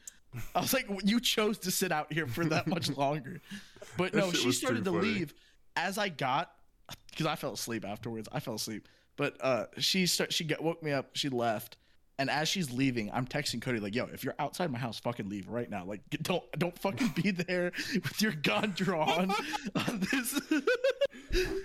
[0.55, 3.41] I was like, you chose to sit out here for that much longer.
[3.97, 5.07] But no, she started to funny.
[5.07, 5.33] leave
[5.75, 6.51] as I got
[7.09, 8.29] because I fell asleep afterwards.
[8.31, 8.87] I fell asleep.
[9.17, 11.77] But uh she start she get, woke me up, she left.
[12.19, 15.27] And as she's leaving, I'm texting Cody like, "Yo, if you're outside my house, fucking
[15.27, 15.85] leave right now.
[15.85, 19.33] Like, don't don't fucking be there with your gun drawn
[19.87, 20.39] on this."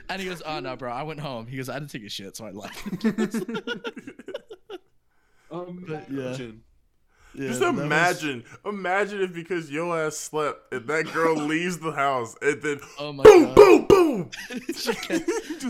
[0.08, 2.06] and he goes, "Oh no, bro, I went home." He goes, "I had to take
[2.06, 2.82] a shit, so I left."
[5.50, 6.36] Um, But, yeah.
[7.34, 11.78] Yeah, Just that was- imagine, imagine if because yo ass slept and that girl leaves
[11.78, 13.54] the house and then oh my boom, god.
[13.54, 14.30] boom, boom,
[14.74, 14.90] She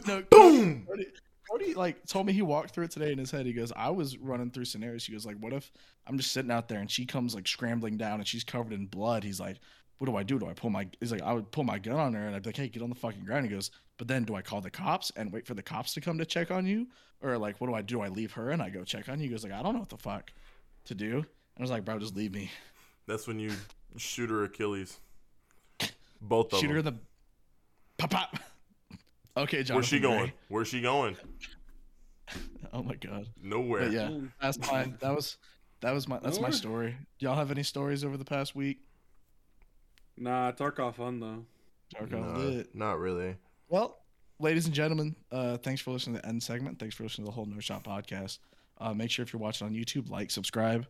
[0.06, 0.86] no, boom.
[0.86, 1.06] Cody,
[1.50, 3.46] Cody like told me he walked through it today in his head.
[3.46, 5.04] He goes, I was running through scenarios.
[5.04, 5.70] He goes, like, what if
[6.06, 8.86] I'm just sitting out there and she comes like scrambling down and she's covered in
[8.86, 9.22] blood?
[9.24, 9.58] He's like,
[9.98, 10.38] what do I do?
[10.38, 10.88] Do I pull my?
[11.00, 12.82] He's like, I would pull my gun on her and I'd be like, hey, get
[12.82, 13.46] on the fucking ground.
[13.46, 16.00] He goes, but then do I call the cops and wait for the cops to
[16.00, 16.86] come to check on you,
[17.22, 17.96] or like, what do I do?
[17.96, 19.24] Do I leave her and I go check on you?
[19.24, 20.32] He goes, like, I don't know what the fuck
[20.84, 21.14] to do.
[21.14, 21.24] And
[21.58, 22.50] I was like, bro, just leave me.
[23.06, 23.52] That's when you
[23.96, 24.98] shoot her Achilles.
[26.20, 26.94] Both of Shoot her in the
[27.96, 28.38] pop pop.
[29.36, 29.76] Okay, John.
[29.76, 30.32] Where's she going?
[30.48, 31.16] Where's she going?
[32.72, 33.28] Oh my god.
[33.40, 33.84] Nowhere.
[33.84, 34.10] But yeah,
[34.42, 34.98] that's mine.
[35.00, 35.38] That was
[35.80, 36.54] that was my that's my Alright.
[36.54, 36.96] story.
[37.20, 38.80] Y'all have any stories over the past week?
[40.18, 41.44] Nah, Tarkov fun though.
[41.94, 42.74] Tarkov No, lit.
[42.74, 43.36] not really.
[43.68, 43.96] Well,
[44.40, 46.78] ladies and gentlemen, uh, thanks for listening to the end segment.
[46.78, 48.40] Thanks for listening to the whole No Shot podcast.
[48.78, 50.86] Uh, make sure if you're watching on YouTube, like, subscribe,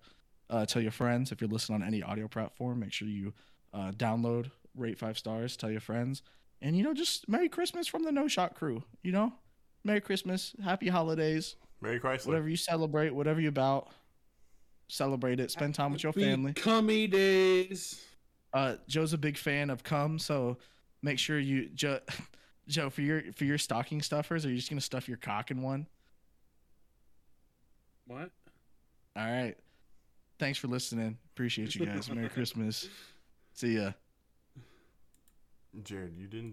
[0.51, 1.31] uh, tell your friends.
[1.31, 3.33] If you're listening on any audio platform, make sure you
[3.73, 6.23] uh, download, rate five stars, tell your friends,
[6.63, 8.83] and you know, just Merry Christmas from the No Shot crew.
[9.03, 9.33] You know,
[9.85, 12.27] Merry Christmas, Happy Holidays, Merry Chrysler.
[12.27, 13.89] whatever you celebrate, whatever you about,
[14.89, 15.51] celebrate it.
[15.51, 16.53] Spend time with your family.
[16.53, 18.03] Cummy days.
[18.53, 20.57] Uh, Joe's a big fan of cum, so
[21.03, 22.01] make sure you Joe,
[22.69, 24.47] Joe for your for your stocking stuffers.
[24.47, 25.87] Are you just gonna stuff your cock in one?
[28.07, 28.31] What?
[29.17, 29.57] All right.
[30.39, 31.17] Thanks for listening.
[31.35, 32.11] Appreciate you guys.
[32.11, 32.89] Merry Christmas.
[33.55, 33.93] See ya.
[35.83, 36.45] Jared, you didn't